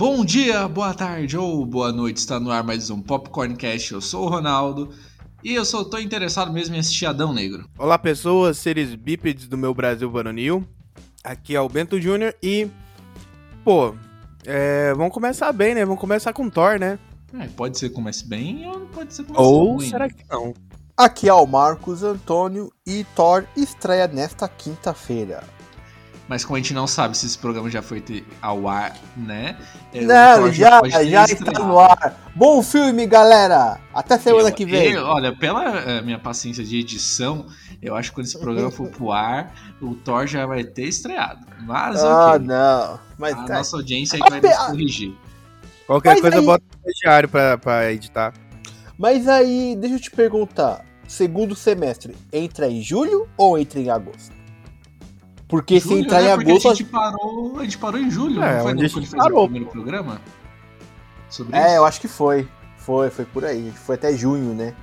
Bom 0.00 0.24
dia, 0.24 0.66
boa 0.66 0.94
tarde 0.94 1.36
ou 1.36 1.66
boa 1.66 1.92
noite, 1.92 2.16
está 2.16 2.40
no 2.40 2.50
ar 2.50 2.64
mais 2.64 2.88
um 2.88 3.02
Popcorncast. 3.02 3.92
Eu 3.92 4.00
sou 4.00 4.24
o 4.24 4.30
Ronaldo 4.30 4.94
e 5.44 5.52
eu 5.52 5.62
só 5.62 5.84
tô 5.84 5.98
interessado 5.98 6.50
mesmo 6.50 6.74
em 6.74 6.78
assistir 6.78 7.04
Adão 7.04 7.34
Negro. 7.34 7.68
Olá, 7.76 7.98
pessoas, 7.98 8.56
seres 8.56 8.94
bípedes 8.94 9.46
do 9.46 9.58
meu 9.58 9.74
Brasil 9.74 10.10
varonil. 10.10 10.66
Aqui 11.22 11.54
é 11.54 11.60
o 11.60 11.68
Bento 11.68 12.00
Júnior 12.00 12.34
e. 12.42 12.66
Pô, 13.62 13.94
é, 14.46 14.94
vamos 14.94 15.12
começar 15.12 15.52
bem, 15.52 15.74
né? 15.74 15.84
Vamos 15.84 16.00
começar 16.00 16.32
com 16.32 16.48
Thor, 16.48 16.78
né? 16.78 16.98
É, 17.38 17.46
pode 17.48 17.78
ser 17.78 17.90
que 17.90 17.94
comece 17.94 18.26
bem 18.26 18.66
ou 18.66 18.80
pode 18.86 19.12
ser 19.12 19.24
que 19.24 19.34
comece 19.34 19.44
Ou 19.44 19.74
ruim. 19.74 19.90
será 19.90 20.08
que 20.08 20.24
não? 20.30 20.54
Aqui 20.96 21.28
é 21.28 21.34
o 21.34 21.44
Marcos 21.44 22.02
Antônio 22.02 22.72
e 22.86 23.04
Thor 23.14 23.44
estreia 23.54 24.08
nesta 24.08 24.48
quinta-feira. 24.48 25.44
Mas 26.30 26.44
como 26.44 26.54
a 26.54 26.60
gente 26.60 26.72
não 26.72 26.86
sabe 26.86 27.18
se 27.18 27.26
esse 27.26 27.36
programa 27.36 27.68
já 27.68 27.82
foi 27.82 28.24
ao 28.40 28.68
ar, 28.68 28.96
né? 29.16 29.56
é, 29.92 30.00
Não, 30.02 30.52
já, 30.52 30.80
já 31.02 31.24
está 31.24 31.50
no 31.58 31.76
ar. 31.76 32.14
Bom 32.36 32.62
filme, 32.62 33.04
galera! 33.04 33.80
Até 33.92 34.16
semana 34.16 34.48
Eu- 34.50 34.54
que 34.54 34.64
vem. 34.64 34.92
eu- 34.92 35.04
olha, 35.06 35.34
pela 35.36 35.64
eh, 35.80 36.00
minha 36.02 36.20
paciência 36.20 36.62
de 36.62 36.78
edição, 36.78 37.46
eu 37.82 37.96
acho 37.96 38.10
que 38.10 38.14
quando 38.14 38.26
esse 38.28 38.38
programa 38.38 38.70
for 38.70 38.88
pro 38.90 39.10
ar, 39.10 39.52
o 39.82 39.96
Thor 39.96 40.28
já 40.28 40.46
vai 40.46 40.62
ter 40.62 40.84
estreado. 40.84 41.44
Mas 41.62 42.00
Ah, 42.04 42.34
ok. 42.36 42.46
não. 42.46 43.00
Mas 43.18 43.34
A 43.34 43.42
tá. 43.42 43.54
nossa 43.54 43.76
audiência 43.76 44.14
aí 44.22 44.30
vai 44.30 44.40
nos 44.40 44.66
corrigir. 44.68 45.12
Qualquer 45.84 46.10
Mas 46.10 46.20
coisa 46.20 46.38
aí- 46.38 46.46
bota 46.46 46.64
no 46.86 46.92
diário 47.02 47.28
pra, 47.28 47.58
pra 47.58 47.92
editar. 47.92 48.32
Mas 48.96 49.26
aí, 49.26 49.74
deixa 49.74 49.96
eu 49.96 50.00
te 50.00 50.10
perguntar. 50.12 50.84
Segundo 51.08 51.56
semestre, 51.56 52.14
entra 52.32 52.68
em 52.68 52.80
julho 52.80 53.26
ou 53.36 53.58
entra 53.58 53.80
em 53.80 53.90
agosto? 53.90 54.38
Porque 55.50 55.80
se 55.80 55.88
Julho, 55.88 56.00
entrar 56.02 56.22
né? 56.22 56.28
em 56.28 56.30
agosto. 56.32 56.68
a 56.68 56.74
gente 56.74 56.84
parou, 56.84 57.58
a 57.58 57.64
gente 57.64 57.78
parou 57.78 58.00
em 58.00 58.10
julho, 58.10 58.42
É, 58.42 58.54
não 58.56 58.62
foi 58.62 58.72
onde 58.72 58.80
no 58.82 58.86
a 58.86 58.88
gente 59.02 59.10
parou. 59.16 59.44
o 59.44 59.48
primeiro 59.48 59.70
programa? 59.70 60.20
Sobre 61.28 61.56
É, 61.56 61.66
isso? 61.66 61.74
eu 61.76 61.84
acho 61.84 62.00
que 62.00 62.08
foi. 62.08 62.48
Foi, 62.78 63.10
foi 63.10 63.24
por 63.24 63.44
aí. 63.44 63.72
Foi 63.84 63.94
até 63.96 64.16
junho, 64.16 64.54
né? 64.54 64.74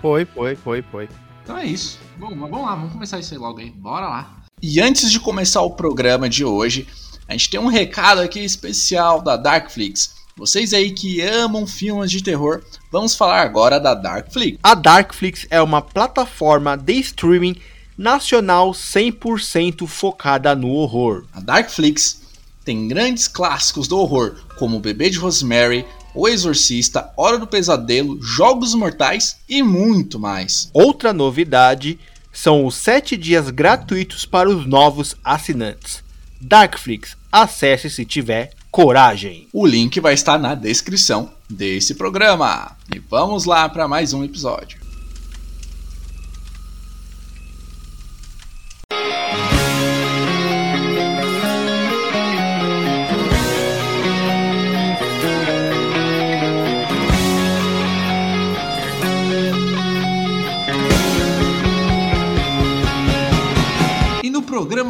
Foi, 0.00 0.24
foi, 0.24 0.56
foi, 0.56 0.82
foi. 0.82 1.08
Então 1.42 1.56
é 1.58 1.66
isso. 1.66 1.98
Bom, 2.16 2.34
mas 2.34 2.50
vamos 2.50 2.66
lá, 2.66 2.74
vamos 2.74 2.92
começar 2.92 3.18
isso 3.18 3.34
aí 3.34 3.38
logo 3.40 3.58
aí. 3.60 3.70
Bora 3.70 4.08
lá. 4.08 4.36
E 4.62 4.80
antes 4.80 5.10
de 5.10 5.18
começar 5.20 5.62
o 5.62 5.70
programa 5.70 6.28
de 6.28 6.44
hoje, 6.44 6.86
a 7.28 7.32
gente 7.32 7.50
tem 7.50 7.60
um 7.60 7.66
recado 7.66 8.20
aqui 8.20 8.40
especial 8.40 9.20
da 9.22 9.36
Darkflix. 9.36 10.14
Vocês 10.36 10.72
aí 10.72 10.90
que 10.92 11.20
amam 11.20 11.66
filmes 11.66 12.10
de 12.10 12.22
terror, 12.22 12.62
vamos 12.90 13.14
falar 13.14 13.42
agora 13.42 13.78
da 13.78 13.94
Darkflix. 13.94 14.58
A 14.62 14.74
Darkflix 14.74 15.46
é 15.50 15.60
uma 15.60 15.82
plataforma 15.82 16.76
de 16.76 16.94
streaming 16.94 17.56
nacional 18.00 18.70
100% 18.70 19.86
focada 19.86 20.54
no 20.54 20.68
horror. 20.70 21.26
A 21.34 21.40
Darkflix 21.40 22.22
tem 22.64 22.88
grandes 22.88 23.28
clássicos 23.28 23.86
do 23.86 23.98
horror, 23.98 24.36
como 24.58 24.78
O 24.78 24.80
Bebê 24.80 25.10
de 25.10 25.18
Rosemary, 25.18 25.84
O 26.14 26.26
Exorcista, 26.26 27.12
Hora 27.14 27.38
do 27.38 27.46
Pesadelo, 27.46 28.18
Jogos 28.22 28.74
Mortais 28.74 29.36
e 29.46 29.62
muito 29.62 30.18
mais. 30.18 30.70
Outra 30.72 31.12
novidade 31.12 32.00
são 32.32 32.64
os 32.64 32.74
7 32.76 33.18
dias 33.18 33.50
gratuitos 33.50 34.24
para 34.24 34.48
os 34.48 34.66
novos 34.66 35.14
assinantes. 35.22 36.02
Darkflix, 36.40 37.18
acesse 37.30 37.90
se 37.90 38.06
tiver 38.06 38.52
coragem. 38.70 39.46
O 39.52 39.66
link 39.66 40.00
vai 40.00 40.14
estar 40.14 40.38
na 40.38 40.54
descrição 40.54 41.30
desse 41.50 41.94
programa. 41.94 42.78
E 42.94 42.98
vamos 42.98 43.44
lá 43.44 43.68
para 43.68 43.86
mais 43.86 44.14
um 44.14 44.24
episódio. 44.24 44.79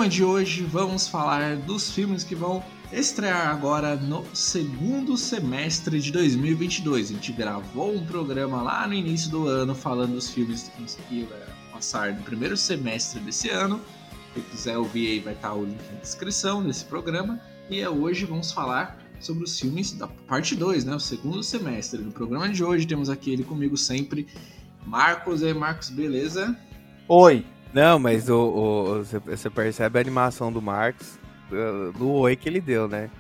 Programa 0.01 0.17
de 0.17 0.25
hoje 0.25 0.63
vamos 0.63 1.07
falar 1.07 1.57
dos 1.57 1.91
filmes 1.91 2.25
que 2.25 2.35
vão 2.35 2.65
estrear 2.91 3.49
agora 3.49 3.97
no 3.97 4.25
segundo 4.35 5.15
semestre 5.15 6.01
de 6.01 6.11
2022. 6.11 7.11
A 7.11 7.13
gente 7.13 7.33
gravou 7.33 7.95
um 7.95 8.07
programa 8.07 8.63
lá 8.63 8.87
no 8.87 8.95
início 8.95 9.31
do 9.31 9.47
ano 9.47 9.75
falando 9.75 10.15
dos 10.15 10.31
filmes 10.31 10.71
que 11.07 11.15
iam 11.15 11.29
passar 11.71 12.15
no 12.15 12.23
primeiro 12.23 12.57
semestre 12.57 13.21
desse 13.21 13.51
ano. 13.51 13.79
Se 14.35 14.41
quiser 14.41 14.79
ouvir 14.79 15.07
aí 15.07 15.21
vai 15.21 15.35
estar 15.35 15.53
o 15.53 15.67
link 15.67 15.79
na 15.93 16.01
descrição 16.01 16.63
desse 16.63 16.87
programa. 16.87 17.39
E 17.69 17.81
é 17.81 17.91
hoje 17.91 18.25
vamos 18.25 18.53
falar 18.53 18.99
sobre 19.21 19.45
os 19.45 19.61
filmes 19.61 19.93
da 19.93 20.09
parte 20.09 20.57
2, 20.57 20.87
né? 20.87 20.95
O 20.95 21.01
segundo 21.01 21.43
semestre. 21.43 22.01
No 22.01 22.11
programa 22.11 22.49
de 22.49 22.65
hoje 22.65 22.87
temos 22.87 23.11
aqui 23.11 23.35
ele 23.35 23.45
comigo 23.45 23.77
sempre, 23.77 24.27
Marcos. 24.87 25.43
E 25.43 25.53
Marcos, 25.53 25.91
beleza? 25.91 26.57
Oi. 27.07 27.45
Não, 27.73 27.99
mas 27.99 28.29
o, 28.29 28.37
o- 29.01 29.05
você, 29.05 29.49
percebe 29.51 29.99
a 29.99 30.01
animação 30.01 30.53
do 30.53 30.61
Marcos 30.61 31.19
no 31.99 32.11
oi 32.13 32.37
que 32.37 32.49
ele 32.49 32.61
deu, 32.61 32.89
né? 32.89 33.11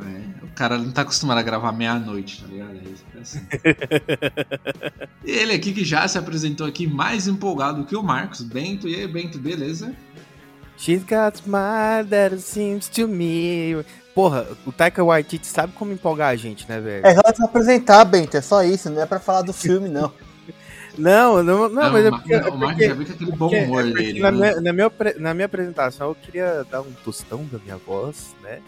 É, 0.00 0.44
o 0.44 0.48
cara 0.54 0.76
não 0.76 0.90
tá 0.90 1.02
acostumado 1.02 1.38
a 1.38 1.42
gravar 1.42 1.70
meia-noite, 1.72 2.42
tá 2.42 2.48
ligado? 2.48 2.72
É 2.72 2.82
isso 2.82 3.04
que 3.12 3.16
é 3.16 3.20
assim. 3.20 3.46
e 5.24 5.30
ele 5.38 5.52
aqui 5.52 5.72
que 5.72 5.84
já 5.84 6.06
se 6.08 6.18
apresentou 6.18 6.66
aqui 6.66 6.86
mais 6.86 7.28
empolgado 7.28 7.84
que 7.84 7.94
o 7.94 8.02
Marcos, 8.02 8.42
Bento. 8.42 8.88
E 8.88 8.96
aí, 8.96 9.06
Bento, 9.06 9.38
beleza? 9.38 9.94
She's 10.76 11.04
got 11.04 11.36
smile 11.36 12.04
that 12.10 12.34
it 12.34 12.42
seems 12.42 12.88
to 12.88 13.06
me. 13.06 13.84
Porra, 14.14 14.46
o 14.66 14.72
Taika 14.72 15.04
Waititi 15.04 15.46
sabe 15.46 15.72
como 15.74 15.92
empolgar 15.92 16.30
a 16.30 16.36
gente, 16.36 16.68
né, 16.68 16.80
velho? 16.80 17.06
É 17.06 17.14
só 17.14 17.22
se 17.32 17.44
apresentar, 17.44 18.04
Bento. 18.04 18.36
É 18.36 18.40
só 18.40 18.64
isso. 18.64 18.90
Não 18.90 19.00
é 19.00 19.06
pra 19.06 19.20
falar 19.20 19.42
do 19.42 19.52
filme, 19.52 19.88
não. 19.88 20.12
Não, 20.96 21.42
não, 21.42 21.68
não, 21.68 21.92
mas 21.92 22.06
é 22.06 22.10
porque, 22.10 22.34
é 22.34 22.38
o 22.46 22.58
porque- 22.58 22.92
viu 22.94 23.06
com 23.06 23.12
aquele 23.12 23.32
bom 23.32 23.48
humor 23.48 23.86
é 23.88 23.92
dele. 23.92 24.20
na, 24.20 24.30
né? 24.30 24.38
minha, 24.38 24.60
na, 24.60 24.72
minha, 24.72 24.92
na 25.18 25.34
minha 25.34 25.46
apresentação 25.46 26.08
eu 26.08 26.14
queria 26.14 26.64
dar 26.70 26.82
um 26.82 26.92
tostão 27.04 27.44
da 27.50 27.58
minha 27.58 27.76
voz, 27.76 28.34
né? 28.42 28.60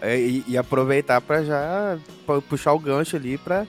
É, 0.00 0.18
E, 0.18 0.44
e 0.48 0.56
aproveitar 0.58 1.20
pra 1.20 1.42
já 1.42 1.98
puxar 2.48 2.72
o 2.72 2.78
gancho 2.78 3.16
ali 3.16 3.38
pra 3.38 3.66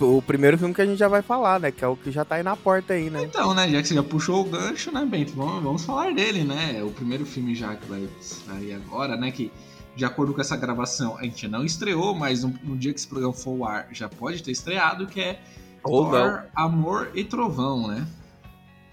o, 0.00 0.16
o 0.16 0.22
primeiro 0.22 0.56
filme 0.56 0.74
que 0.74 0.80
a 0.80 0.86
gente 0.86 0.98
já 0.98 1.08
vai 1.08 1.20
falar, 1.22 1.60
né? 1.60 1.70
Que 1.70 1.84
é 1.84 1.88
o 1.88 1.96
que 1.96 2.10
já 2.10 2.24
tá 2.24 2.36
aí 2.36 2.42
na 2.42 2.56
porta 2.56 2.94
aí, 2.94 3.10
né? 3.10 3.22
Então, 3.22 3.54
né, 3.54 3.68
já 3.68 3.82
que 3.82 3.88
você 3.88 3.94
já 3.94 4.02
puxou 4.02 4.40
o 4.40 4.44
gancho, 4.44 4.90
né, 4.90 5.04
Bento, 5.04 5.34
vamos, 5.34 5.62
vamos 5.62 5.84
falar 5.84 6.12
dele, 6.14 6.42
né? 6.44 6.82
O 6.82 6.90
primeiro 6.90 7.26
filme 7.26 7.54
já 7.54 7.74
que 7.76 7.86
vai 7.86 8.08
sair 8.20 8.72
agora, 8.72 9.16
né, 9.16 9.30
que 9.30 9.52
de 9.94 10.04
acordo 10.04 10.34
com 10.34 10.40
essa 10.40 10.56
gravação, 10.56 11.16
a 11.18 11.22
gente 11.22 11.46
não 11.46 11.64
estreou, 11.64 12.14
mas 12.14 12.42
no, 12.42 12.52
no 12.64 12.76
dia 12.76 12.92
que 12.92 12.98
esse 12.98 13.06
programa 13.06 13.32
for 13.32 13.50
ao 13.62 13.68
ar, 13.68 13.88
já 13.92 14.08
pode 14.08 14.42
ter 14.42 14.50
estreado, 14.50 15.06
que 15.06 15.20
é 15.20 15.40
Ou 15.84 16.10
Thor, 16.10 16.44
Amor 16.54 17.10
e 17.14 17.24
Trovão, 17.24 17.88
né? 17.88 18.06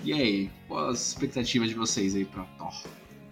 E 0.03 0.13
aí, 0.13 0.49
quais 0.67 0.89
as 0.89 1.07
expectativas 1.09 1.69
de 1.69 1.75
vocês 1.75 2.15
aí 2.15 2.25
pra 2.25 2.43
Thor? 2.57 2.73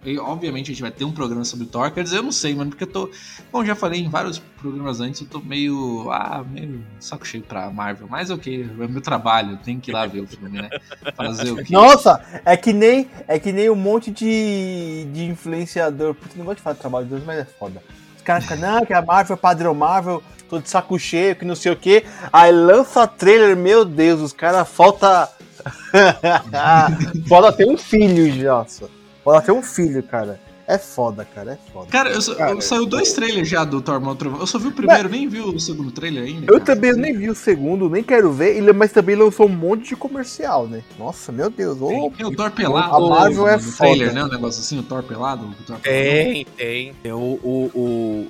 E, 0.02 0.18
obviamente 0.18 0.66
a 0.66 0.72
gente 0.72 0.80
vai 0.80 0.90
ter 0.90 1.04
um 1.04 1.12
programa 1.12 1.44
sobre 1.44 1.66
Thor, 1.66 1.90
quer 1.90 2.02
dizer, 2.02 2.18
eu 2.18 2.22
não 2.22 2.32
sei, 2.32 2.54
mano, 2.54 2.70
porque 2.70 2.84
eu 2.84 2.90
tô, 2.90 3.10
como 3.50 3.62
eu 3.62 3.66
já 3.66 3.74
falei 3.74 4.00
em 4.00 4.08
vários 4.08 4.38
programas 4.38 4.98
antes, 4.98 5.20
eu 5.20 5.26
tô 5.26 5.40
meio, 5.40 6.10
ah, 6.10 6.42
meio 6.42 6.82
saco 6.98 7.26
cheio 7.26 7.42
pra 7.42 7.70
Marvel, 7.70 8.08
mas 8.08 8.30
ok, 8.30 8.62
é 8.80 8.88
meu 8.88 9.02
trabalho, 9.02 9.58
tem 9.58 9.78
que 9.78 9.90
ir 9.90 9.94
lá 9.94 10.06
ver 10.06 10.20
o 10.20 10.26
filme, 10.26 10.58
né? 10.58 10.70
Fazer 11.14 11.50
o 11.50 11.56
quê? 11.56 11.74
Nossa, 11.74 12.24
é 12.46 12.56
que 12.56 12.72
nem, 12.72 13.10
é 13.28 13.38
que 13.38 13.52
nem 13.52 13.68
um 13.68 13.76
monte 13.76 14.10
de, 14.10 15.06
de 15.12 15.24
influenciador. 15.26 16.14
Putz, 16.14 16.34
não 16.34 16.46
gosto 16.46 16.56
de 16.58 16.62
falar 16.62 16.74
de 16.74 16.80
trabalho 16.80 17.04
de 17.04 17.10
Deus, 17.10 17.24
mas 17.26 17.38
é 17.40 17.44
foda. 17.44 17.82
Os 18.20 18.24
caras 18.24 18.44
ficam, 18.44 18.58
não, 18.58 18.84
que 18.84 18.92
a 18.92 19.00
Marvel 19.00 19.34
é 19.34 19.38
padrão 19.38 19.74
Marvel, 19.74 20.22
tô 20.46 20.58
de 20.58 20.68
saco 20.68 20.98
cheio, 20.98 21.34
que 21.34 21.44
não 21.44 21.56
sei 21.56 21.72
o 21.72 21.76
que. 21.76 22.04
Aí 22.30 22.52
lança 22.52 23.06
trailer, 23.06 23.56
meu 23.56 23.82
Deus, 23.82 24.20
os 24.20 24.32
caras 24.34 24.68
falta. 24.68 25.26
falta 27.26 27.52
ter 27.52 27.66
um 27.66 27.78
filho, 27.78 28.44
nossa. 28.44 28.90
Falta 29.24 29.46
ter 29.46 29.52
um 29.52 29.62
filho, 29.62 30.02
cara. 30.02 30.38
É 30.74 30.78
foda, 30.78 31.24
cara, 31.24 31.52
é 31.52 31.72
foda. 31.72 31.86
Cara, 31.90 32.10
eu, 32.10 32.20
só- 32.22 32.34
Cara, 32.34 32.52
eu- 32.52 32.60
saiu 32.60 32.86
dois 32.86 33.12
trailers 33.12 33.48
já 33.48 33.64
do 33.64 33.80
Thor 33.82 34.00
Trovão, 34.16 34.38
eu 34.40 34.46
só 34.46 34.58
vi 34.58 34.68
o 34.68 34.72
primeiro, 34.72 35.08
nem 35.08 35.26
vi 35.28 35.40
o 35.40 35.58
segundo 35.58 35.90
trailer 35.90 36.24
ainda. 36.24 36.46
Eu 36.46 36.60
cara. 36.60 36.64
também 36.64 36.92
nem 36.92 37.16
vi 37.16 37.28
o 37.28 37.34
segundo, 37.34 37.88
nem 37.90 38.02
quero 38.02 38.32
ver, 38.32 38.56
ele- 38.56 38.72
mas 38.72 38.92
também 38.92 39.16
lançou 39.16 39.46
um 39.46 39.48
monte 39.48 39.88
de 39.88 39.96
comercial, 39.96 40.66
né? 40.68 40.82
Nossa, 40.98 41.32
meu 41.32 41.50
Deus. 41.50 41.76
Tem, 41.78 42.00
Ô, 42.00 42.10
tem 42.10 42.24
o 42.26 42.36
Thor 42.36 42.50
pelado 42.52 42.94
A 42.94 43.00
Marvel 43.08 43.48
é 43.48 43.58
trailer, 43.58 44.08
foda. 44.08 44.12
né? 44.20 44.24
Um 44.24 44.28
negócio 44.28 44.60
assim, 44.60 44.78
o 44.78 44.82
Thor 44.82 45.02
pelado. 45.02 45.46
O 45.46 45.64
Thor 45.64 45.78
pelado. 45.78 45.82
Tem, 45.82 46.44
tem. 46.56 46.94
Tem 47.02 47.12
o, 47.12 47.16
o, 47.16 47.70
o, 47.74 47.80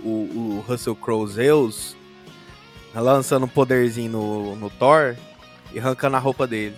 o, 0.04 0.56
o 0.58 0.64
Russell 0.66 0.96
Crowe 0.96 1.26
Zeus 1.28 1.96
lançando 2.94 3.44
um 3.44 3.48
poderzinho 3.48 4.10
no, 4.10 4.56
no 4.56 4.70
Thor 4.70 5.14
e 5.72 5.78
arrancando 5.78 6.16
a 6.16 6.18
roupa 6.18 6.46
dele. 6.46 6.74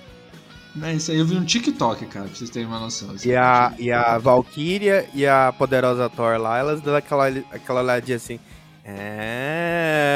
Né, 0.74 0.94
isso 0.94 1.10
aí 1.10 1.18
eu 1.18 1.26
vi 1.26 1.36
um 1.36 1.44
TikTok, 1.44 2.06
cara, 2.06 2.24
pra 2.26 2.34
vocês 2.34 2.48
terem 2.48 2.66
uma 2.66 2.80
noção. 2.80 3.14
Isso 3.14 3.28
E 3.28 3.36
a, 3.36 3.74
e 3.78 3.92
a 3.92 4.16
Valkyria 4.16 5.06
e 5.12 5.26
a 5.26 5.52
poderosa 5.56 6.08
Thor 6.08 6.38
lá, 6.38 6.58
elas 6.58 6.80
dão 6.80 6.96
aquela, 6.96 7.28
aquela 7.28 7.82
olhadinha 7.82 8.16
assim. 8.16 8.40
É. 8.84 10.10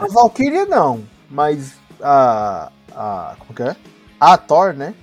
A 0.00 0.06
Valkyria 0.06 0.66
não, 0.66 1.02
mas 1.30 1.74
a. 2.00 2.70
a 2.92 3.36
como 3.38 3.54
que 3.54 3.62
é? 3.62 3.74
A 4.20 4.36
Thor, 4.36 4.74
né? 4.74 4.94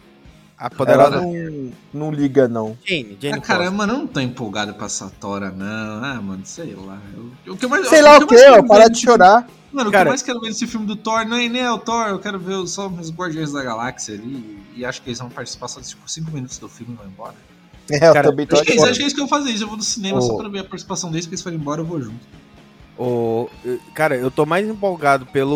A 0.57 0.65
Ela 0.65 0.69
poderosa 0.75 1.21
não, 1.21 1.71
não 1.93 2.11
liga, 2.11 2.47
não. 2.47 2.75
Jane, 2.83 3.15
Jane 3.21 3.37
Ah, 3.37 3.41
cara, 3.41 3.69
mano, 3.69 3.93
eu 3.93 3.97
não 3.99 4.07
tô 4.07 4.19
empolgado 4.19 4.73
pra 4.73 4.87
essa 4.87 5.07
Tora, 5.19 5.51
não. 5.51 6.03
Ah, 6.03 6.19
mano, 6.21 6.41
sei 6.45 6.73
lá. 6.73 6.99
Eu, 7.45 7.53
o 7.53 7.57
que 7.57 7.65
eu 7.65 7.69
mais, 7.69 7.87
Sei 7.87 8.01
lá 8.01 8.17
o 8.17 8.21
eu 8.21 8.27
que, 8.27 8.33
mais 8.33 8.45
quero 8.45 8.63
ó, 8.63 8.67
para 8.67 8.83
ver 8.85 8.89
de 8.91 8.99
chorar. 9.01 9.47
Mano, 9.71 9.89
o 9.89 9.91
que 9.91 9.97
Cara- 9.97 10.07
eu 10.09 10.11
mais 10.11 10.21
quero 10.23 10.39
ver 10.39 10.47
nesse 10.47 10.65
filme 10.65 10.87
do 10.87 10.95
Thor 10.95 11.25
nem, 11.25 11.47
nem 11.47 11.61
é 11.61 11.71
o 11.71 11.77
Thor, 11.77 12.07
eu 12.07 12.17
quero 12.19 12.39
ver 12.39 12.67
só 12.67 12.87
os 12.87 13.11
Guardiões 13.11 13.51
da 13.51 13.61
Galáxia 13.61 14.15
ali. 14.15 14.57
E 14.75 14.83
acho 14.83 15.01
que 15.03 15.09
eles 15.09 15.19
vão 15.19 15.29
participar 15.29 15.67
só 15.67 15.79
de 15.79 15.95
5 16.07 16.31
minutos 16.31 16.57
do 16.57 16.67
filme 16.67 16.93
e 16.93 16.97
vão 16.97 17.05
embora. 17.05 17.35
É, 17.89 18.05
eu 18.09 18.13
Cara, 18.13 18.29
também 18.31 18.45
tô 18.45 18.55
Acho 18.57 18.65
que, 18.65 18.71
é 18.73 18.75
isso, 18.75 18.85
acho 18.85 18.97
que 18.97 19.03
é 19.03 19.07
isso 19.07 19.15
que 19.15 19.21
eu 19.21 19.27
vou 19.27 19.39
fazer. 19.39 19.49
isso. 19.51 19.63
Eu 19.63 19.67
vou 19.69 19.77
no 19.77 19.83
cinema 19.83 20.17
Ô. 20.17 20.21
só 20.21 20.35
pra 20.35 20.49
ver 20.49 20.59
a 20.59 20.63
participação 20.65 21.09
deles, 21.09 21.25
porque 21.25 21.35
eles 21.35 21.41
forem 21.43 21.57
embora 21.57 21.79
eu 21.79 21.85
vou 21.85 22.01
junto. 22.01 22.19
O, 22.97 23.47
cara, 23.93 24.15
eu 24.15 24.31
tô 24.31 24.45
mais 24.45 24.67
empolgado 24.67 25.25
pelo 25.27 25.55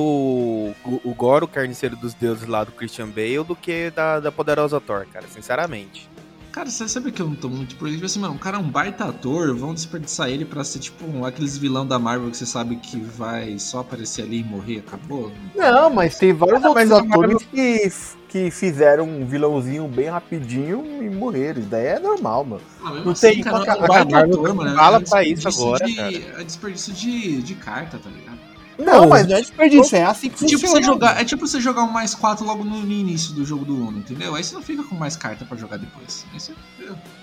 o, 0.85 1.01
o 1.03 1.13
Goro, 1.15 1.45
o 1.45 1.49
carniceiro 1.49 1.95
dos 1.95 2.13
deuses 2.13 2.47
lá 2.47 2.63
do 2.63 2.71
Christian 2.71 3.07
Bale, 3.07 3.43
do 3.43 3.55
que 3.55 3.89
da, 3.91 4.19
da 4.19 4.31
poderosa 4.31 4.79
Thor, 4.79 5.07
cara, 5.11 5.25
sinceramente. 5.27 6.07
Cara, 6.51 6.69
você 6.69 6.85
sabe 6.88 7.13
que 7.13 7.21
eu 7.21 7.27
não 7.27 7.35
tô 7.35 7.47
muito 7.47 7.77
por 7.77 7.88
isso? 7.88 7.95
Tipo 7.95 8.05
assim, 8.07 8.19
mano, 8.19 8.35
o 8.35 8.38
cara 8.38 8.57
é 8.57 8.59
um 8.59 8.69
baita 8.69 9.05
ator, 9.05 9.55
vão 9.55 9.73
desperdiçar 9.73 10.29
ele 10.29 10.43
pra 10.43 10.65
ser 10.65 10.79
tipo 10.79 11.05
um- 11.05 11.23
aqueles 11.25 11.57
vilão 11.57 11.88
da 11.88 11.97
Marvel 11.97 12.29
que 12.29 12.35
você 12.35 12.45
sabe 12.45 12.75
que 12.75 12.99
vai 12.99 13.57
só 13.57 13.79
aparecer 13.79 14.23
ali 14.23 14.41
e 14.41 14.43
morrer, 14.43 14.79
acabou? 14.85 15.31
Não, 15.55 15.89
mas 15.89 16.17
tem 16.17 16.33
vários 16.33 16.61
Ah, 16.63 16.67
outros 16.69 16.91
atores 16.91 17.38
que, 17.43 17.91
que 18.31 18.49
fizeram 18.49 19.03
um 19.07 19.25
vilãozinho 19.25 19.87
bem 19.87 20.07
rapidinho 20.07 21.03
e 21.03 21.09
morreram. 21.09 21.59
Isso 21.59 21.69
daí 21.69 21.85
é 21.87 21.99
normal, 21.99 22.45
mano. 22.45 22.61
Ah, 22.83 22.91
mesmo 22.91 23.05
Não 23.07 23.13
tem- 23.13 23.41
cara, 23.41 23.57
a- 23.57 23.77
um 23.77 24.15
a 24.15 24.19
ator, 24.21 24.47
não 24.47 24.55
mano. 24.55 24.75
fala 24.75 25.01
pra 25.01 25.23
isso 25.23 25.47
agora, 25.47 25.85
de, 25.85 25.99
É 25.99 26.43
desperdício 26.43 26.93
de, 26.93 27.41
de 27.41 27.55
carta, 27.55 27.97
tá 27.99 28.09
ligado? 28.09 28.39
Não, 28.79 29.07
mas 29.09 29.27
não 29.27 29.35
é 29.35 29.41
desperdício, 29.41 29.95
é 29.97 30.03
assim 30.03 30.29
que 30.29 30.37
Tipo 30.45 30.49
você 30.61 30.65
funciona. 30.65 30.85
jogar, 30.85 31.21
é 31.21 31.25
tipo 31.25 31.45
você 31.45 31.59
jogar 31.61 31.83
um 31.83 31.91
mais 31.91 32.15
4 32.15 32.43
logo 32.45 32.63
no, 32.63 32.77
início 32.79 33.33
do 33.33 33.45
jogo 33.45 33.63
do 33.65 33.75
Uno, 33.75 33.99
entendeu? 33.99 34.33
Aí 34.33 34.43
você 34.43 34.55
não 34.55 34.61
fica 34.63 34.81
com 34.83 34.95
mais 34.95 35.15
carta 35.15 35.45
pra 35.45 35.55
jogar 35.57 35.77
depois. 35.77 36.25
Aí 36.33 36.39
você- 36.39 36.53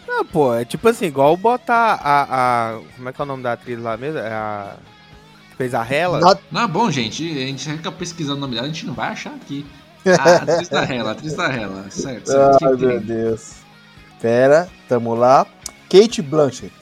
Não, 0.07 0.25
pô, 0.25 0.55
é 0.55 0.65
tipo 0.65 0.87
assim, 0.89 1.07
igual 1.07 1.37
botar 1.37 1.95
a, 2.01 2.75
a. 2.77 2.81
Como 2.97 3.09
é 3.09 3.13
que 3.13 3.21
é 3.21 3.25
o 3.25 3.27
nome 3.27 3.43
da 3.43 3.55
atriz 3.55 3.81
lá 3.81 3.97
mesmo? 3.97 4.19
É 4.19 4.29
a. 4.33 4.77
Fez 5.57 5.75
a 5.75 5.85
Hela? 5.85 6.21
Not- 6.21 6.41
Não, 6.53 6.69
bom, 6.69 6.89
gente, 6.91 7.25
a 7.29 7.47
gente 7.47 7.69
fica 7.69 7.91
pesquisando 7.91 8.37
o 8.37 8.41
nome 8.41 8.55
dela, 8.55 8.67
a 8.67 8.71
gente 8.71 8.87
não 8.87 8.95
vai 8.95 9.09
achar 9.09 9.31
aqui. 9.35 9.67
Ah, 10.07 10.37
atriz 10.37 10.69
da 10.69 10.83
Hela, 10.85 11.11
atriz 11.13 11.35
da 11.35 11.53
Hela, 11.53 11.91
certo, 11.91 12.27
certo. 12.27 12.65
Ai, 12.65 12.77
Quem 12.77 12.87
meu? 12.87 13.01
Deus. 13.01 13.53
Pera, 14.21 14.69
tamo 14.89 15.15
lá. 15.15 15.47
Kate 15.91 16.23
Blanchett. 16.23 16.73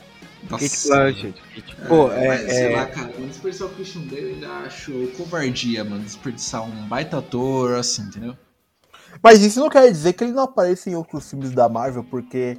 Nossa. 0.50 0.64
Kate 0.68 0.86
Blanchett. 0.88 1.42
Pô, 1.88 2.10
É, 2.12 2.26
mas, 2.28 2.40
é, 2.42 2.48
sei 2.48 2.72
é- 2.72 2.76
lá, 2.76 2.86
cara, 2.86 3.12
mano, 3.14 3.26
desperdiçar 3.28 3.66
o 3.68 3.70
Christian 3.70 4.02
Bale 4.02 4.34
ainda 4.34 4.48
acho 4.66 4.92
covardia, 5.16 5.84
mano. 5.84 6.02
Desperdiçar 6.02 6.62
um 6.64 6.86
baita 6.88 7.18
ator, 7.18 7.74
assim, 7.76 8.02
entendeu? 8.02 8.36
Mas 9.22 9.42
isso 9.42 9.60
não 9.60 9.68
quer 9.70 9.90
dizer 9.90 10.12
que 10.12 10.24
ele 10.24 10.32
não 10.32 10.42
apareça 10.44 10.90
em 10.90 10.94
outros 10.94 11.28
filmes 11.30 11.50
da 11.52 11.68
Marvel, 11.68 12.04
porque 12.04 12.58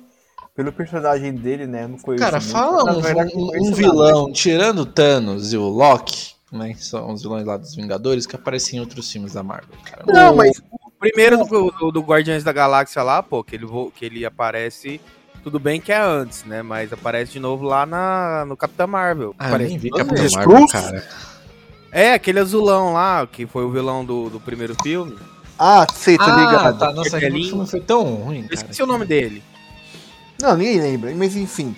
pelo 0.55 0.73
personagem 0.73 1.33
dele, 1.35 1.67
né, 1.67 1.85
não 1.87 1.97
conheço 1.99 2.23
Cara, 2.23 2.39
muito. 2.39 2.51
fala 2.51 2.97
um, 2.97 3.01
verdade, 3.01 3.31
um- 3.35 3.45
não 3.45 3.69
um 3.69 3.73
vilão, 3.73 4.31
tirando 4.33 4.79
o 4.79 4.85
Thanos 4.85 5.53
e 5.53 5.57
o 5.57 5.67
Loki, 5.67 6.33
né? 6.51 6.73
Que 6.73 6.83
são 6.83 7.11
os 7.11 7.21
vilões 7.21 7.45
lá 7.45 7.57
dos 7.57 7.75
Vingadores 7.75 8.25
que 8.25 8.35
aparecem 8.35 8.77
em 8.77 8.79
outros 8.79 9.11
filmes 9.11 9.33
da 9.33 9.43
Marvel. 9.43 9.75
Cara. 9.83 10.03
Não, 10.07 10.35
mas 10.35 10.59
O 10.71 10.91
primeiro 10.99 11.37
do, 11.45 11.71
do, 11.71 11.91
do 11.91 12.01
Guardiões 12.01 12.43
da 12.43 12.51
Galáxia 12.51 13.03
lá, 13.03 13.21
pô, 13.21 13.43
que 13.43 13.55
ele, 13.55 13.67
que 13.95 14.05
ele 14.05 14.25
aparece. 14.25 14.99
Tudo 15.43 15.59
bem 15.59 15.79
que 15.79 15.91
é 15.93 16.01
antes, 16.01 16.43
né? 16.43 16.61
Mas 16.61 16.91
aparece 16.91 17.31
de 17.33 17.39
novo 17.39 17.63
lá 17.65 17.85
na, 17.85 18.43
no 18.45 18.57
Capitão 18.57 18.87
Marvel. 18.87 19.33
Ah, 19.39 19.43
eu 19.45 19.47
Aparece 19.49 19.69
nem 19.69 19.77
vi 19.79 19.89
Capitão. 19.91 20.17
Marvel, 20.33 20.55
Cruz? 20.57 20.71
cara. 20.71 21.07
É, 21.91 22.13
aquele 22.13 22.39
azulão 22.39 22.91
lá, 22.93 23.25
que 23.25 23.45
foi 23.47 23.63
o 23.63 23.71
vilão 23.71 24.03
do, 24.03 24.29
do 24.29 24.39
primeiro 24.41 24.75
filme. 24.83 25.15
ah, 25.57 25.87
sei, 25.93 26.17
tá 26.17 26.25
Ah, 26.25 26.39
ligado. 26.51 26.79
tá, 26.79 26.91
nossa, 26.91 27.15
aquele 27.17 27.43
filme 27.43 27.65
foi 27.65 27.79
tão 27.79 28.03
ruim, 28.15 28.37
Eu 28.39 28.43
cara. 28.43 28.53
esqueci 28.55 28.83
o 28.83 28.87
nome 28.87 29.05
dele. 29.05 29.41
Não, 30.41 30.55
ninguém 30.57 30.79
lembra, 30.81 31.13
mas 31.15 31.35
enfim. 31.35 31.75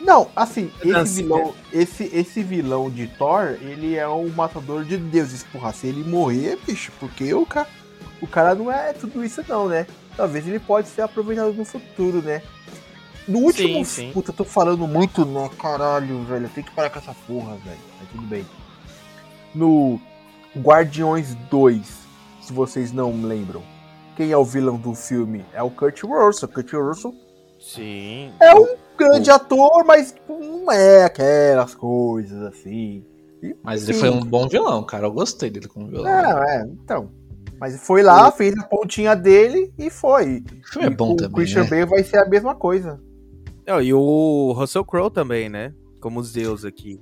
Não, 0.00 0.28
assim, 0.34 0.70
Não, 0.82 1.02
esse 1.02 1.14
sim, 1.14 1.22
vilão, 1.22 1.54
esse, 1.72 2.04
esse 2.12 2.42
vilão 2.42 2.90
de 2.90 3.06
Thor, 3.06 3.58
ele 3.60 3.96
é 3.96 4.08
um 4.08 4.28
matador 4.30 4.84
de 4.84 4.96
deuses. 4.96 5.42
Porra, 5.44 5.72
se 5.72 5.86
ele 5.86 6.02
morrer, 6.02 6.58
bicho, 6.66 6.90
porque 6.98 7.32
o 7.34 7.44
cara, 7.44 7.68
o 8.20 8.26
cara 8.26 8.54
não 8.54 8.72
é 8.72 8.92
tudo 8.94 9.22
isso 9.24 9.44
não, 9.46 9.68
né? 9.68 9.86
Talvez 10.16 10.46
ele 10.46 10.58
pode 10.58 10.88
ser 10.88 11.02
aproveitado 11.02 11.52
no 11.52 11.64
futuro, 11.64 12.22
né? 12.22 12.42
No 13.28 13.40
último, 13.40 13.84
Sim, 13.84 13.84
sim. 13.84 14.12
puta, 14.12 14.30
eu 14.30 14.36
tô 14.36 14.44
falando 14.44 14.86
muito, 14.88 15.24
né? 15.24 15.48
Caralho, 15.58 16.24
velho, 16.24 16.48
tenho 16.48 16.66
que 16.66 16.74
parar 16.74 16.90
com 16.90 16.98
essa 16.98 17.14
porra, 17.26 17.56
velho. 17.56 17.78
Mas 18.00 18.08
tudo 18.10 18.26
bem. 18.26 18.46
No 19.54 20.00
Guardiões 20.56 21.34
2, 21.50 21.86
se 22.40 22.52
vocês 22.52 22.90
não 22.90 23.22
lembram, 23.22 23.62
quem 24.16 24.32
é 24.32 24.36
o 24.36 24.44
vilão 24.44 24.76
do 24.76 24.94
filme? 24.94 25.44
É 25.52 25.62
o 25.62 25.70
Kurt 25.70 26.02
Russell. 26.02 26.48
Kurt 26.48 26.72
Russell 26.72 27.14
Sim. 27.60 28.32
é 28.40 28.54
um 28.54 28.66
grande 29.08 29.30
ator, 29.30 29.84
mas 29.86 30.14
não 30.28 30.70
é 30.70 31.04
aquelas 31.04 31.74
coisas 31.74 32.40
assim. 32.42 33.04
E, 33.42 33.56
Mas 33.62 33.84
ele 33.84 33.94
sim. 33.94 34.00
foi 34.00 34.10
um 34.10 34.20
bom 34.20 34.46
vilão, 34.48 34.84
cara. 34.84 35.06
Eu 35.06 35.12
gostei 35.12 35.48
dele 35.50 35.66
como 35.66 35.86
vilão. 35.88 36.04
Não, 36.04 36.42
é, 36.44 36.62
então. 36.82 37.10
Mas 37.58 37.78
foi 37.80 38.02
lá, 38.02 38.30
fez 38.30 38.54
a 38.58 38.64
pontinha 38.64 39.14
dele 39.16 39.72
e 39.78 39.88
foi. 39.90 40.42
O 40.62 40.72
filme 40.72 40.88
é 40.88 40.90
E 40.90 40.94
bom 40.94 41.12
o 41.12 41.16
também, 41.16 41.32
Christian 41.36 41.64
né? 41.64 41.68
Bale 41.70 41.84
vai 41.86 42.02
ser 42.04 42.18
a 42.18 42.28
mesma 42.28 42.54
coisa. 42.54 43.00
Não, 43.66 43.80
e 43.80 43.92
o 43.94 44.52
Russell 44.56 44.84
Crowe 44.84 45.10
também, 45.10 45.48
né? 45.48 45.72
Como 46.00 46.22
Zeus 46.22 46.64
aqui. 46.64 47.00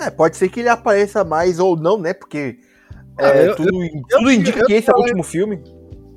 É, 0.00 0.08
pode 0.10 0.36
ser 0.36 0.48
que 0.48 0.60
ele 0.60 0.68
apareça 0.68 1.24
mais 1.24 1.58
ou 1.58 1.76
não, 1.76 1.98
né? 1.98 2.12
Porque 2.14 2.58
Ah, 3.18 3.28
é, 3.28 3.48
eu- 3.48 3.56
tudo, 3.56 3.70
tudo 4.08 4.28
eu- 4.28 4.32
indica 4.32 4.60
eu- 4.60 4.66
que 4.66 4.72
esse 4.72 4.88
é 4.90 4.92
o 4.92 4.96
eu- 4.98 5.02
último 5.02 5.22
filme. 5.22 5.62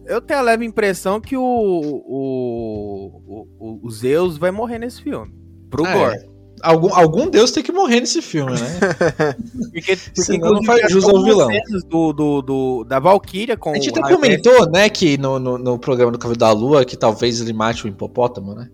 Eu 0.08 0.22
tenho 0.22 0.40
a 0.40 0.44
leve 0.44 0.66
impressão 0.66 1.20
que 1.20 1.36
o, 1.36 1.44
o, 1.44 3.22
o, 3.60 3.80
o 3.88 3.92
Zeus 3.92 4.38
vai 4.38 4.52
morrer 4.52 4.80
nesse 4.80 5.02
filme. 5.02 5.34
Pro 5.70 5.86
Ah, 5.86 5.94
Gore. 5.94 6.16
é. 6.18 6.38
Algum, 6.64 6.92
algum 6.96 7.30
deus 7.30 7.52
tem 7.52 7.62
que 7.62 7.72
morrer 7.72 8.00
nesse 8.00 8.20
filme, 8.20 8.54
né? 8.54 8.58
Porque, 9.72 9.96
porque 9.96 10.22
Senão 10.24 10.54
não 10.54 10.64
faz 10.64 10.92
jus 10.92 11.04
ao 11.08 11.24
vilão. 11.24 11.50
Do, 11.88 12.12
do, 12.14 12.42
do- 12.42 12.84
da 12.86 13.00
Valkyria 13.00 13.56
com 13.56 13.72
A 13.72 13.76
gente 13.76 13.90
até 13.90 14.02
comentou, 14.12 14.68
né, 14.72 14.90
que 14.90 15.20
no, 15.20 15.38
no, 15.38 15.58
no 15.60 15.78
programa 15.78 16.12
do 16.12 16.18
Cavaleiro 16.18 16.40
da 16.40 16.52
Lua, 16.52 16.84
que 16.84 16.98
talvez 16.98 17.40
ele 17.42 17.54
mate 17.54 17.86
o 17.86 17.88
hipopótamo, 17.88 18.56
né? 18.56 18.70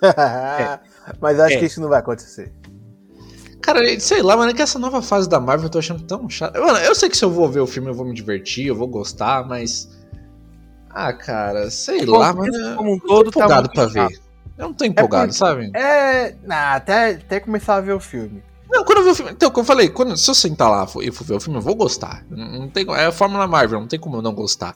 Mas 1.20 1.38
acho 1.38 1.56
É. 1.56 1.58
que 1.58 1.66
isso 1.66 1.80
não 1.82 1.88
vai 1.88 1.98
acontecer. 2.00 2.50
Cara, 3.60 3.80
sei 4.00 4.22
lá, 4.22 4.36
mano, 4.36 4.52
é 4.52 4.54
que 4.54 4.62
essa 4.62 4.78
nova 4.78 5.02
fase 5.02 5.28
da 5.28 5.40
Marvel 5.40 5.66
eu 5.66 5.70
tô 5.70 5.78
achando 5.78 6.02
tão 6.04 6.28
chata. 6.30 6.58
Mano, 6.60 6.78
eu 6.78 6.94
sei 6.94 7.08
que 7.08 7.16
se 7.16 7.24
eu 7.24 7.30
vou 7.30 7.48
ver 7.48 7.60
o 7.60 7.66
filme 7.66 7.88
eu 7.90 7.94
vou 7.94 8.06
me 8.06 8.14
divertir, 8.14 8.66
eu 8.68 8.76
vou 8.76 8.86
gostar, 8.88 9.46
mas. 9.46 9.90
Ah, 10.98 11.12
cara, 11.12 11.70
sei 11.70 12.06
lá, 12.06 12.30
isso 12.30 12.36
mano. 12.38 12.76
como 12.78 12.94
um 12.94 12.98
todo 12.98 13.30
tá 13.30 13.40
empolgado 13.40 13.68
pra 13.70 13.84
ver. 13.84 14.18
Eu 14.56 14.68
não 14.68 14.72
tô 14.72 14.86
empolgado, 14.86 15.26
porque- 15.26 15.38
sabe? 15.38 15.70
É. 15.74 16.34
Nah, 16.42 16.72
até, 16.76 17.10
até 17.10 17.38
começar 17.38 17.74
a 17.76 17.80
ver 17.82 17.92
o 17.92 18.00
filme. 18.00 18.42
Não, 18.70 18.82
quando 18.82 18.98
eu 19.00 19.04
ver 19.04 19.10
o 19.10 19.14
filme. 19.14 19.32
Então, 19.32 19.50
como 19.50 19.60
eu 19.62 19.66
falei, 19.66 19.90
quando, 19.90 20.16
se 20.16 20.30
eu 20.30 20.34
sentar 20.34 20.70
lá 20.70 20.86
e 21.02 21.12
for 21.12 21.24
ver 21.24 21.34
o 21.34 21.40
filme, 21.40 21.58
eu 21.58 21.62
vou 21.62 21.74
gostar. 21.74 22.24
Não, 22.30 22.60
não 22.60 22.68
tem, 22.70 22.86
é 22.94 23.04
a 23.06 23.12
Fórmula 23.12 23.46
Marvel, 23.46 23.78
não 23.78 23.86
tem 23.86 24.00
como 24.00 24.16
eu 24.16 24.22
não 24.22 24.32
gostar. 24.34 24.74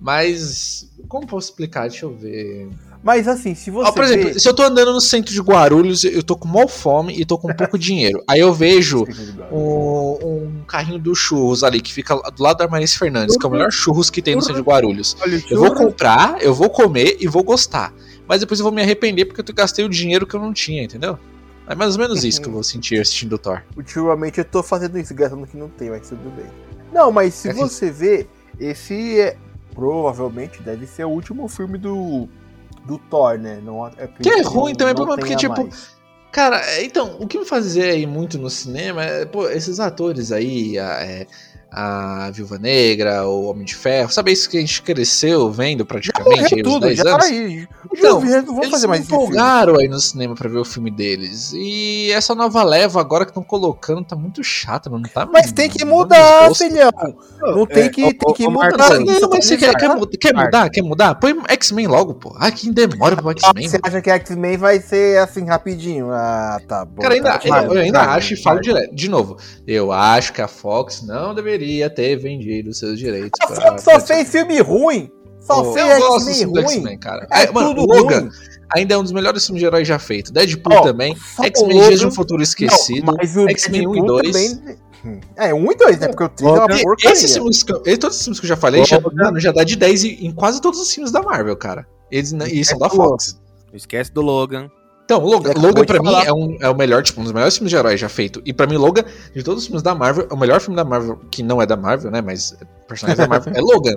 Mas. 0.00 0.90
Como 1.08 1.24
posso 1.26 1.50
explicar? 1.50 1.88
Deixa 1.88 2.04
eu 2.04 2.12
ver. 2.12 2.68
Mas 3.04 3.28
assim, 3.28 3.54
se 3.54 3.70
você. 3.70 3.86
Ó, 3.88 3.92
por 3.92 4.02
exemplo, 4.02 4.32
vê- 4.32 4.38
se 4.40 4.48
eu 4.48 4.54
tô 4.54 4.62
andando 4.62 4.90
no 4.92 5.00
centro 5.00 5.30
de 5.32 5.40
Guarulhos, 5.40 6.04
eu 6.04 6.22
tô 6.22 6.34
com 6.36 6.48
mal 6.48 6.66
fome 6.66 7.14
e 7.20 7.24
tô 7.26 7.36
com 7.36 7.52
pouco 7.54 7.78
dinheiro. 7.78 8.24
Aí 8.26 8.40
eu 8.40 8.50
vejo 8.52 9.04
um, 9.52 10.56
um 10.58 10.64
carrinho 10.66 10.98
do 10.98 11.14
churros 11.14 11.62
ali, 11.62 11.80
que 11.80 11.92
fica 11.92 12.14
do 12.16 12.42
lado 12.42 12.56
da 12.58 12.64
Armarice 12.64 12.98
Fernandes, 12.98 13.36
que 13.36 13.44
é 13.44 13.48
o 13.48 13.52
melhor 13.52 13.70
churros 13.70 14.08
que 14.10 14.22
tem 14.22 14.34
no 14.34 14.40
centro 14.42 14.62
de 14.62 14.66
Guarulhos. 14.68 15.16
Eu 15.50 15.58
vou 15.58 15.68
churro- 15.68 15.74
comprar, 15.74 16.42
eu 16.42 16.54
vou 16.54 16.70
comer 16.70 17.18
e 17.20 17.28
vou 17.28 17.42
gostar. 17.42 17.92
Mas 18.26 18.40
depois 18.40 18.58
eu 18.58 18.64
vou 18.64 18.72
me 18.72 18.80
arrepender 18.80 19.26
porque 19.26 19.40
eu 19.42 19.54
gastei 19.54 19.84
o 19.84 19.88
dinheiro 19.88 20.26
que 20.26 20.34
eu 20.34 20.40
não 20.40 20.52
tinha, 20.54 20.82
entendeu? 20.82 21.18
É 21.66 21.74
mais 21.74 21.94
ou 21.96 22.00
menos 22.02 22.24
isso 22.24 22.40
que 22.40 22.48
eu 22.48 22.52
vou 22.52 22.62
sentir 22.64 22.98
assistindo 23.00 23.34
o 23.34 23.38
Thor. 23.38 23.60
Ultimamente 23.76 24.38
eu 24.38 24.44
tô 24.46 24.62
fazendo 24.62 24.98
isso, 24.98 25.14
gastando 25.14 25.46
que 25.46 25.56
não 25.58 25.68
tem, 25.68 25.90
mas 25.90 26.08
tudo 26.08 26.30
bem. 26.34 26.46
Não, 26.92 27.12
mas 27.12 27.34
se 27.34 27.48
É 27.50 27.52
você 27.52 27.90
vê, 27.90 28.26
esse 28.58 29.20
é, 29.20 29.36
provavelmente 29.74 30.62
deve 30.62 30.86
ser 30.86 31.04
o 31.04 31.08
último 31.10 31.46
filme 31.48 31.76
do, 31.76 32.28
do 32.84 32.98
Thor, 32.98 33.38
né? 33.38 33.60
Não, 33.62 33.90
Que 34.20 34.28
é 34.28 34.42
ruim 34.42 34.74
também, 34.74 34.94
porque, 34.94 35.24
tenha 35.24 35.36
tipo, 35.36 35.62
mais. 35.62 35.94
Cara, 36.30 36.60
é, 36.66 36.84
então, 36.84 37.16
o 37.20 37.28
que 37.28 37.38
me 37.38 37.44
fazia 37.44 37.94
ir 37.94 38.06
muito 38.06 38.38
no 38.38 38.50
cinema 38.50 39.04
é, 39.04 39.24
pô, 39.24 39.48
esses 39.48 39.78
atores 39.78 40.32
aí, 40.32 40.76
é, 40.76 41.26
a 41.76 42.30
Viúva 42.30 42.56
Negra, 42.58 43.26
o 43.26 43.46
Homem 43.46 43.64
de 43.64 43.74
Ferro, 43.74 44.10
sabe 44.12 44.30
isso 44.30 44.48
que 44.48 44.56
a 44.56 44.60
gente 44.60 44.80
cresceu 44.80 45.50
vendo 45.50 45.84
praticamente 45.84 46.54
aí, 46.54 46.62
Morreu 46.62 46.66
uns 46.66 46.72
tudo, 46.72 46.86
10 46.86 46.96
já 46.98 47.02
anos? 47.02 47.18
tá 47.18 47.24
aí. 47.32 47.68
Então, 47.92 48.24
Então, 48.24 48.42
não 48.42 48.54
vou 48.54 48.58
Eles 48.62 48.70
fazer 48.70 48.86
mais 48.86 49.00
empolgaram 49.00 49.76
aí 49.78 49.88
no 49.88 49.98
cinema 49.98 50.34
pra 50.34 50.48
ver 50.48 50.58
o 50.58 50.64
filme 50.64 50.90
deles. 50.90 51.52
E 51.52 52.10
essa 52.12 52.34
nova 52.34 52.62
leva 52.62 53.00
agora 53.00 53.24
que 53.24 53.30
estão 53.30 53.42
colocando 53.42 54.04
tá 54.04 54.14
muito 54.14 54.42
chata, 54.44 54.88
não 54.88 55.02
tá? 55.02 55.26
Mas 55.26 55.50
tem 55.52 55.68
que 55.68 55.84
mudar, 55.84 56.54
filhão. 56.54 56.90
Não 57.40 57.66
tem 57.66 57.84
É, 57.84 57.88
que, 57.88 58.04
ô, 58.04 58.08
tem 58.14 58.34
que 58.34 58.48
mudar. 58.48 58.78
Marcos, 58.78 59.10
isso 59.10 59.20
Não, 59.20 59.28
mas 59.30 59.44
você 59.44 59.58
tá 59.58 59.74
quer, 60.18 60.34
mudar? 60.34 60.70
Quer 60.70 60.82
mudar? 60.82 61.14
Põe 61.16 61.36
X-Men 61.48 61.86
logo, 61.88 62.14
pô. 62.14 62.34
Ah, 62.38 62.50
que 62.50 62.70
demora 62.70 63.16
pro 63.16 63.30
X-Men. 63.30 63.68
Você 63.68 63.78
acha 63.82 64.00
que 64.00 64.10
X-Men 64.10 64.56
vai 64.56 64.80
ser 64.80 65.18
assim 65.18 65.44
rapidinho? 65.44 66.10
Ah, 66.12 66.58
tá 66.66 66.84
bom. 66.84 67.02
Cara, 67.02 67.14
ainda, 67.14 67.38
tá 67.38 67.64
eu, 67.64 67.72
eu 67.74 67.80
ainda 67.80 68.00
acho 68.00 68.34
e 68.34 68.42
falo 68.42 68.60
direto. 68.60 68.94
De 68.94 69.08
novo, 69.08 69.36
eu 69.66 69.92
acho 69.92 70.32
que 70.32 70.40
a 70.40 70.48
Fox 70.48 71.02
não 71.02 71.34
deveria 71.34 71.63
ter 71.94 72.16
vendido 72.16 72.72
seus 72.74 72.98
direitos. 72.98 73.30
Pra- 73.46 73.78
só 73.78 73.90
pra- 73.92 74.00
fez 74.00 74.28
filme 74.30 74.60
ruim. 74.60 75.10
Só 75.40 75.60
Ô, 75.60 75.72
fez 75.74 75.86
X-Men 75.86 76.46
ruim. 76.46 76.98
Cara. 76.98 77.26
É 77.30 77.42
É, 77.44 77.52
mano, 77.52 77.74
tudo 77.74 77.82
o 77.82 77.96
Logan 77.96 78.20
ruim. 78.20 78.30
ainda 78.74 78.94
é 78.94 78.98
um 78.98 79.02
dos 79.02 79.12
melhores 79.12 79.44
filmes 79.44 79.60
de 79.60 79.66
herói 79.66 79.84
já 79.84 79.98
feito. 79.98 80.32
Deadpool 80.32 80.72
Ó, 80.78 80.80
também. 80.82 81.14
só 81.36 81.44
X-Men 81.44 81.80
Dias 81.86 82.00
de 82.00 82.06
um 82.06 82.10
Futuro 82.10 82.42
Esquecido. 82.42 83.14
X-Men 83.20 83.86
1 83.88 83.90
e 83.90 84.00
Deadpool 84.00 84.06
2. 84.06 84.32
também-. 84.32 84.76
É, 85.36 85.52
1 85.52 85.70
e 85.70 85.74
2, 85.76 85.98
né? 85.98 86.08
Porque 86.08 86.24
o 86.24 86.28
3 86.30 86.50
é 86.50 86.54
uma 86.54 86.66
porcaria. 86.66 87.12
esses 87.12 87.34
filmes 87.34 87.62
que 87.62 87.72
eu, 87.72 87.80
todos 87.98 88.14
esses 88.16 88.22
filmes 88.24 88.40
que 88.40 88.46
eu 88.46 88.48
já 88.48 88.56
falei, 88.56 88.82
já, 88.86 88.98
mano, 88.98 89.38
já 89.38 89.52
dá 89.52 89.62
de 89.62 89.76
10 89.76 90.02
em, 90.04 90.26
em 90.26 90.32
quase 90.32 90.62
todos 90.62 90.80
os 90.80 90.90
filmes 90.90 91.12
da 91.12 91.20
Marvel, 91.20 91.54
cara. 91.58 91.86
Eles, 92.10 92.32
n- 92.32 92.48
e 92.50 92.64
são 92.64 92.78
da 92.78 92.88
Fox. 92.88 93.38
Não 93.68 93.76
esquece 93.76 94.10
do 94.10 94.22
Logan. 94.22 94.70
Então, 95.04 95.20
Logan, 95.20 95.52
Logan 95.56 95.84
pra 95.84 96.02
mim 96.02 96.14
é, 96.26 96.32
um, 96.32 96.56
é 96.60 96.68
o 96.68 96.74
melhor, 96.74 97.02
tipo, 97.02 97.20
um 97.20 97.24
dos 97.24 97.32
melhores 97.32 97.54
filmes 97.56 97.70
de 97.70 97.76
herói 97.76 97.96
já 97.96 98.08
feito. 98.08 98.40
E 98.44 98.52
pra 98.54 98.66
mim, 98.66 98.76
Logan, 98.76 99.04
de 99.34 99.42
todos 99.42 99.62
os 99.62 99.66
filmes 99.66 99.82
da 99.82 99.94
Marvel, 99.94 100.26
o 100.30 100.36
melhor 100.36 100.60
filme 100.60 100.76
da 100.76 100.84
Marvel, 100.84 101.20
que 101.30 101.42
não 101.42 101.60
é 101.60 101.66
da 101.66 101.76
Marvel, 101.76 102.10
né? 102.10 102.22
Mas 102.22 102.56
personagem 102.88 103.18
da 103.22 103.28
Marvel, 103.28 103.52
é 103.54 103.60
Logan. 103.60 103.96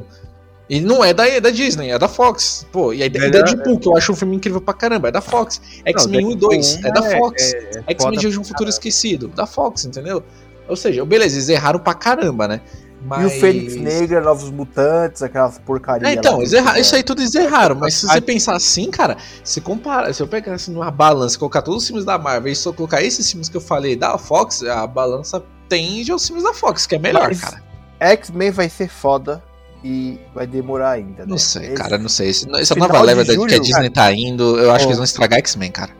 E 0.70 0.82
não 0.82 1.02
é 1.02 1.14
da, 1.14 1.26
é 1.26 1.40
da 1.40 1.50
Disney, 1.50 1.92
é 1.92 1.98
da 1.98 2.10
Fox. 2.10 2.66
Pô, 2.74 2.92
e 2.92 3.02
aí 3.02 3.08
e 3.08 3.12
Melhor- 3.18 3.32
Deadpool, 3.44 3.80
que 3.80 3.88
eu 3.88 3.96
acho 3.96 4.12
um 4.12 4.16
filme 4.18 4.36
incrível 4.36 4.60
pra 4.60 4.74
caramba, 4.74 5.08
é 5.08 5.12
da 5.12 5.22
Fox. 5.22 5.62
X-Men 5.86 6.26
1 6.26 6.32
e 6.32 6.36
2, 6.36 6.84
é 6.84 6.92
da 6.92 7.02
Fox. 7.04 7.42
X-Men 7.54 7.96
foda 7.98 8.18
Dias 8.18 8.34
de 8.34 8.40
um 8.40 8.44
Futuro 8.44 8.70
Esquecido, 8.70 9.30
da 9.30 9.46
Fox, 9.46 9.86
entendeu? 9.86 10.22
Ou 10.68 10.76
seja, 10.76 11.06
beleza, 11.06 11.36
eles 11.38 11.48
erraram 11.48 11.80
pra 11.80 11.94
caramba, 11.94 12.50
né? 12.50 12.60
E 13.02 13.06
Mas... 13.08 13.26
o 13.26 13.40
Fênix 13.40 13.76
Negra, 13.76 14.20
Novos 14.22 14.50
Mutantes, 14.50 15.22
aquelas 15.22 15.60
porcarias. 15.60 16.10
É, 16.12 16.14
então, 16.16 16.40
que 16.40 16.56
erra- 16.56 16.80
isso 16.80 16.96
aí 16.96 17.04
tudo 17.04 17.22
eles 17.22 17.34
erraram, 17.36 17.76
mas 17.76 17.94
se 17.94 18.08
você 18.08 18.20
pensar 18.20 18.56
assim, 18.56 18.90
cara, 18.90 19.18
se 19.44 19.62
compara, 19.62 20.12
se 20.14 20.22
eu 20.22 20.28
pegar 20.28 20.54
assim 20.56 20.72
numa 20.72 20.90
balança, 20.92 21.38
colocar 21.38 21.62
todos 21.62 21.84
os 21.84 21.88
filmes 21.88 22.04
da 22.06 22.18
Marvel 22.18 22.52
e 22.52 22.56
só 22.56 22.74
colocar 22.74 23.02
esses 23.04 23.30
filmes 23.30 23.48
que 23.50 23.56
eu 23.58 23.62
falei 23.62 23.96
da 23.96 24.18
Fox, 24.18 24.64
a 24.64 24.86
balança 24.88 25.44
tende 25.70 26.12
aos 26.12 26.26
filmes 26.26 26.44
da 26.44 26.54
Fox, 26.54 26.86
que 26.88 26.96
é 26.96 27.00
melhor, 27.00 27.28
Mas- 27.28 27.40
cara. 27.42 27.64
X-Men 28.00 28.52
vai 28.52 28.70
ser 28.70 28.88
foda 28.90 29.44
e 29.84 30.20
vai 30.34 30.46
demorar 30.48 30.92
ainda. 30.92 31.24
Não 31.26 31.34
né? 31.34 31.38
sei, 31.38 31.68
Esse- 31.68 31.74
cara, 31.76 31.98
não 31.98 32.10
sei. 32.10 32.30
Essa 32.32 32.48
essa 32.60 32.74
Final 32.74 32.90
nova 32.90 33.02
leva 33.04 33.22
da- 33.22 33.26
que 33.26 33.32
a 33.32 33.36
julho, 33.36 33.60
Disney 33.62 33.90
tá 33.90 34.12
indo, 34.12 34.58
eu 34.60 34.72
acho 34.72 34.80
que 34.80 34.86
Ó. 34.86 34.90
eles 34.90 34.98
vão 34.98 35.06
estragar 35.06 35.40
X-Men, 35.40 35.72
cara. 35.72 35.92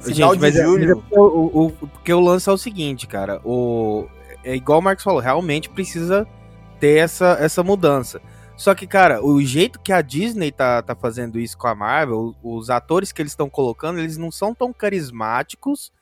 Final 0.00 0.30
Gente, 0.34 0.40
de 0.40 0.46
mas 0.46 0.56
é- 0.56 0.64
julho. 0.64 0.90
é 0.90 0.94
porque 0.94 1.18
o, 1.18 1.22
o- 1.22 1.66
o- 1.66 1.70
porque 1.88 2.12
o 2.12 2.20
lance 2.20 2.48
é 2.48 2.52
o 2.52 2.58
seguinte, 2.58 3.06
cara. 3.06 3.40
O, 3.44 4.06
é 4.44 4.54
igual 4.54 4.78
o 4.78 4.82
Marcos 4.82 5.04
falou, 5.04 5.20
realmente 5.20 5.68
precisa 5.70 6.26
ter 6.80 6.98
essa, 6.98 7.36
essa 7.40 7.62
mudança. 7.62 8.20
Só 8.56 8.74
que, 8.74 8.86
cara, 8.86 9.24
o 9.24 9.40
jeito 9.42 9.80
que 9.80 9.92
a 9.92 10.02
Disney 10.02 10.52
tá, 10.52 10.82
tá 10.82 10.94
fazendo 10.94 11.38
isso 11.38 11.56
com 11.56 11.66
a 11.66 11.74
Marvel, 11.74 12.34
os 12.42 12.70
atores 12.70 13.10
que 13.10 13.20
eles 13.22 13.32
estão 13.32 13.48
colocando, 13.48 13.98
eles 13.98 14.16
não 14.16 14.30
são 14.30 14.54
tão 14.54 14.72
carismáticos 14.72 15.92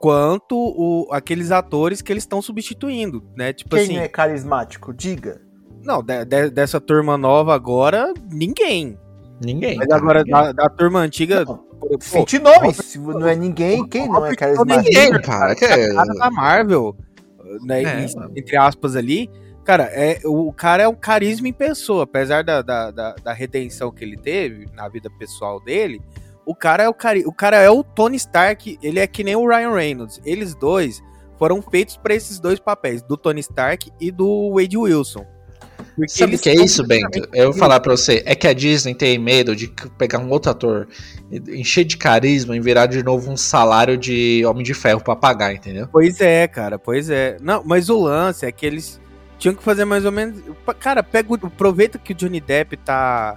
quanto 0.00 0.56
o, 0.56 1.06
aqueles 1.12 1.52
atores 1.52 2.02
que 2.02 2.12
eles 2.12 2.24
estão 2.24 2.42
substituindo, 2.42 3.22
né? 3.36 3.52
Tipo 3.52 3.76
Quem 3.76 3.84
assim, 3.84 3.98
é 3.98 4.08
carismático? 4.08 4.92
Diga. 4.92 5.40
não, 5.84 6.02
de- 6.02 6.24
de- 6.24 6.50
dessa 6.50 6.80
turma 6.80 7.16
nova 7.16 7.54
agora, 7.54 8.12
ninguém. 8.32 8.98
Ninguém. 9.44 9.76
Mas 9.76 9.90
agora, 9.90 10.24
ninguém. 10.24 10.32
da, 10.32 10.52
da 10.52 10.68
turma 10.68 11.00
antiga, 11.00 11.44
Não, 11.44 11.56
pô, 11.56 11.98
Cite 12.00 12.38
nomes. 12.38 12.76
Se 12.76 12.98
não 12.98 13.26
é 13.26 13.34
ninguém, 13.36 13.86
quem 13.88 14.08
não 14.08 14.24
é 14.24 14.34
carismático? 14.34 14.82
Ninguém, 14.82 15.20
cara. 15.20 15.54
Que 15.54 15.64
é... 15.64 15.90
a 15.90 15.94
cara 15.94 16.14
da 16.14 16.30
Marvel, 16.30 16.96
né, 17.60 17.82
É, 17.82 18.38
entre 18.38 18.56
aspas 18.56 18.96
ali, 18.96 19.30
cara, 19.64 19.84
é, 19.84 20.20
o 20.24 20.52
cara 20.52 20.84
é 20.84 20.88
um 20.88 20.94
carisma 20.94 21.48
em 21.48 21.52
pessoa, 21.52 22.04
apesar 22.04 22.42
da, 22.42 22.62
da, 22.62 22.90
da, 22.90 23.14
da 23.14 23.32
redenção 23.32 23.90
que 23.90 24.04
ele 24.04 24.16
teve 24.16 24.66
na 24.74 24.88
vida 24.88 25.10
pessoal 25.18 25.60
dele, 25.60 26.00
o 26.44 26.54
cara 26.54 26.84
é 26.84 26.88
o 26.88 26.94
cari 26.94 27.24
o 27.24 27.32
cara 27.32 27.56
é 27.58 27.70
o 27.70 27.84
Tony 27.84 28.16
Stark, 28.16 28.78
ele 28.82 28.98
é 28.98 29.06
que 29.06 29.22
nem 29.22 29.36
o 29.36 29.46
Ryan 29.46 29.72
Reynolds. 29.72 30.20
Eles 30.24 30.54
dois 30.54 31.02
foram 31.38 31.62
feitos 31.62 31.96
pra 31.96 32.14
esses 32.14 32.38
dois 32.38 32.60
papéis, 32.60 33.02
do 33.02 33.16
Tony 33.16 33.40
Stark 33.40 33.90
e 34.00 34.10
do 34.10 34.52
Wade 34.54 34.76
Wilson. 34.76 35.26
Porque 35.96 36.08
Sabe 36.12 36.36
o 36.36 36.38
que 36.38 36.48
é 36.48 36.54
isso, 36.54 36.86
Bento? 36.86 37.28
Eu 37.34 37.50
vou 37.50 37.58
falar 37.58 37.78
pra 37.80 37.96
você. 37.96 38.22
É 38.24 38.34
que 38.34 38.46
a 38.48 38.52
Disney 38.52 38.94
tem 38.94 39.18
medo 39.18 39.54
de 39.54 39.68
pegar 39.98 40.18
um 40.18 40.30
outro 40.30 40.50
ator, 40.50 40.88
encher 41.48 41.84
de 41.84 41.96
carisma 41.96 42.56
e 42.56 42.60
virar 42.60 42.86
de 42.86 43.02
novo 43.02 43.30
um 43.30 43.36
salário 43.36 43.96
de 43.96 44.42
Homem 44.46 44.62
de 44.64 44.72
Ferro 44.74 45.00
pra 45.02 45.14
pagar, 45.14 45.52
entendeu? 45.54 45.88
Pois 45.92 46.20
é, 46.20 46.48
cara, 46.48 46.78
pois 46.78 47.10
é. 47.10 47.36
Não, 47.40 47.62
mas 47.64 47.88
o 47.90 48.00
lance 48.00 48.46
é 48.46 48.52
que 48.52 48.64
eles 48.64 49.00
tinham 49.38 49.54
que 49.54 49.62
fazer 49.62 49.84
mais 49.84 50.04
ou 50.04 50.12
menos. 50.12 50.40
Cara, 50.80 51.02
pega, 51.02 51.32
o- 51.32 51.46
aproveita 51.46 51.98
que 51.98 52.12
o 52.12 52.14
Johnny 52.16 52.40
Depp 52.40 52.76
tá. 52.78 53.36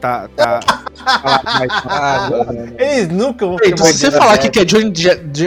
Tá. 0.00 0.28
tá, 0.34 0.58
mais- 1.58 1.70
Ah, 1.86 2.28
não. 2.30 2.74
Eles 2.86 3.08
nunca 3.08 3.46
vão 3.46 3.56
se 3.58 3.72
você 3.76 4.10
falar 4.10 4.34
aqui 4.34 4.50
que 4.50 4.58
é 4.58 4.64
Johnny, 4.64 4.90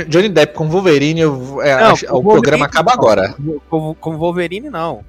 Johnny 0.08 0.30
Depp 0.30 0.54
com 0.54 0.70
Wolverine, 0.70 1.20
eu- 1.22 1.62
é, 1.62 1.76
Não, 1.82 1.92
acho- 1.92 2.06
com 2.06 2.14
o 2.14 2.22
Wolverine 2.22 2.32
programa 2.42 2.66
acaba 2.66 2.92
não. 2.92 2.98
agora. 3.00 3.36
Com, 3.70 3.94
com 3.96 4.18
Wolverine, 4.18 4.70
não. 4.70 5.04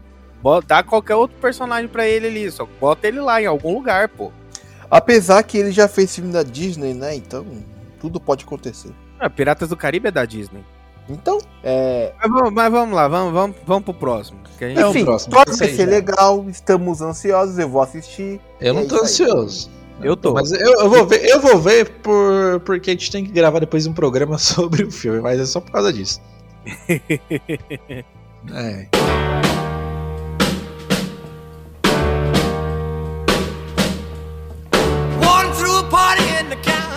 Dá 0.66 0.82
qualquer 0.82 1.14
outro 1.14 1.36
personagem 1.40 1.88
pra 1.88 2.06
ele 2.06 2.26
ali. 2.26 2.50
Só 2.50 2.66
bota 2.80 3.06
ele 3.08 3.20
lá 3.20 3.40
em 3.40 3.46
algum 3.46 3.74
lugar, 3.74 4.08
pô. 4.08 4.30
Apesar 4.90 5.42
que 5.42 5.58
ele 5.58 5.72
já 5.72 5.88
fez 5.88 6.14
filme 6.14 6.32
da 6.32 6.42
Disney, 6.42 6.94
né? 6.94 7.14
Então, 7.14 7.44
tudo 8.00 8.20
pode 8.20 8.44
acontecer. 8.44 8.90
Ah, 9.18 9.28
Piratas 9.28 9.68
do 9.68 9.76
Caribe 9.76 10.08
é 10.08 10.10
da 10.10 10.24
Disney. 10.24 10.64
Então, 11.08 11.38
é. 11.62 12.12
Mas 12.20 12.30
vamos, 12.30 12.52
mas 12.52 12.72
vamos 12.72 12.94
lá, 12.94 13.08
vamos, 13.08 13.32
vamos, 13.32 13.56
vamos 13.66 13.84
pro 13.84 13.94
próximo. 13.94 14.38
que 14.58 14.64
a 14.64 14.68
gente- 14.68 14.80
É 14.80 14.86
o 14.86 14.90
Enfim, 14.90 15.04
próximo, 15.04 15.36
aí 15.38 15.54
ser 15.76 15.76
já. 15.76 15.84
legal, 15.86 16.44
estamos 16.48 17.00
ansiosos, 17.00 17.58
eu 17.58 17.68
vou 17.68 17.80
assistir. 17.82 18.40
Eu 18.60 18.74
não 18.74 18.82
É 18.82 18.86
tô 18.86 18.96
ansioso. 19.02 19.70
Eu 20.02 20.16
tô. 20.16 20.32
Mas 20.34 20.52
eu, 20.52 20.58
eu 20.80 20.90
vou 20.90 21.06
ver, 21.06 21.24
eu 21.28 21.40
vou 21.40 21.58
ver 21.58 21.88
por, 22.00 22.60
porque 22.64 22.90
a 22.90 22.92
gente 22.92 23.10
tem 23.10 23.24
que 23.24 23.30
gravar 23.32 23.60
depois 23.60 23.86
um 23.86 23.92
programa 23.92 24.36
sobre 24.38 24.82
o 24.84 24.90
filme, 24.90 25.20
mas 25.20 25.40
é 25.40 25.46
só 25.46 25.60
por 25.60 25.70
causa 25.72 25.92
disso. 25.92 26.20
é. 28.52 28.86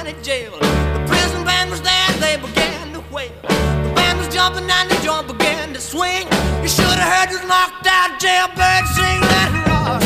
County 0.10 0.24
jail. 0.24 0.52
The 0.52 1.06
prison 1.08 1.44
band 1.46 1.72
was 1.72 1.82
there, 1.82 2.12
they 2.20 2.38
began 2.38 2.94
to 2.94 3.00
wail. 3.14 3.32
The 3.42 3.92
band 3.96 4.20
was 4.20 4.28
jumping 4.34 4.70
and 4.70 4.90
the 4.90 4.96
joint 5.04 5.28
began 5.28 5.74
to 5.74 5.82
swing. 5.82 6.28
You 6.62 6.68
should 6.68 6.86
have 6.86 7.14
heard 7.14 7.30
this 7.30 7.46
knocked 7.48 7.88
out 7.88 8.20
jailbird 8.20 8.86
sing, 8.96 9.22
let 9.22 9.52
it 9.54 9.68
rock. 9.68 10.02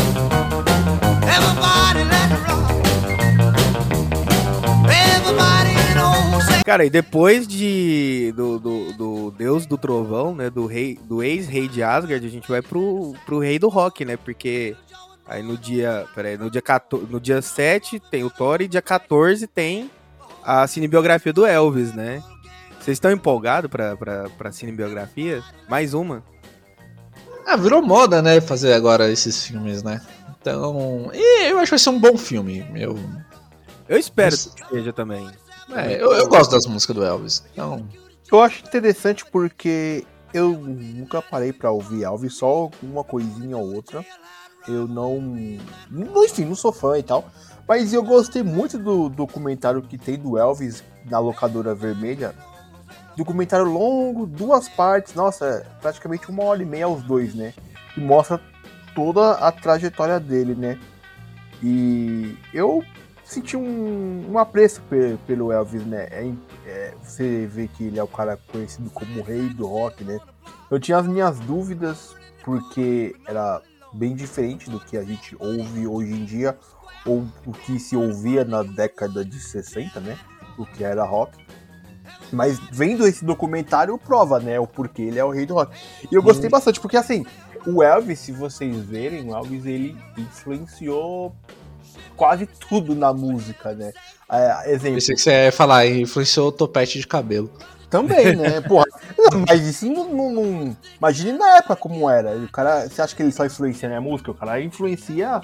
Everybody 1.35 2.03
let 2.13 2.31
it 2.31 2.41
rock. 2.47 2.71
Everybody. 4.89 5.73
Cara, 6.65 6.85
e 6.85 6.89
depois 6.89 7.45
de 7.45 8.33
do, 8.37 8.57
do, 8.57 8.93
do 8.93 9.31
Deus 9.31 9.65
do 9.65 9.77
Trovão, 9.77 10.33
né, 10.33 10.49
do 10.49 10.65
rei, 10.65 10.97
do 11.03 11.21
ex-rei 11.21 11.67
de 11.67 11.83
Asgard, 11.83 12.25
a 12.25 12.29
gente 12.29 12.47
vai 12.47 12.61
pro, 12.61 13.13
pro 13.25 13.39
rei 13.39 13.59
do 13.59 13.67
rock, 13.67 14.05
né? 14.05 14.15
Porque 14.15 14.73
aí 15.25 15.41
no 15.43 15.57
dia, 15.57 16.05
peraí, 16.13 16.37
no 16.37 16.49
dia 16.49 16.61
14, 16.61 17.05
no 17.09 17.19
dia 17.19 17.41
7 17.41 17.99
tem 18.11 18.23
o 18.23 18.29
Thor 18.29 18.61
e 18.61 18.67
dia 18.67 18.81
14 18.81 19.45
tem 19.47 19.89
a 20.43 20.67
cinebiografia 20.67 21.31
do 21.33 21.45
Elvis, 21.45 21.93
né? 21.93 22.21
Vocês 22.79 22.95
estão 22.95 23.11
empolgados 23.11 23.69
pra, 23.71 23.95
pra, 23.95 24.29
pra 24.37 24.51
cinebiografia? 24.51 25.41
Mais 25.69 25.93
uma? 25.93 26.23
Ah, 27.45 27.55
virou 27.57 27.81
moda, 27.81 28.21
né, 28.21 28.39
fazer 28.41 28.73
agora 28.73 29.09
esses 29.09 29.45
filmes, 29.45 29.83
né? 29.83 30.01
Então, 30.41 31.09
e 31.13 31.49
eu 31.49 31.57
acho 31.57 31.65
que 31.65 31.69
vai 31.71 31.79
ser 31.79 31.89
um 31.89 31.99
bom 31.99 32.17
filme. 32.17 32.65
Eu, 32.75 32.97
Eu 33.87 33.97
espero 33.97 34.31
Mas- 34.31 34.45
que 34.47 34.65
seja 34.69 34.91
também. 34.91 35.29
é, 35.75 36.01
eu, 36.01 36.11
eu 36.13 36.27
gosto 36.27 36.51
das 36.51 36.65
músicas 36.65 36.95
do 36.95 37.03
Elvis. 37.03 37.43
Então, 37.53 37.87
Eu 38.31 38.41
acho 38.41 38.65
interessante 38.65 39.23
porque 39.25 40.05
eu 40.33 40.49
nunca 40.57 41.21
parei 41.21 41.53
pra 41.53 41.69
ouvir 41.71 42.03
Alves, 42.03 42.35
só 42.35 42.69
uma 42.81 43.03
coisinha 43.03 43.57
ou 43.57 43.73
outra. 43.75 44.03
Eu 44.67 44.87
não. 44.87 45.17
Enfim, 46.23 46.45
não 46.45 46.55
sou 46.55 46.71
fã 46.71 46.97
e 46.97 47.03
tal. 47.03 47.25
Mas 47.67 47.93
eu 47.93 48.03
gostei 48.03 48.43
muito 48.43 48.77
do 48.77 49.09
documentário 49.09 49.81
que 49.81 49.97
tem 49.97 50.17
do 50.17 50.37
Elvis 50.37 50.83
na 51.09 51.19
locadora 51.19 51.73
vermelha. 51.73 52.33
Documentário 53.15 53.65
longo, 53.65 54.25
duas 54.25 54.67
partes, 54.67 55.13
nossa, 55.13 55.45
é 55.45 55.59
praticamente 55.81 56.29
uma 56.29 56.43
hora 56.43 56.61
e 56.63 56.65
meia 56.65 56.87
os 56.87 57.03
dois, 57.03 57.35
né? 57.35 57.53
E 57.95 58.01
mostra 58.01 58.41
toda 58.95 59.33
a 59.33 59.51
trajetória 59.51 60.19
dele, 60.19 60.55
né? 60.55 60.79
E 61.61 62.35
eu 62.53 62.83
senti 63.23 63.55
um, 63.55 64.31
um 64.31 64.37
apreço 64.37 64.81
pe- 64.89 65.17
pelo 65.27 65.51
Elvis, 65.51 65.85
né? 65.85 66.07
É, 66.11 66.33
é, 66.65 66.93
você 67.01 67.45
vê 67.45 67.67
que 67.67 67.85
ele 67.85 67.99
é 67.99 68.03
o 68.03 68.07
cara 68.07 68.37
conhecido 68.51 68.89
como 68.89 69.19
o 69.19 69.23
rei 69.23 69.47
do 69.49 69.67
rock, 69.67 70.03
né? 70.03 70.19
Eu 70.69 70.79
tinha 70.79 70.97
as 70.97 71.07
minhas 71.07 71.39
dúvidas, 71.39 72.15
porque 72.43 73.15
era 73.27 73.61
bem 73.93 74.15
diferente 74.15 74.69
do 74.69 74.79
que 74.79 74.97
a 74.97 75.03
gente 75.03 75.35
ouve 75.39 75.87
hoje 75.87 76.11
em 76.11 76.25
dia, 76.25 76.57
ou 77.05 77.25
o 77.45 77.51
que 77.51 77.79
se 77.79 77.95
ouvia 77.95 78.43
na 78.43 78.63
década 78.63 79.23
de 79.23 79.39
60, 79.39 79.99
né? 79.99 80.17
O 80.57 80.65
que 80.65 80.83
era 80.83 81.03
rock. 81.03 81.37
Mas 82.31 82.59
vendo 82.71 83.05
esse 83.05 83.23
documentário, 83.23 83.97
prova, 83.97 84.39
né? 84.39 84.59
O 84.59 84.67
porquê 84.67 85.03
ele 85.03 85.19
é 85.19 85.25
o 85.25 85.29
rei 85.29 85.45
do 85.45 85.53
rock. 85.53 85.75
E 86.11 86.15
eu 86.15 86.23
gostei 86.23 86.49
bastante, 86.49 86.79
porque 86.79 86.97
assim, 86.97 87.25
o 87.65 87.83
Elvis, 87.83 88.19
se 88.19 88.31
vocês 88.31 88.75
verem, 88.83 89.29
o 89.29 89.35
Elvis 89.35 89.65
ele 89.65 89.95
influenciou 90.17 91.35
quase 92.15 92.45
tudo 92.45 92.95
na 92.95 93.13
música, 93.13 93.73
né? 93.73 93.91
É, 94.29 94.71
exemplo, 94.71 94.95
pensei 94.95 95.15
que 95.15 95.21
você 95.21 95.45
ia 95.45 95.51
falar, 95.51 95.85
influenciou 95.85 96.47
o 96.47 96.51
topete 96.51 96.99
de 96.99 97.07
cabelo. 97.07 97.51
Também, 97.93 98.35
né? 98.35 98.59
Porra, 98.67 98.85
não, 99.17 99.45
mas 99.47 99.61
isso 99.67 99.85
não, 99.89 100.33
não, 100.33 100.77
Imagine 100.97 101.33
na 101.33 101.57
época 101.57 101.75
como 101.75 102.09
era. 102.09 102.35
O 102.35 102.49
cara, 102.49 102.89
você 102.89 103.01
acha 103.01 103.15
que 103.15 103.21
ele 103.21 103.31
só 103.31 103.45
influencia 103.45 103.87
na 103.87 104.01
música? 104.01 104.31
O 104.31 104.33
cara 104.33 104.59
influencia 104.61 105.39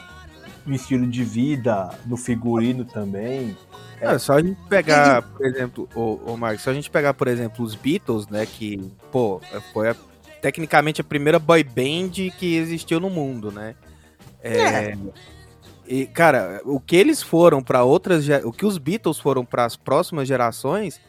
no 0.66 0.76
estilo 0.76 1.08
de 1.08 1.24
vida, 1.24 1.90
no 2.06 2.18
figurino 2.18 2.84
também. 2.84 3.56
É, 4.02 4.18
só 4.18 4.34
a 4.34 4.42
gente 4.42 4.60
pegar, 4.68 5.22
por 5.22 5.46
exemplo, 5.46 5.90
o, 5.94 6.32
o 6.34 6.38
Marcos, 6.38 6.64
só 6.64 6.72
a 6.72 6.74
gente 6.74 6.90
pegar, 6.90 7.14
por 7.14 7.28
exemplo, 7.28 7.64
os 7.64 7.76
Beatles, 7.76 8.28
né, 8.28 8.46
que, 8.46 8.80
pô, 9.12 9.42
foi 9.74 9.90
a- 9.90 9.96
tecnicamente 10.42 11.02
a 11.02 11.04
primeira 11.04 11.38
boy 11.38 11.64
band 11.64 12.12
que 12.38 12.56
existiu 12.56 13.00
no 13.00 13.10
mundo, 13.10 13.52
né? 13.52 13.76
É, 14.42 14.96
E, 15.86 16.06
cara, 16.06 16.62
o 16.64 16.80
que 16.80 16.96
eles 16.96 17.22
foram 17.22 17.62
pra 17.62 17.84
outras, 17.84 18.26
o 18.46 18.52
que 18.54 18.66
os 18.66 18.78
Beatles 18.78 19.18
foram 19.20 19.44
para 19.44 19.66
as 19.66 19.76
próximas 19.76 20.28
gerações, 20.28 21.02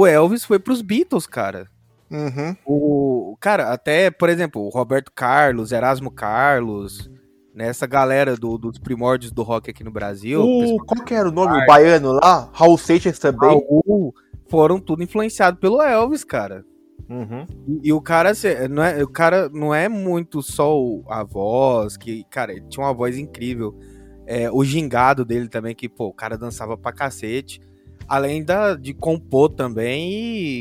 o 0.00 0.06
Elvis 0.06 0.44
foi 0.44 0.58
pros 0.58 0.82
Beatles, 0.82 1.26
cara. 1.26 1.68
Uhum. 2.10 2.56
O, 2.66 3.36
cara, 3.40 3.72
até, 3.72 4.10
por 4.10 4.28
exemplo, 4.28 4.62
o 4.62 4.68
Roberto 4.68 5.10
Carlos, 5.12 5.72
Erasmo 5.72 6.10
Carlos, 6.10 7.10
né, 7.54 7.68
essa 7.68 7.86
galera 7.86 8.36
do- 8.36 8.58
dos 8.58 8.78
primórdios 8.78 9.32
do 9.32 9.42
rock 9.42 9.70
aqui 9.70 9.82
no 9.82 9.90
Brasil, 9.90 10.40
O, 10.42 10.84
qual 10.84 11.04
que 11.04 11.14
era 11.14 11.28
o 11.28 11.32
nome? 11.32 11.56
O 11.62 11.66
baiano 11.66 12.12
lá? 12.12 12.50
Raul 12.52 12.76
Seixas 12.78 13.18
também. 13.18 13.48
Raul, 13.48 14.14
foram 14.48 14.78
tudo 14.78 15.02
influenciado 15.02 15.56
pelo 15.56 15.80
Elvis, 15.82 16.24
cara. 16.24 16.64
Uhum. 17.08 17.46
E, 17.66 17.88
e 17.88 17.92
o 17.92 18.00
cara, 18.00 18.32
não 18.70 18.82
é, 18.82 19.02
o 19.02 19.08
cara 19.08 19.48
não 19.48 19.74
é 19.74 19.88
muito 19.88 20.42
só 20.42 20.74
a 21.08 21.22
voz, 21.24 21.96
que, 21.96 22.24
cara, 22.30 22.52
ele 22.52 22.66
tinha 22.68 22.84
uma 22.84 22.94
voz 22.94 23.16
incrível. 23.18 23.78
É, 24.26 24.50
o 24.50 24.64
gingado 24.64 25.24
dele 25.24 25.48
também, 25.48 25.74
que, 25.74 25.88
pô, 25.88 26.06
o 26.06 26.14
cara 26.14 26.38
dançava 26.38 26.76
pra 26.78 26.92
cacete. 26.92 27.60
Além 28.08 28.44
da, 28.44 28.74
de 28.74 28.92
compor 28.92 29.48
também 29.50 30.12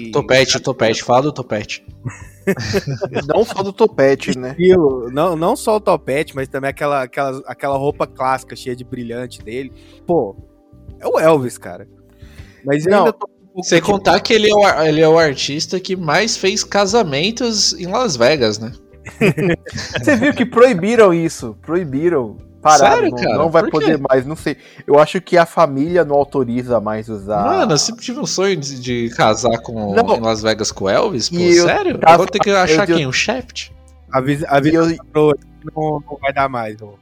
e. 0.08 0.12
Topete, 0.12 0.60
topete, 0.60 1.04
fala 1.04 1.24
do 1.24 1.32
topete. 1.32 1.86
Não 3.28 3.44
só 3.46 3.64
do 3.64 3.72
topete, 3.72 4.38
né? 4.38 4.50
estilo, 4.52 5.10
não, 5.12 5.34
não 5.36 5.56
só 5.56 5.78
o 5.78 5.80
topete, 5.80 6.36
mas 6.36 6.50
também 6.50 6.70
aquela, 6.70 7.04
aquela, 7.04 7.42
aquela 7.48 7.78
roupa 7.78 8.06
clássica 8.06 8.54
cheia 8.54 8.76
de 8.76 8.84
brilhante 8.84 9.42
dele. 9.42 9.72
Pô, 10.06 10.36
é 11.00 11.08
o 11.08 11.18
Elvis, 11.18 11.58
cara. 11.58 11.88
Mas 12.66 12.86
eu 12.86 12.92
Não, 12.92 13.00
ainda 13.06 13.14
tô 13.14 13.30
um 13.56 13.62
de- 13.62 13.82
contar 13.82 14.20
que 14.20 14.34
ele 14.34 14.50
é, 14.52 14.54
o, 14.54 14.84
ele 14.84 15.00
é 15.00 15.08
o 15.08 15.18
artista 15.18 15.80
que 15.80 15.96
mais 15.96 16.36
fez 16.36 16.66
casamentos 16.66 17.72
em 17.80 17.88
Las 17.88 18.18
Vegas, 18.18 18.60
né? 18.60 18.74
Você 20.04 20.16
viu 20.18 20.34
que 20.34 20.46
proibiram 20.46 21.14
isso? 21.14 21.58
Proibiram. 21.62 22.38
Pararam, 22.64 22.96
Sério, 22.96 23.10
não, 23.12 23.18
cara? 23.18 23.38
não 23.38 23.50
vai 23.50 23.70
poder 23.70 24.00
mais, 24.00 24.26
não 24.26 24.36
sei. 24.38 24.56
Eu 24.88 24.98
acho 24.98 25.20
que 25.22 25.38
a 25.38 25.46
família 25.46 26.06
não 26.06 26.16
autoriza 26.16 26.80
mais 26.80 27.10
usar. 27.10 27.44
Mano, 27.44 27.74
eu 27.74 27.78
sempre 27.78 28.02
tive 28.04 28.20
um 28.22 28.26
sonho 28.26 28.56
de, 28.56 28.80
de 28.80 29.10
casar 29.16 29.60
com, 29.62 29.94
Não. 29.94 30.16
em 30.16 30.22
Las 30.22 30.42
Vegas 30.42 30.72
com 30.72 30.86
o 30.86 30.90
Elvis, 30.90 31.30
pô, 31.30 31.36
E 31.36 31.58
eu 31.58 31.66
sério? 31.66 31.98
tava- 31.98 32.14
eu 32.14 32.18
vou 32.20 32.28
ter 32.28 32.40
que 32.40 32.50
achar 32.52 32.90
eu- 32.90 32.96
quem? 32.96 33.06
O 33.06 33.12
Shaft? 33.12 33.72
Avisa, 34.12 34.46
E 34.46 34.48
avisa 34.50 34.92
eu, 34.96 35.06
pro- 35.12 35.38
não, 35.76 36.00
não 36.10 36.18
vai 36.22 36.32
dar 36.32 36.48
mais. 36.48 36.82
ó. 36.82 36.94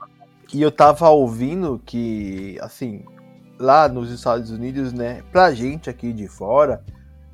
e 0.54 0.62
eu 0.62 0.72
tava 0.72 1.08
ouvindo 1.10 1.80
que, 1.86 2.58
assim, 2.60 3.04
lá 3.60 3.88
nos 3.88 4.12
Estados 4.12 4.50
Unidos, 4.52 4.92
né, 4.92 5.22
pra 5.32 5.54
gente 5.54 5.90
aqui 5.90 6.12
de 6.12 6.28
fora, 6.28 6.82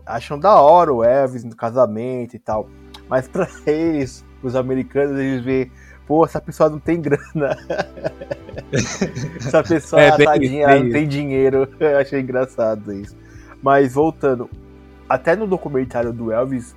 acham 0.05 0.37
da 0.37 0.59
hora 0.61 0.93
o 0.93 1.03
Elvis 1.03 1.43
no 1.43 1.55
casamento 1.55 2.35
e 2.35 2.39
tal. 2.39 2.69
Mas 3.09 3.27
pra 3.27 3.47
eles, 3.65 4.23
os 4.43 4.55
americanos, 4.55 5.17
eles 5.17 5.43
veem, 5.43 5.71
pô, 6.07 6.23
essa 6.25 6.39
pessoa 6.41 6.69
não 6.69 6.79
tem 6.79 7.01
grana. 7.01 7.57
essa 9.37 9.63
pessoa, 9.63 10.01
É, 10.01 10.11
tadinha, 10.17 10.63
ela 10.63 10.73
bem 10.75 10.83
não 10.85 10.91
tem 10.91 11.07
dinheiro. 11.07 11.67
Eu 11.79 11.97
achei 11.97 12.21
engraçado 12.21 12.93
isso. 12.93 13.15
Mas 13.61 13.93
voltando, 13.93 14.49
até 15.09 15.35
no 15.35 15.47
documentário 15.47 16.13
do 16.13 16.31
Elvis, 16.31 16.75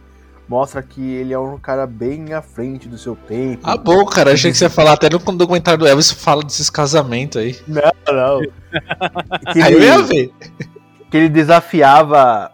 mostra 0.49 0.83
que 0.83 1.01
ele 1.01 1.33
é 1.33 1.39
um 1.39 1.59
cara 1.59 1.87
bem 1.87 2.33
à 2.33 2.43
frente 2.43 2.89
do 2.89 2.99
seu 2.99 3.15
tempo. 3.15 3.61
Ah, 3.63 3.77
bom, 3.77 4.05
cara. 4.05 4.33
Achei 4.33 4.51
que 4.51 4.57
você 4.59 4.65
ia 4.65 4.71
falar 4.71 4.95
até 4.95 5.09
no 5.11 5.19
documentário 5.37 5.79
do 5.79 5.87
Elvis 5.87 6.11
fala 6.11 6.43
desses 6.43 6.69
casamentos 6.71 7.41
aí. 7.41 7.57
Não, 7.69 7.83
não. 8.13 8.41
Que 9.53 9.61
Aí 9.63 9.73
eu 9.73 9.79
ele- 9.79 9.87
ia 9.87 10.03
ver. 10.03 10.33
que 11.11 11.17
ele 11.17 11.29
desafiava 11.29 12.51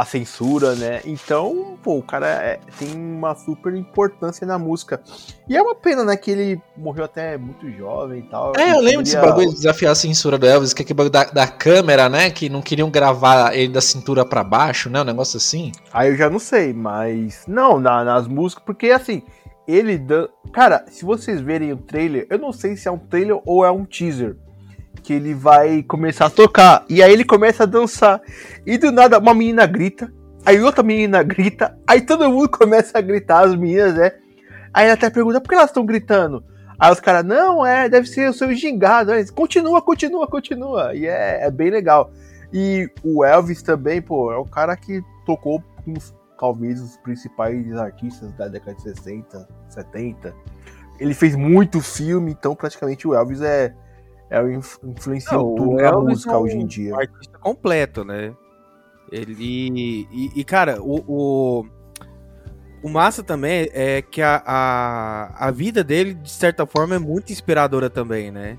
a 0.00 0.04
censura, 0.04 0.74
né? 0.74 1.00
Então, 1.04 1.76
pô, 1.82 1.98
o 1.98 2.02
cara 2.02 2.26
é- 2.26 2.58
tem 2.78 2.94
uma 2.96 3.34
super 3.34 3.74
importância 3.74 4.46
na 4.46 4.58
música. 4.58 5.00
E 5.48 5.56
é 5.56 5.60
uma 5.60 5.74
pena, 5.74 6.02
né, 6.04 6.16
que 6.16 6.30
ele 6.30 6.60
morreu 6.76 7.04
até 7.04 7.36
muito 7.36 7.70
jovem 7.72 8.20
e 8.20 8.22
tal. 8.22 8.52
É, 8.56 8.70
eu 8.72 8.80
lembro 8.80 9.02
desse 9.02 9.16
bagulho 9.16 9.48
de 9.50 9.56
desafiar 9.56 9.92
a 9.92 9.94
censura 9.94 10.38
do 10.38 10.46
Elvis, 10.46 10.72
que 10.72 10.80
é 10.80 10.84
aquele 10.84 10.96
bagulho 10.96 11.12
da, 11.12 11.24
da 11.24 11.46
câmera, 11.46 12.08
né? 12.08 12.30
Que 12.30 12.48
não 12.48 12.62
queriam 12.62 12.90
gravar 12.90 13.54
ele 13.54 13.72
da 13.72 13.80
cintura 13.80 14.24
pra 14.24 14.42
baixo, 14.42 14.88
né? 14.88 15.02
Um 15.02 15.04
negócio 15.04 15.36
assim. 15.36 15.70
Aí 15.92 16.08
eu 16.10 16.16
já 16.16 16.30
não 16.30 16.38
sei, 16.38 16.72
mas. 16.72 17.44
Não, 17.46 17.78
na- 17.78 18.02
nas 18.04 18.26
músicas, 18.26 18.64
porque 18.64 18.90
assim, 18.90 19.22
ele. 19.68 19.98
Dan... 19.98 20.28
Cara, 20.52 20.84
se 20.88 21.04
vocês 21.04 21.40
verem 21.42 21.72
o 21.72 21.76
trailer, 21.76 22.26
eu 22.30 22.38
não 22.38 22.52
sei 22.52 22.74
se 22.76 22.88
é 22.88 22.90
um 22.90 22.98
trailer 22.98 23.38
ou 23.44 23.64
é 23.66 23.70
um 23.70 23.84
teaser. 23.84 24.36
Que 25.02 25.14
ele 25.14 25.34
vai 25.34 25.82
começar 25.82 26.26
a 26.26 26.30
tocar. 26.30 26.84
E 26.88 27.02
aí 27.02 27.12
ele 27.12 27.24
começa 27.24 27.62
a 27.62 27.66
dançar. 27.66 28.20
E 28.66 28.76
do 28.78 28.92
nada, 28.92 29.18
uma 29.18 29.34
menina 29.34 29.66
grita. 29.66 30.12
Aí 30.44 30.60
outra 30.60 30.82
menina 30.82 31.22
grita. 31.22 31.78
Aí 31.86 32.00
todo 32.00 32.30
mundo 32.30 32.48
começa 32.56 32.98
a 32.98 33.00
gritar, 33.00 33.44
as 33.44 33.54
meninas, 33.54 33.94
né? 33.94 34.12
Aí 34.72 34.84
ela 34.84 34.94
até 34.94 35.10
pergunta, 35.10 35.40
por 35.40 35.48
que 35.48 35.54
elas 35.54 35.70
estão 35.70 35.84
gritando? 35.84 36.44
Aí 36.78 36.90
os 36.90 37.00
caras, 37.00 37.24
não, 37.24 37.66
é, 37.66 37.88
deve 37.88 38.08
ser 38.08 38.30
o 38.30 38.32
seu 38.32 38.54
gingado. 38.54 39.12
Aí, 39.12 39.26
continua, 39.30 39.82
continua, 39.82 40.26
continua. 40.26 40.94
E 40.94 41.06
é, 41.06 41.44
é 41.44 41.50
bem 41.50 41.70
legal. 41.70 42.10
E 42.52 42.88
o 43.04 43.24
Elvis 43.24 43.62
também, 43.62 44.00
pô, 44.00 44.32
é 44.32 44.36
o 44.36 44.44
cara 44.44 44.74
que 44.76 45.02
tocou 45.26 45.62
com 45.84 45.94
talvez 46.38 46.80
os 46.80 46.96
principais 46.96 47.70
artistas 47.76 48.32
da 48.32 48.48
década 48.48 48.74
de 48.76 48.82
60, 48.82 49.46
70. 49.68 50.34
Ele 50.98 51.12
fez 51.12 51.36
muito 51.36 51.80
filme, 51.80 52.32
então 52.32 52.54
praticamente 52.54 53.06
o 53.06 53.14
Elvis 53.14 53.42
é, 53.42 53.74
é 54.30 54.40
o 54.40 54.50
inf- 54.50 54.78
influenciou 54.84 55.48
Não, 55.48 55.54
tudo 55.56 55.82
na 55.82 55.92
música 55.92 56.32
é 56.32 56.36
um- 56.36 56.40
hoje 56.42 56.56
em 56.56 56.66
dia. 56.66 56.94
um 56.94 56.98
artista 57.00 57.38
completo, 57.38 58.04
né? 58.04 58.32
Ele. 59.10 59.34
E, 59.38 60.30
e, 60.36 60.44
cara, 60.44 60.80
o, 60.80 61.02
o, 61.06 61.66
o 62.82 62.88
massa 62.88 63.22
também 63.22 63.68
é 63.72 64.00
que 64.00 64.22
a, 64.22 64.40
a, 64.46 65.48
a 65.48 65.50
vida 65.50 65.82
dele, 65.82 66.14
de 66.14 66.30
certa 66.30 66.64
forma, 66.64 66.94
é 66.94 66.98
muito 66.98 67.32
inspiradora 67.32 67.90
também, 67.90 68.30
né? 68.30 68.56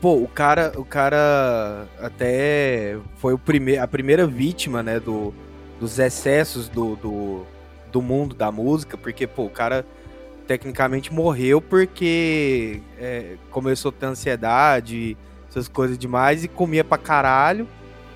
Pô, 0.00 0.14
o 0.14 0.28
cara, 0.28 0.72
o 0.76 0.84
cara 0.84 1.88
até 2.00 2.96
foi 3.16 3.32
o 3.34 3.38
prime 3.38 3.76
a 3.78 3.88
primeira 3.88 4.26
vítima, 4.28 4.80
né, 4.80 5.00
do, 5.00 5.34
dos 5.80 5.98
excessos 5.98 6.68
do, 6.68 6.94
do, 6.94 7.46
do 7.90 8.00
mundo 8.00 8.32
da 8.32 8.52
música, 8.52 8.96
porque, 8.96 9.26
pô, 9.26 9.46
o 9.46 9.50
cara 9.50 9.84
tecnicamente 10.48 11.12
morreu 11.12 11.60
porque 11.60 12.80
é, 12.98 13.36
começou 13.50 13.90
a 13.90 13.92
ter 13.92 14.06
ansiedade, 14.06 15.16
essas 15.48 15.68
coisas 15.68 15.98
demais, 15.98 16.42
e 16.42 16.48
comia 16.48 16.82
pra 16.82 16.96
caralho, 16.96 17.68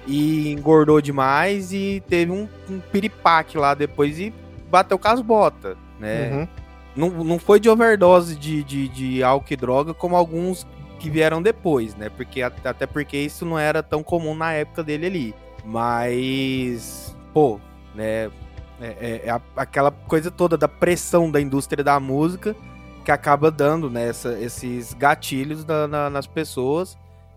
e 0.06 0.50
engordou 0.50 1.00
demais, 1.00 1.72
e 1.72 2.02
teve 2.08 2.32
um, 2.32 2.48
um 2.68 2.80
piripaque 2.80 3.56
lá 3.58 3.74
depois 3.74 4.18
e 4.18 4.32
bateu 4.70 4.98
com 4.98 5.08
as 5.08 5.20
botas, 5.20 5.76
né? 6.00 6.30
Uhum. 6.32 6.48
Não, 6.96 7.24
não 7.24 7.38
foi 7.38 7.60
de 7.60 7.68
overdose 7.68 8.34
de, 8.34 8.62
de, 8.64 8.88
de 8.88 9.22
álcool 9.22 9.52
e 9.52 9.56
droga 9.56 9.94
como 9.94 10.16
alguns 10.16 10.66
que 10.98 11.08
vieram 11.10 11.42
depois, 11.42 11.94
né? 11.94 12.08
Porque 12.08 12.42
at- 12.42 12.66
até 12.66 12.86
porque 12.86 13.16
isso 13.16 13.44
não 13.44 13.58
era 13.58 13.82
tão 13.82 14.02
comum 14.02 14.34
na 14.34 14.52
época 14.52 14.82
dele 14.82 15.06
ali. 15.06 15.34
Mas, 15.64 17.14
pô, 17.32 17.58
né? 17.94 18.30
É, 18.82 19.22
é- 19.26 19.28
é 19.28 19.40
aquela 19.56 19.90
coisa 19.90 20.30
toda 20.30 20.56
da 20.58 20.66
pressão 20.68 21.30
da 21.30 21.40
indústria 21.40 21.84
da 21.84 22.00
música 22.00 22.56
que 23.04 23.10
acaba 23.10 23.50
dando 23.50 23.88
né, 23.88 24.08
essa- 24.08 24.38
esses 24.40 24.92
gatilhos 24.94 25.64
na- 25.64 25.86
na- 25.88 26.10
nas 26.10 26.26
pessoas 26.26 26.96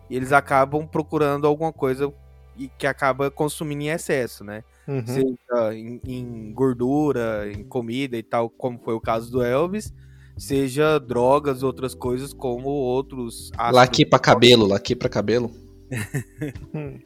e 0.10 0.15
eles 0.15 0.31
acabam 0.31 0.88
procurando 0.88 1.45
alguma 1.47 1.71
coisa 1.73 2.12
e 2.58 2.67
que 2.77 2.88
acaba 2.88 3.29
consumindo 3.29 3.84
em 3.84 3.89
excesso, 3.89 4.43
né? 4.43 4.63
Uhum. 4.88 5.03
seja 5.05 5.73
em, 5.75 5.99
em 6.05 6.53
gordura, 6.53 7.51
em 7.51 7.63
comida 7.63 8.15
e 8.15 8.21
tal, 8.23 8.49
como 8.49 8.79
foi 8.79 8.93
o 8.93 9.01
caso 9.01 9.31
do 9.31 9.41
Elvis, 9.43 9.91
seja 10.38 10.99
drogas, 10.99 11.63
outras 11.63 11.95
coisas 11.95 12.31
como 12.34 12.69
outros 12.69 13.51
ácidos. 13.58 13.75
Laqui 13.75 14.05
pra 14.05 14.19
cabelo, 14.19 14.67
laqui 14.67 14.95
pra 14.95 15.10
cabelo. 15.10 15.51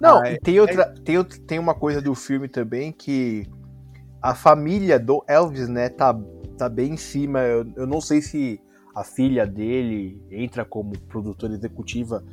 Não, 0.00 0.18
Ah, 0.18 0.36
tem 0.42 0.60
outra, 0.60 0.94
tem 1.04 1.16
outra, 1.18 1.38
tem 1.46 1.58
uma 1.58 1.74
coisa 1.74 2.00
do 2.02 2.14
filme 2.14 2.48
também 2.48 2.92
que 2.92 3.46
a 4.24 4.34
família 4.34 4.98
do 4.98 5.22
Elvis, 5.28 5.68
né, 5.68 5.90
tá, 5.90 6.18
tá 6.56 6.66
bem 6.66 6.94
em 6.94 6.96
cima. 6.96 7.40
Eu, 7.40 7.66
eu 7.76 7.86
não 7.86 8.00
sei 8.00 8.22
se 8.22 8.58
a 8.94 9.04
filha 9.04 9.46
dele 9.46 10.18
entra 10.30 10.64
como 10.64 10.98
produtora 11.08 11.52
executiva. 11.52 12.24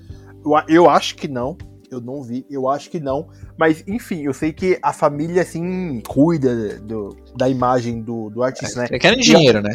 Eu, 0.45 0.55
a- 0.55 0.65
eu 0.69 0.89
acho 0.89 1.15
que 1.17 1.27
não. 1.27 1.57
Eu 1.91 1.99
não 1.99 2.23
vi, 2.23 2.45
eu 2.49 2.69
acho 2.69 2.89
que 2.89 3.01
não. 3.01 3.27
Mas, 3.59 3.83
enfim, 3.85 4.21
eu 4.21 4.33
sei 4.33 4.53
que 4.53 4.79
a 4.81 4.93
família, 4.93 5.41
assim, 5.41 6.01
cuida 6.07 6.79
do, 6.79 7.09
da 7.35 7.49
imagem 7.49 8.01
do, 8.01 8.29
do 8.29 8.41
artista, 8.41 8.79
né? 8.83 8.87
É 8.89 8.97
querem 8.97 9.19
dinheiro, 9.19 9.61
né? 9.61 9.71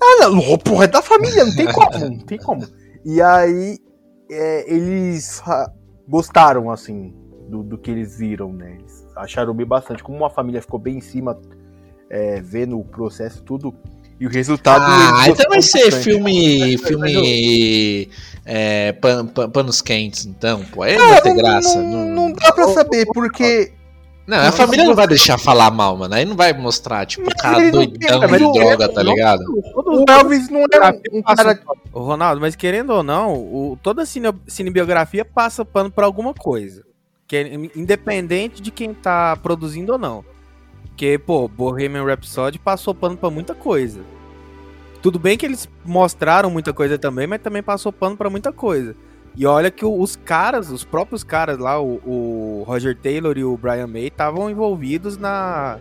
Ah, 0.00 0.28
não, 0.28 0.58
porra, 0.58 0.84
é 0.84 0.86
da 0.86 1.02
família, 1.02 1.44
não 1.44 1.56
tem 1.56 1.66
como, 1.72 1.98
não 1.98 2.18
tem 2.20 2.38
como. 2.38 2.64
E 3.04 3.20
aí, 3.20 3.78
é, 4.30 4.72
eles 4.72 5.42
gostaram, 6.08 6.70
assim, 6.70 7.12
do, 7.48 7.64
do 7.64 7.76
que 7.76 7.90
eles 7.90 8.16
viram, 8.16 8.52
né? 8.52 8.76
Eles 8.78 9.04
acharam 9.16 9.52
bem 9.52 9.66
bastante. 9.66 10.04
Como 10.04 10.16
uma 10.16 10.30
família 10.30 10.62
ficou 10.62 10.78
bem 10.78 10.98
em 10.98 11.00
cima, 11.00 11.40
é, 12.10 12.40
vendo 12.40 12.78
o 12.78 12.84
processo 12.84 13.42
tudo, 13.42 13.74
E 14.18 14.26
o 14.26 14.30
resultado. 14.30 14.82
Ah, 14.86 15.24
ele 15.24 15.32
então 15.32 15.50
vai 15.50 15.60
ser 15.60 15.84
bastante. 15.84 16.04
filme. 16.04 16.78
filme. 16.78 18.08
É, 18.44 18.92
pan- 18.92 19.26
pan- 19.26 19.50
panos 19.50 19.82
quentes, 19.82 20.24
então, 20.24 20.64
pô. 20.72 20.82
Aí 20.82 20.96
não 20.96 21.08
vai 21.08 21.20
ter 21.20 21.34
graça. 21.34 21.82
Não, 21.82 21.90
Não, 21.90 22.06
não 22.28 22.32
dá 22.32 22.52
pra 22.52 22.68
saber, 22.68 23.06
porque. 23.12 23.72
Não, 24.26 24.38
a 24.38 24.50
família 24.50 24.84
não 24.84 24.94
vai 24.94 25.06
deixar 25.06 25.38
falar 25.38 25.70
mal, 25.70 25.96
mano. 25.96 26.12
Aí 26.14 26.24
não 26.24 26.34
vai 26.34 26.52
mostrar, 26.52 27.06
tipo, 27.06 27.30
o 27.30 27.36
cara 27.36 27.60
não 27.60 27.70
doidão 27.70 28.20
de 28.26 28.38
não 28.40 28.52
droga, 28.52 28.88
tá 28.88 29.04
não. 29.04 29.12
ligado? 29.12 29.40
O 29.74 30.04
Elvis 30.10 30.48
não 30.48 30.60
é 30.62 30.64
um, 31.12 31.18
um 31.18 31.22
cara. 31.22 31.60
Ô, 31.92 32.00
Ronaldo, 32.00 32.40
mas 32.40 32.56
querendo 32.56 32.90
ou 32.90 33.04
não, 33.04 33.34
o, 33.34 33.78
toda 33.80 34.04
cine, 34.04 34.32
cinebiografia 34.48 35.24
passa 35.24 35.64
pano 35.64 35.90
pra 35.92 36.06
alguma 36.06 36.34
coisa. 36.34 36.82
Que 37.28 37.36
é 37.36 37.54
independente 37.76 38.60
de 38.60 38.70
quem 38.72 38.92
tá 38.94 39.36
produzindo 39.36 39.92
ou 39.92 39.98
não. 39.98 40.24
Porque, 40.96 41.18
pô, 41.18 41.46
Bohemian 41.46 42.06
Rhapsody 42.06 42.58
passou 42.58 42.94
pano 42.94 43.18
pra 43.18 43.28
muita 43.28 43.54
coisa. 43.54 44.00
Tudo 45.02 45.18
bem 45.18 45.36
que 45.36 45.44
eles 45.44 45.68
mostraram 45.84 46.48
muita 46.48 46.72
coisa 46.72 46.98
também, 46.98 47.26
mas 47.26 47.42
também 47.42 47.62
passou 47.62 47.92
pano 47.92 48.16
pra 48.16 48.30
muita 48.30 48.50
coisa. 48.50 48.96
E 49.36 49.44
olha 49.44 49.70
que 49.70 49.84
os 49.84 50.16
caras, 50.16 50.70
os 50.70 50.84
próprios 50.84 51.22
caras 51.22 51.58
lá, 51.58 51.78
o, 51.78 52.00
o 52.02 52.64
Roger 52.66 52.96
Taylor 52.96 53.36
e 53.36 53.44
o 53.44 53.58
Brian 53.58 53.86
May, 53.86 54.06
estavam 54.06 54.48
envolvidos 54.48 55.18
na, 55.18 55.78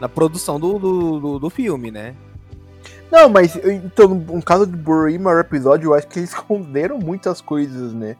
na 0.00 0.08
produção 0.08 0.60
do, 0.60 0.78
do, 0.78 1.18
do- 1.18 1.38
do 1.40 1.50
filme, 1.50 1.90
né? 1.90 2.14
Não, 3.10 3.28
mas 3.28 3.56
então, 3.56 4.14
no 4.14 4.40
caso 4.44 4.64
do 4.64 4.76
Bohemian 4.76 5.34
Rhapsody, 5.38 5.86
eu 5.86 5.92
acho 5.94 6.06
que 6.06 6.20
eles 6.20 6.30
esconderam 6.38 7.00
muitas 7.00 7.40
coisas, 7.40 7.92
né? 7.92 8.14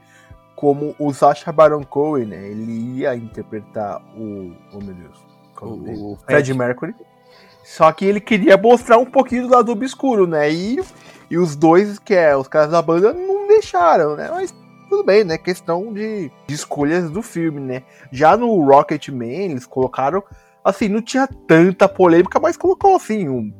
Como 0.56 0.92
o 0.98 1.14
Sacha 1.14 1.52
Baron 1.52 1.84
Cohen, 1.84 2.26
né? 2.26 2.48
Ele 2.48 2.98
ia 2.98 3.14
interpretar 3.14 4.02
o. 4.16 4.52
Oh 4.72 4.78
meu 4.78 4.92
Deus. 4.92 5.31
O? 5.62 5.68
O, 5.68 6.12
o 6.12 6.16
Fred 6.26 6.52
Mercury. 6.54 6.94
Só 7.64 7.90
que 7.92 8.04
ele 8.04 8.20
queria 8.20 8.56
mostrar 8.56 8.98
um 8.98 9.06
pouquinho 9.06 9.46
do 9.46 9.54
lado 9.54 9.72
obscuro, 9.72 10.26
né? 10.26 10.50
E, 10.52 10.80
e 11.30 11.38
os 11.38 11.54
dois, 11.56 11.98
que 11.98 12.14
é 12.14 12.36
os 12.36 12.48
caras 12.48 12.70
da 12.70 12.82
banda, 12.82 13.12
não 13.12 13.46
deixaram, 13.46 14.16
né? 14.16 14.28
Mas 14.30 14.52
tudo 14.88 15.04
bem, 15.04 15.24
né? 15.24 15.38
Questão 15.38 15.92
de, 15.92 16.30
de 16.46 16.54
escolhas 16.54 17.10
do 17.10 17.22
filme, 17.22 17.60
né? 17.60 17.82
Já 18.10 18.36
no 18.36 18.62
Rocketman, 18.64 19.52
eles 19.52 19.64
colocaram. 19.66 20.22
Assim, 20.64 20.88
não 20.88 21.00
tinha 21.02 21.26
tanta 21.48 21.88
polêmica, 21.88 22.38
mas 22.38 22.56
colocou 22.56 22.94
assim. 22.96 23.28
um- 23.28 23.52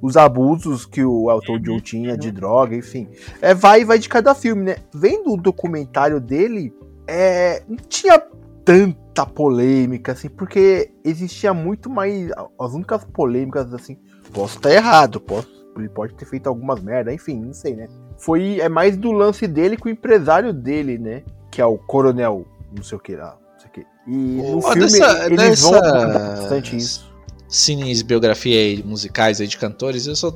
os 0.00 0.16
abusos 0.16 0.86
que 0.86 1.04
o 1.04 1.28
Elton 1.28 1.58
John 1.58 1.80
tinha 1.80 2.16
de 2.16 2.30
droga, 2.30 2.76
enfim. 2.76 3.08
É, 3.42 3.52
vai 3.52 3.84
vai 3.84 3.98
de 3.98 4.08
cada 4.08 4.32
filme, 4.34 4.62
né? 4.62 4.76
Vendo 4.94 5.32
o 5.32 5.36
documentário 5.36 6.20
dele, 6.20 6.72
é, 7.06 7.64
não 7.68 7.76
tinha 7.76 8.22
tanta 8.68 9.24
polêmica, 9.24 10.12
assim, 10.12 10.28
porque 10.28 10.90
existia 11.02 11.54
muito 11.54 11.88
mais. 11.88 12.30
As 12.60 12.72
únicas 12.72 13.02
polêmicas, 13.04 13.72
assim. 13.72 13.96
Posso 14.32 14.56
estar 14.58 14.70
errado, 14.70 15.18
posso, 15.20 15.48
ele 15.78 15.88
pode 15.88 16.14
ter 16.14 16.26
feito 16.26 16.48
algumas 16.48 16.80
merda, 16.82 17.12
enfim, 17.14 17.40
não 17.40 17.54
sei, 17.54 17.74
né? 17.74 17.88
Foi 18.18 18.60
é 18.60 18.68
mais 18.68 18.94
do 18.96 19.10
lance 19.10 19.46
dele 19.46 19.76
com 19.76 19.88
o 19.88 19.92
empresário 19.92 20.52
dele, 20.52 20.98
né? 20.98 21.22
Que 21.50 21.62
é 21.62 21.64
o 21.64 21.78
Coronel, 21.78 22.44
não 22.76 22.82
sei 22.82 22.98
o 22.98 23.00
que 23.00 23.16
lá, 23.16 23.38
não 23.54 23.58
sei 23.60 23.68
o 23.70 23.72
que. 23.72 23.86
E 24.06 24.12
no 24.52 24.58
Ó, 24.58 24.72
filme 24.72 24.80
dessa- 24.82 25.26
eles 25.26 25.60
vão 25.62 25.70
dessa- 25.72 25.78
abordar 25.78 26.36
bastante 26.36 26.76
isso. 26.76 27.08
Cines, 27.48 28.02
biografia 28.02 28.74
e 28.74 28.82
musicais 28.82 29.40
aí 29.40 29.46
de 29.46 29.56
cantores, 29.56 30.06
eu 30.06 30.14
só, 30.14 30.30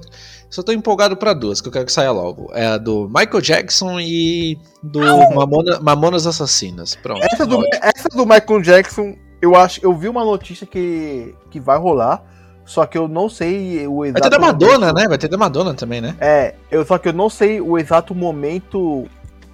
só 0.55 0.62
tô 0.62 0.71
empolgado 0.73 1.17
pra 1.17 1.33
duas, 1.33 1.61
que 1.61 1.69
eu 1.69 1.73
quero 1.73 1.87
que 1.87 1.93
saia 1.93 2.11
logo. 2.12 2.51
É 2.55 2.67
a 2.67 2.79
do 2.79 3.09
Michael 3.09 3.41
Jackson 3.41 3.99
e 3.99 4.59
do 4.83 5.01
Mamona- 5.35 5.81
Mamonas 5.81 6.27
Assassinas. 6.27 6.95
Pronto. 6.97 7.25
Essa 7.25 7.47
do, 7.47 7.65
essa 7.83 8.09
do 8.11 8.25
Michael 8.27 8.61
Jackson, 8.62 9.17
eu 9.41 9.57
acho, 9.57 9.81
eu 9.83 9.95
vi 9.95 10.09
uma 10.09 10.25
notícia 10.25 10.67
que, 10.67 11.35
que 11.51 11.59
vai 11.59 11.79
rolar, 11.79 12.23
só 12.65 12.87
que 12.87 12.97
eu 12.97 13.09
não 13.09 13.29
sei 13.29 13.87
o 13.87 13.99
Vai 14.01 14.09
exato 14.11 14.23
ter 14.23 14.31
da 14.31 14.38
Madonna, 14.38 14.79
momento. 14.79 14.95
né? 14.97 15.09
Vai 15.09 15.19
ter 15.19 15.29
da 15.29 15.38
Madonna 15.38 15.75
também, 15.75 16.01
né? 16.01 16.15
É, 16.21 16.55
eu 16.71 16.85
só 16.85 16.97
que 16.99 17.09
eu 17.09 17.12
não 17.12 17.29
sei 17.31 17.61
o 17.61 17.77
exato 17.79 18.15
momento 18.15 19.09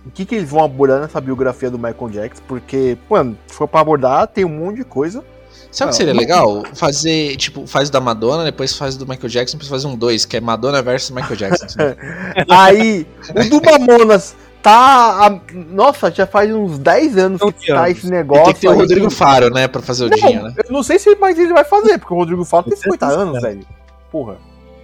o 0.06 0.10
que 0.12 0.24
que 0.24 0.34
eles 0.36 0.48
vão 0.50 0.64
abordar 0.64 1.00
nessa 1.00 1.20
biografia 1.20 1.70
do 1.70 1.78
Michael 1.78 2.08
Jackson, 2.10 2.42
porque, 2.48 2.96
mano, 3.10 3.36
se 3.46 3.54
for 3.54 3.68
pra 3.68 3.80
abordar, 3.80 4.26
tem 4.26 4.44
um 4.44 4.48
monte 4.48 4.76
de 4.76 4.84
coisa. 4.84 5.22
Sabe 5.70 5.88
o 5.88 5.92
que 5.92 5.96
seria 5.96 6.14
legal? 6.14 6.62
Fazer, 6.74 7.36
tipo, 7.36 7.66
faz 7.66 7.88
o 7.88 7.92
da 7.92 8.00
Madonna, 8.00 8.44
depois 8.44 8.74
faz 8.74 8.94
o 8.96 8.98
do 8.98 9.06
Michael 9.06 9.28
Jackson, 9.28 9.56
depois 9.58 9.68
faz 9.68 9.84
um 9.84 9.94
dois, 9.96 10.24
que 10.24 10.36
é 10.36 10.40
Madonna 10.40 10.80
versus 10.82 11.10
Michael 11.10 11.36
Jackson. 11.36 11.66
assim. 11.66 11.78
Aí, 12.48 13.06
o 13.30 13.48
do 13.50 13.62
Mamonas 13.62 14.34
tá. 14.62 15.26
a- 15.26 15.40
nossa, 15.54 16.10
já 16.10 16.26
faz 16.26 16.50
uns 16.54 16.78
10 16.78 17.18
anos 17.18 17.40
que 17.40 17.46
11 17.46 17.66
tá 17.66 17.74
anos. 17.84 17.90
esse 17.98 18.06
E 18.06 18.10
negócio. 18.10 18.44
tem 18.44 18.54
que 18.54 18.60
ter 18.60 18.68
o. 18.68 18.74
Rodrigo 18.74 19.10
Faro, 19.10 19.50
né? 19.50 19.68
Pra 19.68 19.82
fazer 19.82 20.06
o 20.06 20.08
Não, 20.08 20.42
né? 20.44 20.54
eu 20.66 20.72
não 20.72 20.82
sei 20.82 20.98
se 20.98 21.14
mais 21.16 21.38
ele 21.38 21.52
vai 21.52 21.64
fazer, 21.64 21.98
porque 21.98 22.14
o 22.14 22.16
Rodrigo 22.16 22.44
Faro 22.44 22.64
tem 22.70 22.76
50 22.76 23.06
anos, 23.06 23.42
velho. 23.42 23.66
Porra. 24.10 24.36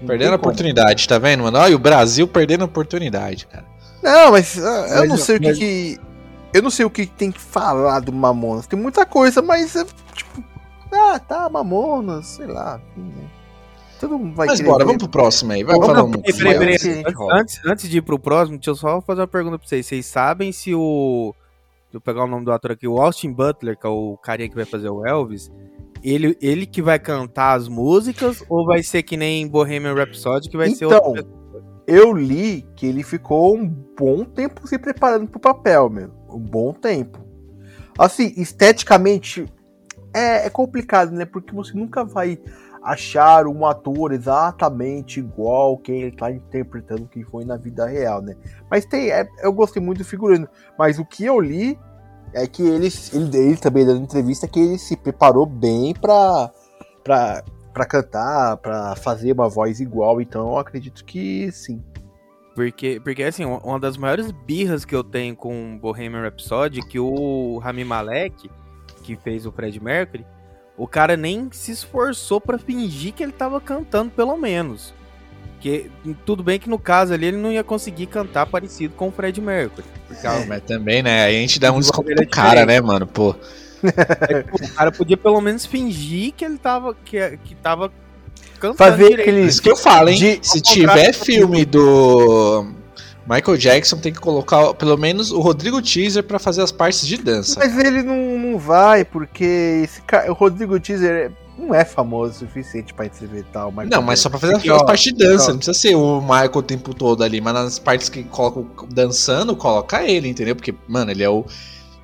Perdendo 0.06 0.32
a 0.32 0.36
oportunidade, 0.36 1.08
tá 1.08 1.18
vendo, 1.18 1.44
mano? 1.44 1.56
Olha, 1.58 1.74
o 1.74 1.78
Brasil 1.78 2.28
perdendo 2.28 2.60
a 2.62 2.66
oportunidade, 2.66 3.46
cara. 3.46 3.64
Não, 4.02 4.32
mas 4.32 4.62
ah, 4.62 4.86
eu 4.90 4.98
Mas 5.00 5.08
não 5.08 5.16
sei 5.16 5.36
o 5.36 5.40
que, 5.40 5.46
mas- 5.48 5.58
que. 5.58 5.98
Eu 6.52 6.62
não 6.62 6.70
sei 6.70 6.84
o 6.84 6.90
que 6.90 7.06
tem 7.06 7.32
que 7.32 7.40
falar 7.40 8.00
do 8.00 8.12
Mamonas. 8.12 8.66
Tem 8.66 8.78
muita 8.78 9.06
coisa, 9.06 9.40
mas 9.40 9.74
é, 9.74 9.84
tipo. 10.14 10.44
Ah, 10.94 11.18
tá, 11.18 11.48
Mamonas, 11.48 12.26
sei 12.26 12.46
lá. 12.46 12.80
né. 12.96 13.28
Todo 14.00 14.18
mundo 14.18 14.34
vai 14.34 14.46
Mas 14.48 14.58
querer 14.58 14.70
bora, 14.70 14.84
vamos 14.84 14.98
pro 14.98 15.08
próximo 15.08 15.52
aí. 15.52 15.62
Vai 15.62 15.74
Vamos 15.76 15.86
falar 15.86 16.04
um. 16.04 16.10
peraí, 16.12 16.58
Peraí, 16.58 16.78
peraí, 16.78 17.04
Antes, 17.32 17.60
antes, 17.64 17.88
de 17.88 17.98
ir 17.98 18.02
pro 18.02 18.18
próximo, 18.18 18.58
deixa 18.58 18.70
eu 18.70 18.76
só 18.76 19.00
fazer 19.00 19.20
uma 19.20 19.26
pergunta 19.26 19.58
pra 19.58 19.66
vocês. 19.66 19.86
Vocês 19.86 20.06
sabem 20.06 20.52
se 20.52 20.74
o. 20.74 21.34
Deixa 21.84 21.96
eu 21.96 22.00
pegar 22.00 22.24
o 22.24 22.26
nome 22.26 22.44
do 22.44 22.52
ator 22.52 22.72
aqui, 22.72 22.88
o 22.88 23.00
Austin 23.00 23.32
Butler, 23.32 23.78
que 23.78 23.86
é 23.86 23.88
o 23.88 24.18
carinha 24.22 24.48
que 24.48 24.54
vai 24.54 24.64
fazer 24.64 24.90
o 24.90 25.06
Elvis. 25.06 25.50
Ele, 26.02 26.36
ele 26.42 26.66
que 26.66 26.82
vai 26.82 26.98
cantar 26.98 27.54
as 27.54 27.66
músicas 27.66 28.44
ou 28.48 28.66
vai 28.66 28.82
ser 28.82 29.02
que 29.02 29.16
nem 29.16 29.48
Bohemian 29.48 29.94
Rhapsody, 29.94 30.50
que 30.50 30.56
vai 30.56 30.68
ser 30.70 30.84
Então, 30.84 31.00
outra 31.02 31.24
Eu 31.86 32.12
li 32.12 32.66
que 32.76 32.84
ele 32.84 33.02
ficou 33.02 33.56
um 33.56 33.66
bom 33.66 34.22
tempo 34.24 34.66
se 34.66 34.78
preparando 34.78 35.28
pro 35.28 35.40
papel, 35.40 35.88
meu. 35.88 36.10
Um 36.28 36.40
bom 36.40 36.74
tempo. 36.74 37.24
Assim, 37.98 38.34
esteticamente 38.36 39.46
é, 40.14 40.46
é 40.46 40.50
complicado, 40.50 41.10
né? 41.12 41.24
Porque 41.24 41.54
você 41.54 41.76
nunca 41.76 42.04
vai 42.04 42.38
achar 42.82 43.46
um 43.46 43.64
ator 43.64 44.12
exatamente 44.12 45.18
igual 45.18 45.78
quem 45.78 46.02
ele 46.02 46.16
tá 46.16 46.30
interpretando 46.30 47.06
que 47.08 47.24
foi 47.24 47.44
na 47.44 47.56
vida 47.56 47.86
real, 47.86 48.20
né? 48.22 48.36
Mas 48.70 48.84
tem, 48.84 49.10
é- 49.10 49.26
eu 49.42 49.52
gostei 49.52 49.82
muito 49.82 49.98
do 49.98 50.04
figurino. 50.04 50.46
Mas 50.78 50.98
o 50.98 51.04
que 51.04 51.24
eu 51.24 51.40
li 51.40 51.78
é 52.34 52.46
que 52.46 52.62
ele, 52.62 52.88
ele, 53.12 53.36
ele 53.38 53.56
também 53.56 53.86
dando 53.86 54.02
entrevista 54.02 54.46
que 54.46 54.60
ele 54.60 54.78
se 54.78 54.96
preparou 54.96 55.46
bem 55.46 55.94
pra, 55.94 56.50
pra, 57.02 57.42
pra 57.72 57.86
cantar, 57.86 58.56
pra 58.58 58.94
fazer 58.96 59.32
uma 59.32 59.48
voz 59.48 59.80
igual. 59.80 60.20
Então 60.20 60.48
eu 60.50 60.58
acredito 60.58 61.04
que 61.04 61.50
sim. 61.52 61.82
Porque, 62.54 63.00
porque 63.02 63.22
assim, 63.22 63.44
uma- 63.44 63.60
uma 63.64 63.80
das 63.80 63.96
maiores 63.96 64.30
birras 64.30 64.84
que 64.84 64.94
eu 64.94 65.02
tenho 65.02 65.34
com 65.34 65.78
Bohemian 65.78 66.22
Rhapsody 66.22 66.80
é 66.80 66.82
que 66.82 67.00
o 67.00 67.58
Rami 67.58 67.84
Malek, 67.84 68.50
que 69.04 69.16
fez 69.22 69.46
o 69.46 69.52
Fred 69.52 69.78
Mercury, 69.80 70.24
o 70.76 70.88
cara 70.88 71.16
nem 71.16 71.48
se 71.52 71.70
esforçou 71.70 72.40
pra 72.40 72.58
fingir 72.58 73.12
que 73.12 73.22
ele 73.22 73.30
tava 73.32 73.60
cantando, 73.60 74.10
pelo 74.10 74.36
menos. 74.36 74.92
Que 75.60 75.90
tudo 76.26 76.42
bem 76.42 76.58
que 76.58 76.68
no 76.68 76.78
caso 76.78 77.12
ali 77.14 77.26
ele 77.26 77.36
não 77.36 77.52
ia 77.52 77.62
conseguir 77.62 78.06
cantar 78.06 78.46
parecido 78.46 78.94
com 78.96 79.08
o 79.08 79.12
Fred 79.12 79.40
Mercury. 79.40 79.86
Porque 80.08 80.26
a- 80.26 80.44
Mas 80.46 80.62
também, 80.64 81.02
né? 81.02 81.24
Aí 81.26 81.36
a 81.36 81.40
gente 81.40 81.60
dá 81.60 81.70
um 81.72 81.78
desconto 81.78 82.10
é 82.10 82.14
pro 82.16 82.28
cara, 82.28 82.60
diferente. 82.62 82.66
né, 82.66 82.80
mano? 82.80 83.06
Pô. 83.06 83.34
o 83.82 84.74
cara 84.74 84.90
podia 84.90 85.16
pelo 85.16 85.40
menos 85.40 85.64
fingir 85.66 86.32
que 86.32 86.44
ele 86.44 86.58
tava 86.58 86.94
que, 87.04 87.38
que 87.44 87.54
tava 87.54 87.92
cantando 88.58 88.76
Fazer 88.78 89.08
direito. 89.10 89.20
aquele. 89.20 89.46
Isso 89.46 89.62
que 89.62 89.70
eu 89.70 89.76
falo, 89.76 90.08
hein? 90.08 90.18
De- 90.18 90.38
Se 90.42 90.60
tiver 90.60 91.12
filme 91.12 91.64
do 91.64 92.66
Michael 93.28 93.56
Jackson, 93.56 93.96
tem 93.98 94.12
que 94.12 94.20
colocar 94.20 94.74
pelo 94.74 94.96
menos 94.96 95.30
o 95.30 95.40
Rodrigo 95.40 95.80
Teaser 95.80 96.22
pra 96.22 96.38
fazer 96.38 96.62
as 96.62 96.70
partes 96.70 97.06
de 97.06 97.16
dança. 97.16 97.58
Mas 97.58 97.76
ele 97.78 98.02
não, 98.02 98.38
não 98.38 98.58
vai, 98.58 99.04
porque 99.04 99.80
esse 99.84 100.02
cara, 100.02 100.30
o 100.30 100.34
Rodrigo 100.34 100.78
Teaser 100.78 101.32
não 101.56 101.74
é 101.74 101.84
famoso 101.84 102.32
o 102.32 102.38
suficiente 102.40 102.92
pra 102.92 103.06
interpretar 103.06 103.66
o 103.66 103.70
Michael 103.70 103.90
Não, 103.90 104.02
mas 104.02 104.20
só 104.20 104.28
pra 104.28 104.38
fazer 104.38 104.56
as 104.56 104.68
ó, 104.68 104.84
partes 104.84 105.04
de 105.04 105.12
dança, 105.12 105.50
não 105.50 105.58
precisa 105.58 105.78
ser 105.78 105.94
o 105.94 106.20
Michael 106.20 106.50
o 106.54 106.62
tempo 106.62 106.92
todo 106.92 107.22
ali, 107.22 107.40
mas 107.40 107.54
nas 107.54 107.78
partes 107.78 108.08
que 108.08 108.24
colocam 108.24 108.66
dançando, 108.90 109.56
coloca 109.56 110.02
ele, 110.02 110.28
entendeu? 110.28 110.54
Porque, 110.54 110.74
mano, 110.86 111.10
ele 111.10 111.22
é 111.22 111.28
o. 111.28 111.44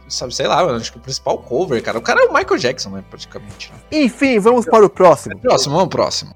Sabe, 0.09 0.35
sei 0.35 0.49
lá, 0.49 0.65
acho 0.75 0.91
que 0.91 0.99
o 0.99 1.01
principal 1.01 1.39
cover, 1.39 1.81
cara. 1.83 1.97
O 1.97 2.03
cara 2.03 2.25
é 2.25 2.27
o 2.27 2.33
Michael 2.33 2.59
Jackson, 2.59 2.91
né? 2.91 3.05
Praticamente. 3.09 3.71
né? 3.71 3.79
Enfim, 3.93 4.41
vamos 4.41 4.67
para 4.67 4.85
o 4.85 4.91
próximo. 4.91 5.39
Próximo, 5.39 5.75
vamos 5.75 5.89
pro 5.89 5.99
próximo. 5.99 6.33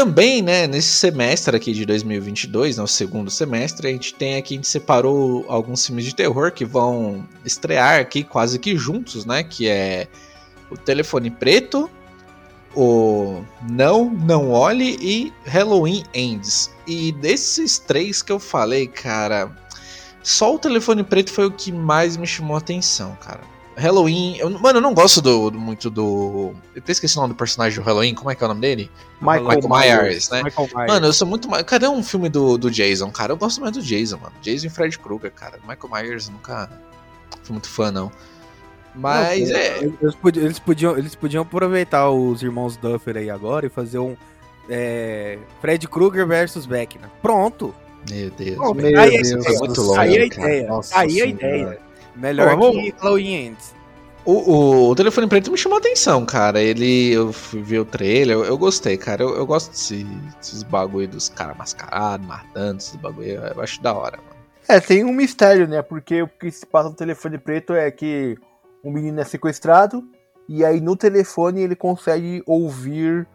Também, 0.00 0.40
né, 0.40 0.66
nesse 0.66 0.88
semestre 0.88 1.54
aqui 1.54 1.74
de 1.74 1.84
2022, 1.84 2.78
no 2.78 2.88
segundo 2.88 3.30
semestre, 3.30 3.86
a 3.86 3.90
gente 3.90 4.14
tem 4.14 4.36
aqui, 4.36 4.54
a 4.54 4.56
gente 4.56 4.66
separou 4.66 5.44
alguns 5.46 5.84
filmes 5.84 6.06
de 6.06 6.14
terror 6.14 6.52
que 6.52 6.64
vão 6.64 7.28
estrear 7.44 8.00
aqui 8.00 8.24
quase 8.24 8.58
que 8.58 8.78
juntos, 8.78 9.26
né, 9.26 9.42
que 9.42 9.68
é 9.68 10.08
O 10.70 10.76
Telefone 10.78 11.30
Preto, 11.30 11.90
o 12.74 13.44
Não, 13.68 14.10
Não 14.10 14.50
Olhe 14.50 14.96
e 15.02 15.30
Halloween 15.44 16.02
Ends. 16.14 16.70
E 16.86 17.12
desses 17.12 17.78
três 17.78 18.22
que 18.22 18.32
eu 18.32 18.40
falei, 18.40 18.86
cara, 18.86 19.54
só 20.22 20.54
o 20.54 20.58
telefone 20.58 21.04
preto 21.04 21.30
foi 21.30 21.44
o 21.44 21.50
que 21.50 21.70
mais 21.70 22.16
me 22.16 22.26
chamou 22.26 22.54
a 22.54 22.58
atenção, 22.58 23.18
cara. 23.20 23.42
Halloween, 23.80 24.36
eu, 24.38 24.50
mano, 24.58 24.78
eu 24.78 24.82
não 24.82 24.94
gosto 24.94 25.20
do, 25.22 25.50
do- 25.50 25.58
muito 25.58 25.88
do. 25.90 26.54
Eu 26.74 26.80
até 26.82 26.92
esqueci 26.92 27.16
o 27.16 27.20
nome 27.22 27.34
do 27.34 27.36
personagem 27.36 27.78
do 27.80 27.84
Halloween, 27.84 28.14
como 28.14 28.30
é 28.30 28.34
que 28.34 28.42
é 28.42 28.46
o 28.46 28.48
nome 28.48 28.60
dele? 28.60 28.90
Michael 29.20 29.60
Myers, 29.68 30.30
né? 30.30 30.42
Michael 30.42 30.68
Myers. 30.74 30.92
Mano, 30.92 31.06
eu 31.06 31.12
sou 31.12 31.26
muito 31.26 31.48
mais. 31.48 31.62
Cadê 31.64 31.88
um 31.88 32.02
filme 32.02 32.28
do, 32.28 32.56
do 32.58 32.70
Jason, 32.70 33.10
cara? 33.10 33.32
Eu 33.32 33.36
gosto 33.36 33.60
mais 33.60 33.72
do 33.72 33.82
Jason, 33.82 34.18
mano. 34.18 34.32
Jason 34.42 34.66
e 34.66 34.70
Fred 34.70 34.98
Krueger, 34.98 35.32
cara. 35.32 35.58
Michael 35.68 35.90
Myers 35.92 36.28
nunca 36.28 36.70
fui 37.42 37.52
muito 37.52 37.68
fã, 37.68 37.90
não. 37.90 38.10
Mas 38.94 39.48
Não, 39.50 39.56
é. 39.56 39.78
Eles 40.02 40.14
podiam, 40.16 40.44
eles, 40.44 40.58
podiam, 40.58 40.98
eles 40.98 41.14
podiam 41.14 41.42
aproveitar 41.42 42.10
os 42.10 42.42
irmãos 42.42 42.76
Duffer 42.76 43.16
aí 43.16 43.30
agora 43.30 43.66
e 43.66 43.68
fazer 43.68 43.98
um 44.00 44.16
é, 44.68 45.38
Fred 45.60 45.86
Krueger 45.88 46.26
versus 46.26 46.66
Beckman. 46.66 47.08
Pronto. 47.22 47.74
Meu 48.10 48.30
Deus. 48.30 48.56
Pronto. 48.56 48.74
Meu 48.76 48.98
aí, 49.00 49.22
Deus 49.22 49.44
foi 49.46 49.56
muito 49.58 49.74
do 49.74 49.82
longe, 49.82 50.00
aí 50.00 50.18
a 50.18 50.24
ideia. 50.24 50.66
Nossa 50.66 50.98
aí 50.98 51.06
a 51.06 51.10
Senhora. 51.10 51.30
ideia. 51.30 51.78
Melhor 52.16 52.56
que 52.58 53.22
Ends. 53.22 53.74
O, 54.24 54.32
o, 54.32 54.90
o 54.90 54.94
telefone 54.94 55.26
preto 55.26 55.50
me 55.50 55.56
chamou 55.56 55.76
a 55.76 55.80
atenção, 55.80 56.26
cara. 56.26 56.60
Ele. 56.60 57.12
Eu 57.12 57.32
fui 57.32 57.62
ver 57.62 57.80
o 57.80 57.84
trailer, 57.84 58.36
eu, 58.36 58.44
eu 58.44 58.58
gostei, 58.58 58.96
cara. 58.96 59.22
Eu, 59.22 59.34
eu 59.36 59.46
gosto 59.46 59.70
desse, 59.70 60.04
desses 60.38 60.62
bagulho 60.62 61.08
dos 61.08 61.28
caras 61.28 61.56
mascarados, 61.56 62.26
matando, 62.26 62.78
esses 62.78 62.96
bagulho. 62.96 63.28
Eu, 63.28 63.60
acho 63.62 63.82
da 63.82 63.94
hora, 63.94 64.18
mano. 64.18 64.40
É, 64.68 64.78
tem 64.78 65.04
um 65.04 65.12
mistério, 65.12 65.66
né? 65.66 65.82
Porque 65.82 66.22
o 66.22 66.28
que 66.28 66.50
se 66.50 66.66
passa 66.66 66.90
no 66.90 66.94
telefone 66.94 67.38
preto 67.38 67.72
é 67.72 67.90
que 67.90 68.36
o 68.84 68.90
menino 68.90 69.20
é 69.20 69.24
sequestrado 69.24 70.04
e 70.48 70.64
aí 70.64 70.80
no 70.80 70.96
telefone 70.96 71.62
ele 71.62 71.76
consegue 71.76 72.42
ouvir 72.46 73.26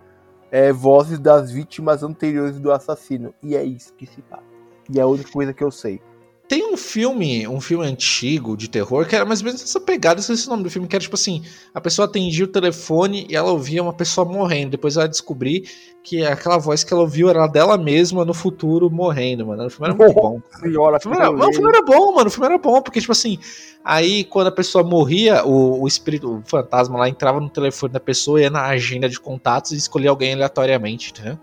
é, 0.51 0.71
vozes 0.71 1.19
das 1.19 1.51
vítimas 1.51 2.03
anteriores 2.03 2.59
do 2.59 2.71
assassino. 2.71 3.33
E 3.41 3.55
é 3.55 3.63
isso 3.63 3.93
que 3.93 4.05
se 4.05 4.21
passa. 4.21 4.43
E 4.89 4.99
é 4.99 5.01
a 5.01 5.07
única 5.07 5.31
coisa 5.31 5.53
que 5.53 5.63
eu 5.63 5.71
sei. 5.71 6.01
Tem 6.47 6.63
um 6.71 6.77
filme, 6.77 7.47
um 7.47 7.59
filme 7.59 7.85
antigo 7.85 8.55
de 8.55 8.69
terror, 8.69 9.07
que 9.07 9.15
era 9.15 9.25
mais 9.25 9.39
ou 9.39 9.47
menos 9.47 9.63
essa 9.63 9.79
pegada, 9.79 10.19
esse 10.19 10.45
o 10.45 10.49
nome 10.49 10.63
do 10.63 10.69
filme, 10.69 10.87
que 10.87 10.95
era 10.95 11.01
tipo 11.01 11.15
assim, 11.15 11.43
a 11.73 11.81
pessoa 11.81 12.07
atendia 12.07 12.45
o 12.45 12.47
telefone 12.47 13.25
e 13.27 13.35
ela 13.35 13.51
ouvia 13.51 13.81
uma 13.81 13.93
pessoa 13.93 14.25
morrendo. 14.25 14.71
Depois 14.71 14.95
ela 14.95 15.07
descobri 15.07 15.63
que 16.03 16.23
aquela 16.23 16.59
voz 16.59 16.83
que 16.83 16.93
ela 16.93 17.01
ouviu 17.01 17.29
era 17.29 17.47
dela 17.47 17.79
mesma 17.79 18.23
no 18.23 18.33
futuro 18.33 18.91
morrendo, 18.91 19.47
mano. 19.47 19.65
O 19.65 19.69
filme 19.71 19.87
era 19.87 19.97
muito 19.97 20.13
bom. 20.13 20.39
Senhora, 20.59 20.97
O 20.97 21.01
filme, 21.01 21.17
era, 21.17 21.31
não, 21.31 21.49
o 21.49 21.53
filme 21.53 21.69
era 21.69 21.81
bom, 21.81 22.13
mano. 22.13 22.27
O 22.27 22.31
filme 22.31 22.45
era 22.45 22.57
bom, 22.59 22.79
porque, 22.79 23.01
tipo 23.01 23.11
assim, 23.11 23.39
aí 23.83 24.23
quando 24.23 24.47
a 24.47 24.51
pessoa 24.51 24.83
morria, 24.83 25.43
o, 25.43 25.81
o 25.81 25.87
espírito, 25.87 26.37
o 26.37 26.43
fantasma 26.45 26.99
lá 26.99 27.09
entrava 27.09 27.39
no 27.39 27.49
telefone 27.49 27.91
da 27.91 27.99
pessoa, 27.99 28.39
ia 28.39 28.51
na 28.51 28.67
agenda 28.67 29.09
de 29.09 29.19
contatos 29.19 29.71
e 29.71 29.77
escolhia 29.77 30.11
alguém 30.11 30.33
aleatoriamente, 30.33 31.09
entendeu? 31.09 31.39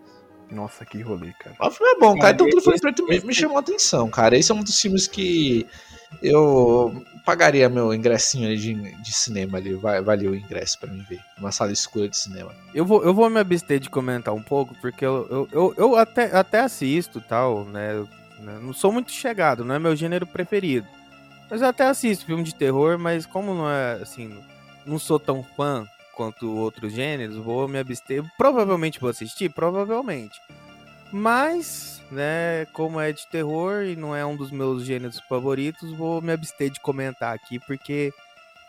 Nossa, 0.52 0.84
que 0.84 1.00
rolê, 1.00 1.32
cara. 1.38 1.56
Mas 1.58 1.72
o 1.72 1.76
filme 1.76 1.92
é 1.92 1.98
bom, 1.98 2.18
cara. 2.18 2.34
Então 2.34 2.48
telefone 2.48 2.78
preto 2.80 3.06
me, 3.06 3.16
esse- 3.16 3.26
me 3.26 3.34
chamou 3.34 3.56
a 3.56 3.60
atenção, 3.60 4.10
cara. 4.10 4.36
Esse 4.36 4.52
é 4.52 4.54
um 4.54 4.62
dos 4.62 4.78
filmes 4.80 5.06
que 5.06 5.66
eu 6.22 7.02
pagaria 7.24 7.68
meu 7.68 7.94
ingressinho 7.94 8.46
ali 8.46 8.56
de, 8.56 8.74
de 9.02 9.12
cinema 9.12 9.58
ali. 9.58 9.72
Valeu 9.74 10.32
o 10.32 10.36
ingresso 10.36 10.78
pra 10.78 10.90
mim 10.90 11.04
ver. 11.08 11.20
Uma 11.38 11.50
sala 11.52 11.72
escura 11.72 12.08
de 12.08 12.16
cinema. 12.16 12.54
Eu 12.74 12.84
vou, 12.84 13.02
eu 13.02 13.14
vou 13.14 13.28
me 13.30 13.38
abster 13.40 13.78
de 13.80 13.88
comentar 13.88 14.34
um 14.34 14.42
pouco, 14.42 14.74
porque 14.80 15.04
eu, 15.04 15.26
eu, 15.30 15.48
eu, 15.52 15.74
eu 15.76 15.96
até, 15.96 16.34
até 16.36 16.60
assisto 16.60 17.20
tal, 17.20 17.64
né? 17.64 17.94
Eu, 17.94 18.08
né, 18.40 18.58
Não 18.60 18.72
sou 18.72 18.92
muito 18.92 19.10
chegado, 19.10 19.64
não 19.64 19.74
é 19.74 19.78
meu 19.78 19.96
gênero 19.96 20.26
preferido. 20.26 20.86
Mas 21.50 21.62
eu 21.62 21.68
até 21.68 21.84
assisto 21.86 22.24
filme 22.26 22.42
de 22.42 22.54
terror, 22.54 22.98
mas 22.98 23.26
como 23.26 23.54
não 23.54 23.70
é 23.70 23.94
assim, 24.02 24.34
não 24.86 24.98
sou 24.98 25.18
tão 25.18 25.42
fã 25.42 25.86
quanto 26.22 26.56
outros 26.56 26.92
gêneros, 26.92 27.36
vou 27.36 27.66
me 27.66 27.80
abster. 27.80 28.22
Provavelmente 28.38 29.00
vou 29.00 29.10
assistir, 29.10 29.48
provavelmente. 29.48 30.38
Mas, 31.10 32.00
né, 32.12 32.64
como 32.72 33.00
é 33.00 33.12
de 33.12 33.26
terror 33.26 33.82
e 33.82 33.96
não 33.96 34.14
é 34.14 34.24
um 34.24 34.36
dos 34.36 34.52
meus 34.52 34.84
gêneros 34.84 35.20
favoritos, 35.28 35.90
vou 35.92 36.22
me 36.22 36.32
abster 36.32 36.70
de 36.70 36.80
comentar 36.80 37.34
aqui, 37.34 37.58
porque 37.58 38.12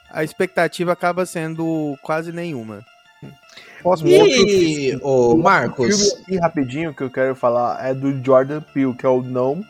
a 0.09 0.23
expectativa 0.23 0.91
acaba 0.91 1.25
sendo 1.27 1.95
quase 2.01 2.31
nenhuma. 2.31 2.83
Posso 3.83 4.05
E, 4.07 4.97
ô 5.01 5.29
filme 5.29 5.43
Marcos, 5.43 6.13
aqui 6.13 6.37
rapidinho 6.37 6.93
que 6.93 7.03
eu 7.03 7.09
quero 7.09 7.35
falar 7.35 7.85
é 7.85 7.93
do 7.93 8.23
Jordan 8.23 8.61
Peele, 8.61 8.93
que 8.93 9.05
é 9.05 9.09
o 9.09 9.21
Não, 9.21 9.63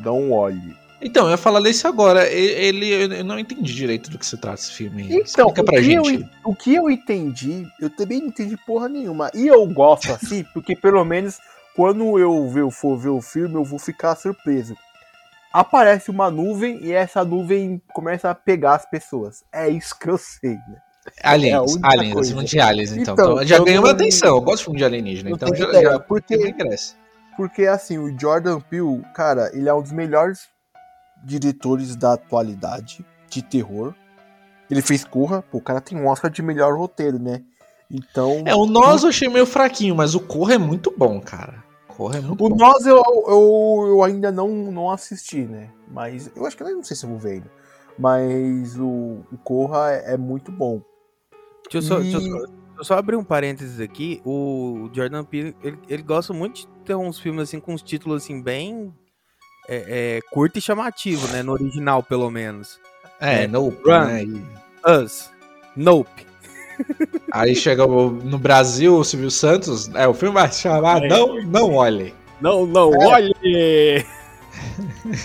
Não 0.00 0.32
Olhe. 0.32 0.79
Então, 1.00 1.24
eu 1.24 1.30
ia 1.30 1.36
falar 1.36 1.60
desse 1.60 1.86
agora. 1.86 2.26
Ele, 2.28 3.18
eu 3.18 3.24
não 3.24 3.38
entendi 3.38 3.74
direito 3.74 4.10
do 4.10 4.18
que 4.18 4.26
se 4.26 4.36
trata 4.36 4.60
esse 4.60 4.72
filme. 4.72 5.04
Então, 5.04 5.20
Explica 5.48 5.60
o 5.62 5.64
pra 5.64 5.80
que, 5.80 5.92
eu, 5.94 6.04
gente. 6.04 6.30
o 6.44 6.54
que 6.54 6.74
eu 6.74 6.90
entendi, 6.90 7.66
eu 7.80 7.88
também 7.88 8.20
não 8.20 8.28
entendi 8.28 8.56
porra 8.66 8.88
nenhuma. 8.88 9.30
E 9.34 9.46
eu 9.46 9.66
gosto 9.66 10.12
assim, 10.12 10.44
porque 10.52 10.76
pelo 10.76 11.04
menos 11.04 11.38
quando 11.74 12.18
eu 12.18 12.70
for 12.70 12.96
ver 12.96 13.08
o 13.08 13.20
filme, 13.20 13.54
eu 13.54 13.64
vou 13.64 13.78
ficar 13.78 14.14
surpreso. 14.16 14.76
Aparece 15.52 16.10
uma 16.10 16.30
nuvem 16.30 16.78
e 16.82 16.92
essa 16.92 17.24
nuvem 17.24 17.82
começa 17.92 18.30
a 18.30 18.34
pegar 18.34 18.74
as 18.74 18.88
pessoas. 18.88 19.42
É 19.52 19.68
isso 19.68 19.98
que 19.98 20.08
eu 20.08 20.18
sei, 20.18 20.52
né? 20.52 20.76
é 21.16 21.28
Aliens, 21.28 21.72
única 21.72 21.88
aliens, 21.88 22.28
filme 22.28 22.44
de 22.44 22.60
aliens, 22.60 22.92
então. 22.92 23.14
Então, 23.14 23.32
Então, 23.32 23.46
já 23.46 23.58
ganhou 23.58 23.84
uma 23.84 23.92
atenção. 23.92 24.36
Eu 24.36 24.40
gosto 24.40 24.58
de 24.58 24.64
filme 24.64 24.78
de 24.78 24.84
alienígena, 24.84 25.30
então 25.30 25.54
já, 25.54 25.68
ideia, 25.68 25.90
já 25.90 25.98
porque-. 25.98 26.54
Porque 27.36 27.66
assim, 27.66 27.98
o 27.98 28.16
Jordan 28.18 28.60
Peele, 28.60 29.02
cara, 29.14 29.50
ele 29.54 29.68
é 29.68 29.74
um 29.74 29.80
dos 29.80 29.92
melhores 29.92 30.48
diretores 31.24 31.96
da 31.96 32.14
atualidade 32.14 33.04
de 33.28 33.42
terror. 33.42 33.94
Ele 34.70 34.82
fez 34.82 35.04
Corra, 35.04 35.42
pô, 35.42 35.58
o 35.58 35.60
cara 35.62 35.80
tem 35.80 35.98
um 35.98 36.06
Oscar 36.06 36.30
de 36.30 36.42
melhor 36.42 36.76
roteiro, 36.78 37.18
né? 37.18 37.42
Então, 37.90 38.42
É, 38.46 38.54
o 38.54 38.66
Nós 38.66 39.02
eu 39.02 39.08
achei 39.08 39.28
meio 39.28 39.44
fraquinho, 39.46 39.96
mas 39.96 40.14
o 40.14 40.20
Corra 40.20 40.54
é 40.54 40.58
muito 40.58 40.94
bom, 40.96 41.20
cara. 41.20 41.64
Corra 41.88 42.18
é 42.18 42.20
muito 42.20 42.44
o 42.44 42.48
bom. 42.48 42.56
Nós 42.56 42.86
eu, 42.86 43.02
eu, 43.26 43.84
eu 43.88 44.04
ainda 44.04 44.30
não, 44.30 44.48
não 44.48 44.90
assisti, 44.90 45.40
né? 45.42 45.70
Mas 45.88 46.30
eu 46.36 46.46
acho 46.46 46.56
que 46.56 46.62
eu 46.62 46.68
não 46.70 46.84
sei 46.84 46.96
se 46.96 47.04
eu 47.04 47.10
vou 47.10 47.18
ver 47.18 47.32
ainda. 47.32 47.50
Mas 47.98 48.78
o, 48.78 49.24
o 49.32 49.36
Corra 49.42 49.90
é, 49.92 50.14
é 50.14 50.16
muito 50.16 50.52
bom. 50.52 50.80
Deixa 51.70 51.78
eu, 51.78 51.82
só, 51.82 51.98
E- 52.00 52.02
deixa 52.04 52.16
eu 52.18 52.22
só- 52.22 52.38
deixa 52.46 52.52
eu 52.78 52.84
só 52.84 52.94
abrir 52.96 53.16
um 53.16 53.24
parênteses 53.24 53.80
aqui. 53.80 54.22
O 54.24 54.88
Jordan 54.92 55.24
Peele, 55.24 55.56
ele, 55.62 55.78
ele 55.88 56.02
gosta 56.02 56.32
muito 56.32 56.60
de 56.60 56.66
ter 56.84 56.94
uns 56.94 57.18
filmes 57.18 57.42
assim 57.42 57.58
com 57.60 57.74
uns 57.74 57.82
títulos 57.82 58.22
assim 58.22 58.40
bem 58.40 58.94
é, 59.70 60.16
é, 60.16 60.20
curto 60.30 60.58
e 60.58 60.60
chamativo, 60.60 61.26
né? 61.28 61.42
No 61.42 61.52
original, 61.52 62.02
pelo 62.02 62.30
menos. 62.30 62.78
É, 63.20 63.44
É, 63.44 63.46
Nope, 63.46 63.78
Run. 63.84 64.04
né? 64.06 64.24
E 64.24 64.42
Us, 64.90 65.30
Nope. 65.76 66.26
aí 67.32 67.54
chega 67.54 67.84
o- 67.86 68.10
no 68.10 68.38
Brasil 68.38 68.96
o 68.96 69.04
Silvio 69.04 69.30
Santos, 69.30 69.88
é, 69.94 70.08
o 70.08 70.14
filme 70.14 70.34
vai 70.34 70.50
chamar 70.50 71.00
Não, 71.02 71.40
Não 71.42 71.74
Olhem. 71.74 72.12
Não, 72.40 72.64
não, 72.66 72.90
olhe! 72.90 73.34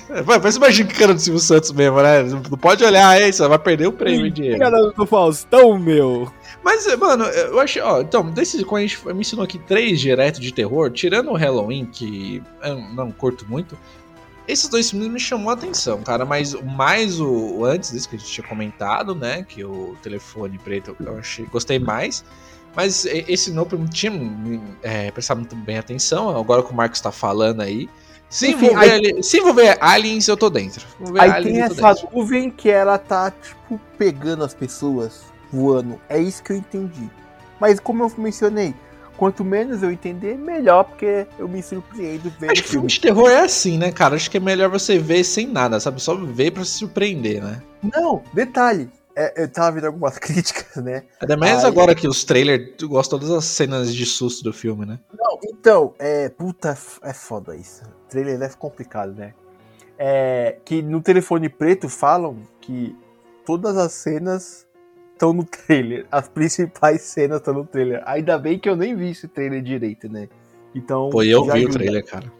É, 0.09 0.21
Parece 0.23 0.57
uma 0.57 0.71
gincana 0.71 1.13
do 1.13 1.19
Silvio 1.19 1.39
Santos 1.41 1.71
mesmo, 1.71 2.01
né? 2.01 2.23
Não 2.23 2.41
pode 2.57 2.83
olhar 2.83 3.07
aí, 3.09 3.31
você 3.31 3.47
vai 3.47 3.57
perder 3.59 3.87
o 3.87 3.91
prêmio 3.91 4.29
de 4.29 4.51
Engano 4.53 4.91
do 4.91 5.05
Faustão, 5.05 5.77
meu! 5.79 6.31
Mas, 6.63 6.85
mano, 6.97 7.23
eu 7.25 7.59
achei, 7.59 7.81
ó, 7.81 8.01
então, 8.01 8.29
desses, 8.31 8.63
quando 8.63 8.83
a 8.83 8.87
gente 8.87 9.05
me 9.07 9.21
ensinou 9.21 9.45
aqui 9.45 9.57
três 9.59 9.99
direto 9.99 10.41
de 10.41 10.51
terror, 10.53 10.89
tirando 10.91 11.29
o 11.31 11.35
Halloween, 11.35 11.85
que 11.85 12.41
eu 12.63 12.75
não 12.93 13.11
curto 13.11 13.45
muito, 13.47 13.77
esses 14.47 14.69
dois 14.69 14.89
filmes 14.91 15.09
me 15.09 15.19
chamou 15.19 15.49
a 15.49 15.53
atenção, 15.53 16.01
cara, 16.01 16.25
mas 16.25 16.53
mais 16.53 17.19
o, 17.19 17.63
antes 17.65 17.91
desse 17.91 18.07
que 18.07 18.15
a 18.15 18.19
gente 18.19 18.31
tinha 18.31 18.47
comentado, 18.47 19.15
né, 19.15 19.43
que 19.43 19.63
o 19.63 19.95
telefone 20.01 20.57
preto 20.59 20.95
eu 20.99 21.17
achei, 21.17 21.45
gostei 21.45 21.79
mais, 21.79 22.23
mas 22.75 23.05
esse 23.05 23.51
Nope 23.51 23.77
não 23.77 23.87
tinha 23.87 24.11
é, 24.83 25.09
prestado 25.11 25.37
muito 25.37 25.55
bem 25.55 25.77
atenção, 25.77 26.37
agora 26.37 26.61
que 26.61 26.71
o 26.71 26.75
Marcos 26.75 26.99
tá 27.01 27.11
falando 27.11 27.61
aí, 27.61 27.89
se, 28.29 28.51
Enfim, 28.51 28.65
envolver, 28.65 28.91
aí- 28.91 29.23
se 29.23 29.37
envolver 29.37 29.77
aliens, 29.79 30.27
eu 30.27 30.35
tô 30.35 30.49
dentro. 30.49 30.85
Aí 31.17 31.29
aliens, 31.29 31.53
tem 31.53 31.61
essa 31.63 31.93
dentro. 31.93 32.09
nuvem 32.13 32.49
que 32.49 32.69
ela 32.69 32.97
tá, 32.97 33.31
tipo, 33.31 33.79
pegando 33.97 34.43
as 34.43 34.53
pessoas, 34.53 35.21
voando. 35.51 36.01
É 36.09 36.19
isso 36.19 36.43
que 36.43 36.51
eu 36.51 36.57
entendi. 36.57 37.09
Mas 37.59 37.79
como 37.79 38.03
eu 38.03 38.11
mencionei, 38.17 38.75
quanto 39.17 39.43
menos 39.43 39.81
eu 39.83 39.91
entender, 39.91 40.37
melhor, 40.37 40.83
porque 40.83 41.25
eu 41.39 41.47
me 41.47 41.61
surpreendo 41.63 42.31
vendo 42.39 42.51
Acho 42.51 42.61
o 42.61 42.63
que 42.63 42.69
filme 42.69 42.87
de 42.87 42.99
terror 42.99 43.29
é 43.29 43.41
assim, 43.41 43.77
né, 43.77 43.91
cara? 43.91 44.15
Acho 44.15 44.29
que 44.29 44.37
é 44.37 44.39
melhor 44.39 44.69
você 44.69 44.97
ver 44.99 45.23
sem 45.23 45.47
nada, 45.47 45.79
sabe? 45.79 46.01
Só 46.01 46.15
ver 46.15 46.51
pra 46.51 46.63
se 46.65 46.71
surpreender, 46.71 47.43
né? 47.43 47.61
Não, 47.93 48.21
detalhe. 48.33 48.89
é, 49.15 49.43
eu 49.43 49.47
tava 49.49 49.71
vendo 49.73 49.87
algumas 49.87 50.17
críticas, 50.19 50.83
né? 50.83 51.03
Ainda 51.21 51.37
mais 51.37 51.63
Ai. 51.63 51.69
agora 51.69 51.95
que 51.95 52.07
os 52.07 52.23
trailers, 52.23 52.73
tu 52.77 52.89
gosta 52.89 53.15
de 53.15 53.21
todas 53.21 53.35
as 53.37 53.45
cenas 53.45 53.93
de 53.93 54.05
susto 54.05 54.43
do 54.43 54.51
filme, 54.51 54.85
né? 54.85 54.99
Não, 55.17 55.39
então, 55.43 55.93
é. 55.97 56.29
Puta, 56.29 56.77
é 57.01 57.09
é 57.09 57.13
foda 57.13 57.55
isso. 57.55 57.83
Trailer 58.09 58.41
é 58.41 58.49
complicado, 58.49 59.13
né? 59.13 59.33
É. 59.97 60.57
Que 60.65 60.81
no 60.81 61.01
telefone 61.01 61.47
preto 61.47 61.87
falam 61.87 62.37
que 62.59 62.95
todas 63.45 63.77
as 63.77 63.93
cenas 63.93 64.64
estão 65.15 65.33
no 65.33 65.43
trailer. 65.43 66.05
As 66.11 66.27
principais 66.27 67.01
cenas 67.01 67.37
estão 67.39 67.53
no 67.53 67.65
trailer. 67.65 68.03
Ainda 68.05 68.37
bem 68.37 68.59
que 68.59 68.69
eu 68.69 68.75
nem 68.75 68.95
vi 68.95 69.09
esse 69.11 69.27
trailer 69.27 69.61
direito, 69.61 70.07
né? 70.07 70.27
Então. 70.75 71.09
Pô, 71.09 71.23
eu 71.23 71.43
vi 71.45 71.49
o 71.49 71.53
ajuda. 71.53 71.73
trailer, 71.73 72.05
cara. 72.05 72.31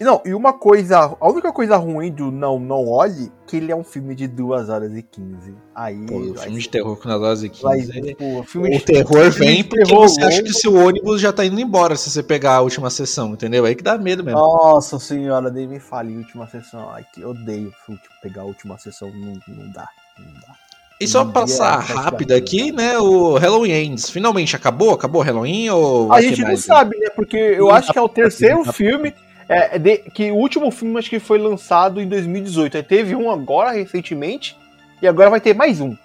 Não, 0.00 0.22
e 0.24 0.32
uma 0.32 0.54
coisa, 0.54 1.14
a 1.20 1.28
única 1.28 1.52
coisa 1.52 1.76
ruim 1.76 2.10
do 2.10 2.30
Não 2.32 2.58
Não 2.58 2.88
Olhe, 2.88 3.30
que 3.46 3.58
ele 3.58 3.70
é 3.70 3.76
um 3.76 3.84
filme 3.84 4.14
de 4.14 4.26
2 4.26 4.70
horas 4.70 4.96
e 4.96 5.02
15. 5.02 5.54
Aí, 5.74 6.06
Pô, 6.06 6.16
o 6.20 6.34
filme 6.38 6.56
de 6.56 6.64
ser- 6.64 6.70
terror 6.70 6.96
com 6.96 7.06
nas 7.06 7.20
horas 7.20 7.42
e 7.42 7.48
vai 7.62 7.76
15. 7.80 7.92
ser, 7.92 8.16
pô, 8.16 8.42
filme 8.42 8.68
O 8.68 8.78
de- 8.78 8.84
terror 8.86 9.30
vem 9.30 9.56
de 9.56 9.64
porque 9.64 9.84
terror 9.84 10.08
você 10.08 10.22
acha 10.24 10.42
que 10.42 10.54
seu 10.54 10.74
ônibus 10.74 11.20
já 11.20 11.34
tá 11.34 11.44
indo 11.44 11.60
embora 11.60 11.96
se 11.96 12.08
você 12.08 12.22
pegar 12.22 12.54
a 12.54 12.60
última 12.62 12.88
sessão, 12.88 13.34
entendeu? 13.34 13.66
Aí 13.66 13.74
que 13.74 13.82
dá 13.84 13.98
medo 13.98 14.24
mesmo. 14.24 14.40
Nossa 14.40 14.98
senhora, 14.98 15.50
nem 15.50 15.68
me 15.68 15.78
fale, 15.78 16.16
última 16.16 16.48
sessão. 16.48 16.88
Ai, 16.88 17.04
que 17.12 17.20
eu 17.20 17.28
odeio 17.32 17.66
último- 17.86 17.98
pegar 18.22 18.40
a 18.40 18.44
última 18.46 18.78
sessão, 18.78 19.10
não, 19.10 19.34
não 19.48 19.70
dá, 19.70 19.86
não 20.18 20.32
dá. 20.32 20.56
E 21.00 21.08
só 21.08 21.22
Um 21.22 21.32
passar 21.32 21.82
dia, 21.86 21.94
rápido 21.96 22.32
aqui, 22.32 22.70
né? 22.72 22.98
O 22.98 23.38
Halloween 23.38 23.70
Ends. 23.72 24.10
Finalmente 24.10 24.54
acabou? 24.54 24.90
Acabou 24.92 25.22
o 25.22 25.24
Halloween 25.24 25.70
ou. 25.70 26.12
A 26.12 26.20
gente 26.20 26.42
não 26.42 26.56
sabe, 26.58 26.98
né? 26.98 27.08
Porque 27.16 27.36
eu 27.38 27.68
Não 27.68 27.70
acho 27.74 27.90
que 27.92 27.98
é 27.98 28.02
o 28.02 28.08
terceiro 28.08 28.62
filme. 28.72 29.14
É, 29.48 29.76
é 29.76 29.78
de- 29.78 29.96
que 29.98 30.30
o 30.30 30.36
último 30.36 30.70
filme 30.70 30.98
acho 30.98 31.08
que 31.10 31.18
foi 31.18 31.38
lançado 31.38 32.00
em 32.00 32.06
2018. 32.08 32.76
Aí 32.76 32.82
teve 32.82 33.16
um 33.16 33.30
agora, 33.30 33.70
recentemente, 33.72 34.56
e 35.02 35.08
agora 35.08 35.30
vai 35.30 35.40
ter 35.40 35.54
mais 35.54 35.80
um. 35.80 35.96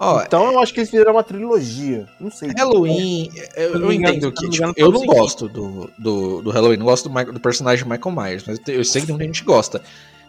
Ó, 0.00 0.20
Então 0.22 0.50
eu 0.52 0.58
acho 0.60 0.72
que 0.74 0.80
eles 0.80 0.90
fizeram 0.90 1.12
uma 1.12 1.22
trilogia. 1.22 2.06
Não 2.18 2.30
sei. 2.30 2.50
Halloween, 2.56 3.30
eu, 3.54 3.78
não 3.78 3.86
eu 3.86 3.92
engano- 3.92 4.14
entendo 4.16 4.32
que 4.32 4.48
tipo, 4.50 4.72
eu 4.76 4.90
não 4.90 5.04
gosto 5.06 5.48
do, 5.48 5.90
do, 5.96 6.42
do 6.42 6.50
Halloween, 6.50 6.76
não 6.78 6.86
gosto 6.86 7.08
do, 7.08 7.14
Michael- 7.14 7.32
do 7.34 7.40
personagem 7.40 7.84
Michael 7.86 8.14
Myers, 8.16 8.44
mas 8.46 8.58
eu 8.66 8.84
sei 8.84 9.00
que 9.02 9.06
tem 9.06 9.14
muita 9.14 9.26
gente 9.26 9.40
que 9.42 9.46
gosta. 9.46 9.80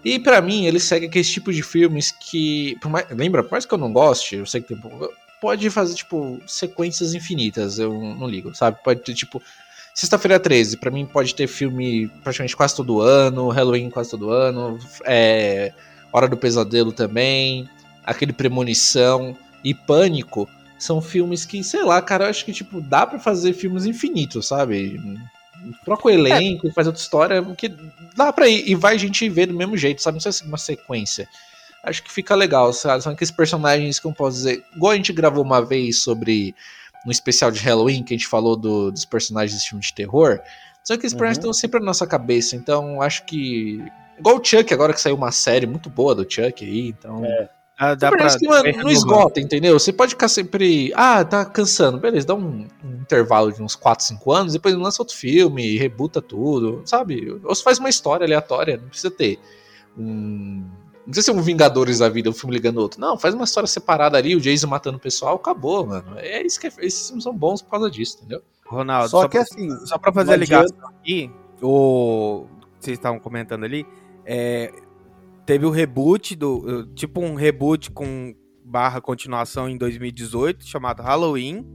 E 0.06 0.20
pra 0.20 0.42
mim, 0.42 0.66
ele 0.66 0.80
segue 0.80 1.08
aquele 1.08 1.24
tipo 1.26 1.52
de 1.52 1.62
filmes 1.64 2.12
que. 2.12 2.78
por 2.82 2.90
mais- 2.90 3.08
lembra, 3.12 3.44
por 3.44 3.52
mais 3.52 3.66
que 3.66 3.74
eu 3.74 3.78
não 3.78 3.92
goste, 3.92 4.36
eu 4.38 4.46
sei 4.46 4.62
que 4.62 4.70
tem. 4.70 4.78
pouco- 4.78 5.12
Pode 5.40 5.70
fazer, 5.70 5.94
tipo, 5.94 6.40
sequências 6.48 7.14
infinitas, 7.14 7.78
eu 7.78 7.94
não 7.94 8.28
ligo, 8.28 8.56
sabe? 8.56 8.78
Pode 8.84 9.02
ter, 9.02 9.14
tipo. 9.14 9.42
Sexta-feira 9.94 10.40
13, 10.40 10.78
pra 10.78 10.92
mim 10.92 11.06
pode 11.06 11.34
ter 11.34 11.48
filme 11.48 12.08
praticamente 12.24 12.56
quase 12.56 12.76
todo 12.76 13.02
ano, 13.02 13.50
Halloween 13.50 13.90
quase 13.90 14.12
todo 14.12 14.30
ano, 14.30 14.78
é, 15.04 15.74
Hora 16.14 16.28
do 16.28 16.38
Pesadelo 16.38 16.92
também, 16.92 17.68
aquele 18.04 18.32
Premonição 18.32 19.36
e 19.64 19.74
Pânico 19.74 20.48
são 20.78 21.02
filmes 21.02 21.46
que, 21.46 21.64
sei 21.64 21.84
lá, 21.84 22.00
cara, 22.02 22.26
eu 22.26 22.30
acho 22.30 22.46
que, 22.46 22.54
tipo, 22.54 22.80
dá 22.80 23.08
pra 23.08 23.18
fazer 23.20 23.54
filmes 23.54 23.86
infinitos, 23.88 24.48
sabe? 24.48 25.00
Troca 25.84 26.08
o 26.08 26.10
elenco, 26.12 26.72
faz 26.72 26.88
outra 26.88 27.02
história, 27.02 27.44
que 27.56 27.70
dá 28.16 28.32
pra 28.32 28.48
ir, 28.48 28.64
e 28.70 28.76
vai 28.76 28.98
gente 28.98 29.28
ver 29.30 29.48
do 29.48 29.54
mesmo 29.54 29.76
jeito, 29.78 30.02
sabe? 30.02 30.16
Não 30.16 30.22
precisa 30.22 30.44
ser 30.44 30.50
uma 30.50 30.58
sequência. 30.58 31.28
Acho 31.84 32.04
que 32.04 32.12
fica 32.12 32.36
legal, 32.36 32.74
sabe? 32.74 33.02
São 33.04 33.14
aqueles 33.14 33.32
personagens 33.32 34.00
que 34.00 34.06
eu 34.08 34.14
posso 34.14 34.38
dizer. 34.38 34.64
Igual 34.76 34.92
a 34.92 34.96
gente 34.96 35.14
gravou 35.14 35.44
uma 35.44 35.62
vez 35.64 36.02
sobre. 36.02 36.54
No 37.06 37.12
especial 37.12 37.52
de 37.52 37.60
Halloween, 37.62 38.04
que 38.04 38.14
a 38.14 38.18
gente 38.18 38.28
falou 38.28 38.58
do- 38.58 38.92
dos 38.92 39.06
personagens 39.06 39.54
desse 39.54 39.70
filme 39.70 39.82
de 39.82 39.94
terror. 39.94 40.42
Só 40.84 40.98
que 40.98 41.06
esses 41.06 41.14
Uhum. 41.14 41.20
personagens 41.20 41.38
estão 41.38 41.54
sempre 41.54 41.80
na 41.80 41.86
nossa 41.86 42.06
cabeça, 42.08 42.56
então 42.56 43.02
acho 43.02 43.24
que. 43.26 43.82
Igual 44.20 44.38
o 44.38 44.44
Chuck, 44.44 44.74
agora 44.74 44.94
que 44.94 45.00
saiu 45.00 45.16
uma 45.16 45.32
série 45.32 45.66
muito 45.68 45.90
boa 45.90 46.14
do 46.16 46.24
Chuck 46.30 46.66
aí, 46.66 46.88
então. 46.90 47.24
Ah, 47.80 47.94
dá 47.94 48.10
Parece 48.10 48.40
pra- 48.40 48.62
que 48.62 48.72
mano, 48.72 48.84
não 48.84 48.90
esgota, 48.90 49.40
entendeu? 49.40 49.78
Você 49.80 49.94
pode 49.94 50.12
ficar 50.12 50.28
sempre. 50.28 50.92
Ah, 50.96 51.24
tá 51.24 51.46
cansando. 51.46 52.00
Beleza, 52.00 52.26
dá 52.26 52.34
um, 52.34 52.66
um 52.84 52.94
intervalo 53.02 53.52
de 53.52 53.62
uns 53.62 53.76
4, 53.76 54.04
5 54.04 54.32
anos, 54.32 54.54
depois 54.54 54.74
lança 54.76 55.02
outro 55.02 55.16
filme, 55.16 55.78
rebuta 55.78 56.20
tudo, 56.22 56.82
sabe? 56.86 57.40
Ou 57.44 57.54
você 57.54 57.62
faz 57.64 57.78
uma 57.78 57.88
história 57.90 58.26
aleatória, 58.26 58.78
não 58.78 58.90
precisa 58.90 59.12
ter 59.12 59.38
um. 59.98 60.64
Não 61.06 61.12
precisa 61.12 61.32
ser 61.32 61.38
um 61.40 61.42
Vingadores 61.42 62.00
da 62.00 62.10
vida, 62.10 62.30
um 62.30 62.34
filme 62.34 62.54
ligando 62.56 62.80
outro. 62.80 63.00
Não, 63.00 63.18
faz 63.18 63.34
uma 63.34 63.46
história 63.46 63.68
separada 63.68 64.18
ali, 64.18 64.36
o 64.36 64.42
Jason 64.42 64.68
matando 64.68 64.98
o 64.98 65.00
pessoal, 65.00 65.36
acabou, 65.36 65.86
mano. 65.86 66.16
É 66.18 66.42
isso 66.46 66.60
que 66.60 66.68
é, 66.68 66.72
esses 66.80 67.08
filmes 67.08 67.24
são 67.24 67.34
bons 67.34 67.62
por 67.62 67.70
causa 67.70 67.90
disso, 67.90 68.18
entendeu? 68.18 68.42
Ronaldo, 68.66 69.08
Só 69.10 69.22
só, 69.22 69.28
que 69.30 69.38
pra, 69.38 69.42
assim. 69.44 69.70
só 69.86 69.98
pra 69.98 70.12
fazer 70.12 70.34
a 70.34 70.36
ligação 70.36 70.76
aqui, 70.90 71.32
o 71.62 72.46
que 72.80 72.86
vocês 72.86 72.98
estavam 72.98 73.20
comentando 73.20 73.64
ali, 73.64 73.86
é, 74.26 74.74
teve 75.48 75.66
o 75.66 75.72
reboot 75.72 76.36
do. 76.36 76.86
Tipo 76.94 77.22
um 77.22 77.34
reboot 77.34 77.90
com 77.90 78.36
barra 78.64 79.02
continuação 79.02 79.68
em 79.68 79.78
2018, 79.78 80.64
chamado 80.68 81.02
Halloween. 81.02 81.66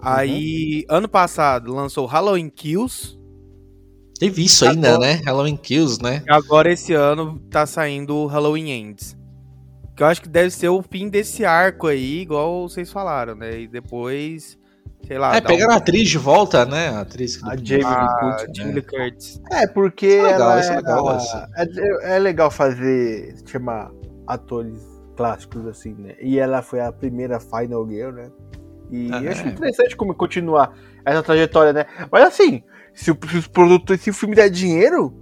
Aí, 0.00 0.84
ano 0.88 1.08
passado, 1.08 1.74
lançou 1.74 2.06
Halloween 2.06 2.48
Kills. 2.48 3.18
Teve 4.18 4.44
isso 4.44 4.64
Agora- 4.64 4.76
ainda, 4.92 4.98
né? 4.98 5.12
Halloween 5.24 5.56
Kills, 5.56 6.00
né? 6.02 6.22
E 6.26 6.32
agora, 6.32 6.70
esse 6.72 6.92
ano, 6.92 7.40
tá 7.50 7.66
saindo 7.66 8.14
o 8.14 8.26
Halloween 8.26 8.70
Ends. 8.70 9.16
Que 9.96 10.02
eu 10.02 10.06
acho 10.06 10.22
que 10.22 10.28
deve 10.28 10.50
ser 10.50 10.68
o 10.68 10.82
fim 10.82 11.08
desse 11.08 11.44
arco 11.44 11.86
aí, 11.86 12.20
igual 12.20 12.68
vocês 12.68 12.92
falaram, 12.92 13.34
né? 13.34 13.60
E 13.62 13.66
depois, 13.68 14.56
sei 15.06 15.18
lá. 15.18 15.36
é, 15.36 15.40
dá 15.40 15.48
pegaram 15.48 15.72
um- 15.72 15.74
a 15.74 15.78
atriz 15.78 16.08
de 16.08 16.18
volta, 16.18 16.64
né? 16.66 16.88
A 16.88 17.00
atriz 17.00 17.36
que 17.36 17.48
A 17.48 17.54
do- 17.54 17.66
Jamie 17.66 17.84
a 17.84 18.00
Lee 18.00 18.20
Curtis. 18.36 18.56
Jamie 18.56 18.72
Lee 18.74 18.82
Curtis. 18.82 19.40
É, 19.52 19.66
porque 19.66 20.06
é 20.06 20.22
legal, 20.22 20.50
ela 20.52 20.60
é 20.60 20.66
é, 20.66 20.76
legal, 20.76 21.08
a- 21.08 21.16
assim. 21.16 21.38
é, 21.56 22.16
é 22.16 22.18
legal 22.18 22.50
fazer, 22.50 23.34
chamar 23.46 23.90
atores 24.26 24.82
clássicos 25.16 25.66
assim, 25.66 25.94
né? 25.94 26.14
E 26.20 26.38
ela 26.38 26.62
foi 26.62 26.80
a 26.80 26.90
primeira 26.92 27.38
Final 27.38 27.88
Girl, 27.88 28.12
né? 28.12 28.30
E 28.90 29.08
Ah, 29.12 29.22
eu 29.22 29.30
acho 29.30 29.46
é. 29.46 29.50
interessante 29.50 29.96
como 29.96 30.14
continuar 30.14 30.72
essa 31.04 31.22
trajetória, 31.22 31.72
né? 31.72 31.86
Mas 32.10 32.24
assim, 32.24 32.62
se, 32.92 33.10
o- 33.10 33.18
se 33.30 33.36
os 33.38 33.46
produtores, 33.46 34.02
se 34.02 34.10
o 34.10 34.14
filme 34.14 34.34
der 34.34 34.48
dinheiro, 34.50 35.12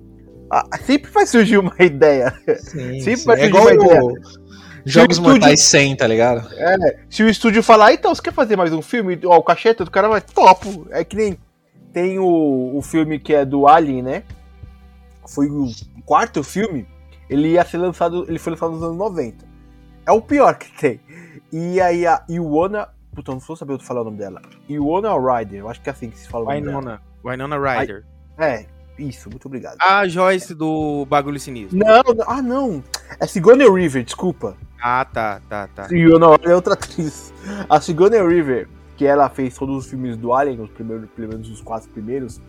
ah, 0.50 0.64
sempre 0.84 1.10
vai 1.10 1.26
surgir 1.26 1.58
uma 1.58 1.74
ideia. 1.80 2.32
Sim, 2.58 3.00
Sempre 3.00 3.16
sim. 3.16 3.24
vai 3.26 3.36
É 3.36 3.38
surgir 3.40 3.48
igual 3.48 3.64
uma 3.64 3.74
ideia. 3.74 4.02
o 4.02 4.14
Jogos 4.84 5.16
estúdio- 5.16 5.32
Mortais 5.40 5.62
100, 5.62 5.96
tá 5.96 6.06
ligado? 6.06 6.48
É, 6.54 6.98
se 7.08 7.22
o 7.22 7.28
estúdio 7.28 7.62
falar, 7.62 7.92
então, 7.92 8.14
você 8.14 8.22
quer 8.22 8.32
fazer 8.32 8.56
mais 8.56 8.72
um 8.72 8.82
filme? 8.82 9.18
Ó, 9.24 9.36
o 9.36 9.42
cachê, 9.42 9.70
o 9.70 9.90
cara 9.90 10.08
vai, 10.08 10.20
topo. 10.20 10.86
É 10.90 11.04
que 11.04 11.16
nem 11.16 11.38
tem 11.92 12.18
o, 12.18 12.76
o 12.76 12.82
filme 12.82 13.18
que 13.18 13.34
é 13.34 13.44
do 13.44 13.66
Alien, 13.68 14.02
né? 14.02 14.22
Foi 15.28 15.48
o 15.48 15.66
quarto 16.04 16.42
filme. 16.42 16.86
Ele 17.28 17.52
ia 17.52 17.64
ser 17.64 17.78
lançado, 17.78 18.26
ele 18.28 18.38
foi 18.38 18.52
lançado 18.52 18.72
nos 18.72 18.82
anos 18.82 18.96
90. 18.96 19.44
É 20.06 20.12
o 20.12 20.20
pior 20.20 20.56
que 20.56 20.70
tem. 20.78 21.00
E 21.52 21.80
aí 21.80 22.06
a 22.06 22.22
Iwana, 22.28 22.88
puta, 23.14 23.30
eu 23.30 23.34
não 23.34 23.40
vou 23.40 23.56
saber 23.56 23.78
falar 23.78 24.00
o 24.02 24.04
nome 24.04 24.16
dela. 24.18 24.42
Iwana 24.68 25.10
Ryder, 25.14 25.60
eu 25.60 25.68
acho 25.68 25.80
que 25.80 25.88
é 25.88 25.92
assim 25.92 26.10
que 26.10 26.18
se 26.18 26.28
fala 26.28 26.44
o 26.44 26.48
nome 26.48 26.60
dela. 26.60 27.02
Winona. 27.24 27.56
Ryder. 27.78 28.04
É, 28.38 28.66
isso, 28.98 29.30
muito 29.30 29.46
obrigado. 29.46 29.76
A 29.80 30.06
Joyce 30.08 30.54
do 30.54 31.06
Bagulho 31.06 31.38
Sinistro. 31.38 31.78
Não, 31.78 32.02
não, 32.14 32.24
ah 32.26 32.42
não, 32.42 32.82
é 33.20 33.26
Sigourney 33.26 33.68
River, 33.70 34.02
desculpa. 34.04 34.56
Ah, 34.82 35.04
tá, 35.04 35.40
tá, 35.48 35.68
tá. 35.68 35.84
Fiona 35.84 36.26
é 36.42 36.54
outra 36.54 36.74
atriz. 36.74 37.32
A 37.68 37.80
Sigourney 37.80 38.20
River, 38.26 38.68
que 38.96 39.06
ela 39.06 39.28
fez 39.28 39.56
todos 39.56 39.84
os 39.84 39.90
filmes 39.90 40.16
do 40.16 40.34
Alien, 40.34 40.60
os 40.60 40.70
primeiros, 40.70 41.08
pelo 41.14 41.28
menos 41.28 41.48
os 41.48 41.60
quatro 41.60 41.88
primeiros, 41.90 42.40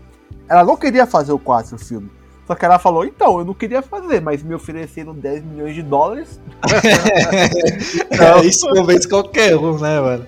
ela 0.49 0.63
não 0.63 0.75
queria 0.75 1.05
fazer 1.05 1.31
o 1.31 1.39
quarto 1.39 1.77
filme. 1.77 2.09
Só 2.45 2.55
que 2.55 2.65
ela 2.65 2.77
falou, 2.77 3.05
então, 3.05 3.39
eu 3.39 3.45
não 3.45 3.53
queria 3.53 3.81
fazer, 3.81 4.19
mas 4.19 4.43
me 4.43 4.53
ofereceram 4.53 5.13
10 5.13 5.45
milhões 5.45 5.75
de 5.75 5.81
dólares. 5.81 6.41
É, 8.11 8.45
isso 8.45 8.67
convence 8.69 9.07
qualquer 9.07 9.55
um, 9.55 9.77
né, 9.79 9.99
mano? 9.99 10.25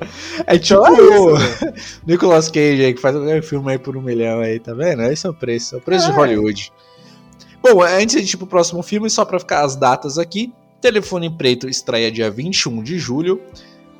É 0.47 0.57
tipo 0.57 0.81
Então 0.81 0.87
é 0.87 1.37
isso, 1.37 1.73
o 2.03 2.07
Nicolas 2.07 2.49
Cage 2.49 2.83
aí, 2.83 2.93
que 2.93 3.01
faz 3.01 3.15
qualquer 3.15 3.41
filme 3.43 3.71
aí 3.71 3.77
por 3.77 3.95
um 3.95 4.01
milhão 4.01 4.39
aí, 4.39 4.59
tá 4.59 4.73
vendo? 4.73 5.03
Esse 5.03 5.27
é 5.27 5.29
o 5.29 5.33
preço, 5.33 5.75
é 5.75 5.77
o 5.77 5.81
preço 5.81 6.07
de 6.07 6.11
É. 6.13 6.15
Hollywood. 6.15 6.71
Bom, 7.61 7.81
antes 7.81 8.25
de 8.25 8.33
ir 8.35 8.37
pro 8.37 8.47
próximo 8.47 8.81
filme, 8.81 9.09
só 9.09 9.23
pra 9.23 9.39
ficar 9.39 9.63
as 9.63 9.75
datas 9.75 10.17
aqui, 10.17 10.53
Telefone 10.85 11.31
Preto 11.31 11.67
estreia 11.67 12.11
dia 12.11 12.29
21 12.29 12.83
de 12.83 12.99
julho, 12.99 13.41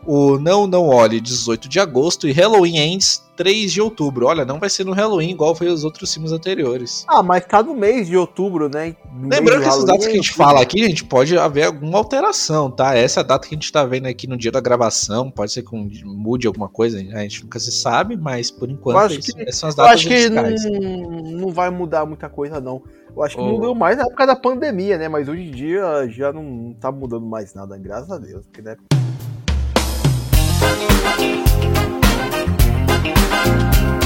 o 0.06 0.38
Não 0.38 0.67
Não 0.67 0.88
Olhe 0.88 1.19
18 1.19 1.67
de 1.67 1.80
agosto 1.80 2.28
e 2.28 2.32
Halloween 2.32 2.78
Ends 2.78 3.26
3 3.36 3.74
de 3.74 3.82
outubro. 3.82 4.28
Olha, 4.28 4.45
não 4.45 4.60
vai 4.60 4.69
ser 4.69 4.86
no 4.86 4.91
Halloween 4.91 5.32
igual 5.32 5.56
foi 5.56 5.65
os 5.67 5.84
outros 5.84 6.13
filmes 6.13 6.32
anteriores. 6.32 7.04
Ah, 7.08 7.24
mas 7.24 7.43
tá 7.43 7.63
no 7.63 7.74
mês 7.74 8.06
de 8.06 8.15
outubro, 8.15 8.69
né? 8.69 8.95
No 9.12 9.30
Lembrando 9.30 9.63
que 9.63 9.67
essas 9.67 9.84
Halloween, 9.84 9.86
datas 9.88 10.06
que 10.06 10.12
a 10.12 10.15
gente 10.15 10.34
fala 10.34 10.62
aqui, 10.62 10.78
gente, 10.78 11.04
pode 11.04 11.36
haver 11.36 11.63
alguma 11.63 11.98
alteração, 11.98 12.69
tá? 12.69 12.95
Essa 12.95 13.21
é 13.21 13.21
a 13.21 13.24
data 13.24 13.48
que 13.48 13.56
a 13.56 13.58
gente 13.58 13.71
tá 13.71 13.84
vendo 13.84 14.06
aqui 14.06 14.28
no 14.28 14.38
dia 14.38 14.52
da 14.52 14.62
gravação, 14.62 15.32
pode 15.32 15.54
ser 15.54 15.63
que 15.63 15.76
mude 16.06 16.45
alguma 16.45 16.69
coisa, 16.69 17.00
a 17.00 17.21
gente 17.24 17.41
nunca 17.41 17.60
se 17.60 17.71
sabe, 17.71 18.15
mas 18.15 18.52
por 18.52 18.69
Eu 18.69 18.76
enquanto 18.76 19.12
essas 19.12 19.56
são 19.56 19.69
as 19.69 19.76
Eu 19.76 19.84
datas 19.84 19.95
acho 19.95 20.08
que 20.08 20.30
não, 20.30 21.39
não 21.39 21.52
vai 21.52 21.71
mudar 21.71 22.06
muita 22.06 22.30
coisa, 22.30 22.62
não. 22.62 22.84
Eu 23.15 23.23
acho 23.23 23.38
que 23.38 23.41
Ô. 23.41 23.45
mudou 23.45 23.73
mais 23.73 23.95
na 23.95 24.04
época 24.04 24.28
da 24.28 24.36
pandemia, 24.36 24.97
né? 24.97 25.08
Mas 25.08 25.30
hoje 25.30 25.43
em 25.43 25.51
dia 25.51 26.06
já 26.10 26.34
não 26.34 26.75
tá 26.80 26.91
mudando 26.91 27.25
mais 27.25 27.54
nada, 27.54 27.78
graças 27.78 28.12
a 28.12 28.17
Deus. 28.17 28.45
Porque, 28.45 28.62
né? 28.62 28.75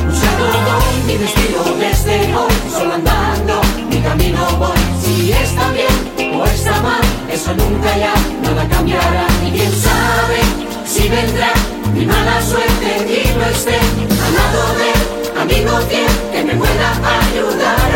Buscando 0.06 0.46
voy 0.54 1.04
mi 1.08 1.18
destino 1.18 1.64
desde 1.80 2.36
hoy, 2.36 2.52
solo 2.70 2.94
andando 2.94 3.62
mi 3.90 4.00
camino 4.02 4.46
voy. 4.60 4.78
Si 5.02 5.32
está 5.32 5.72
bien 5.72 6.36
o 6.36 6.46
está 6.46 6.80
mal, 6.82 7.02
eso 7.32 7.52
nunca 7.56 7.98
ya 7.98 8.14
nada 8.44 8.68
cambiará. 8.70 9.26
Y 9.44 9.52
quién 9.58 9.72
sabe 9.72 10.40
si 10.86 11.10
vendrá 11.10 11.52
mi 11.96 12.06
mala 12.06 12.40
suerte 12.44 13.08
y 13.08 13.38
no 13.40 13.46
esté 13.48 13.74
al 13.74 14.34
lado 14.36 14.62
de 14.78 15.42
amigo 15.42 15.78
fiel 15.88 16.12
que 16.32 16.44
me 16.44 16.54
pueda 16.54 16.92
ayudar. 16.92 17.89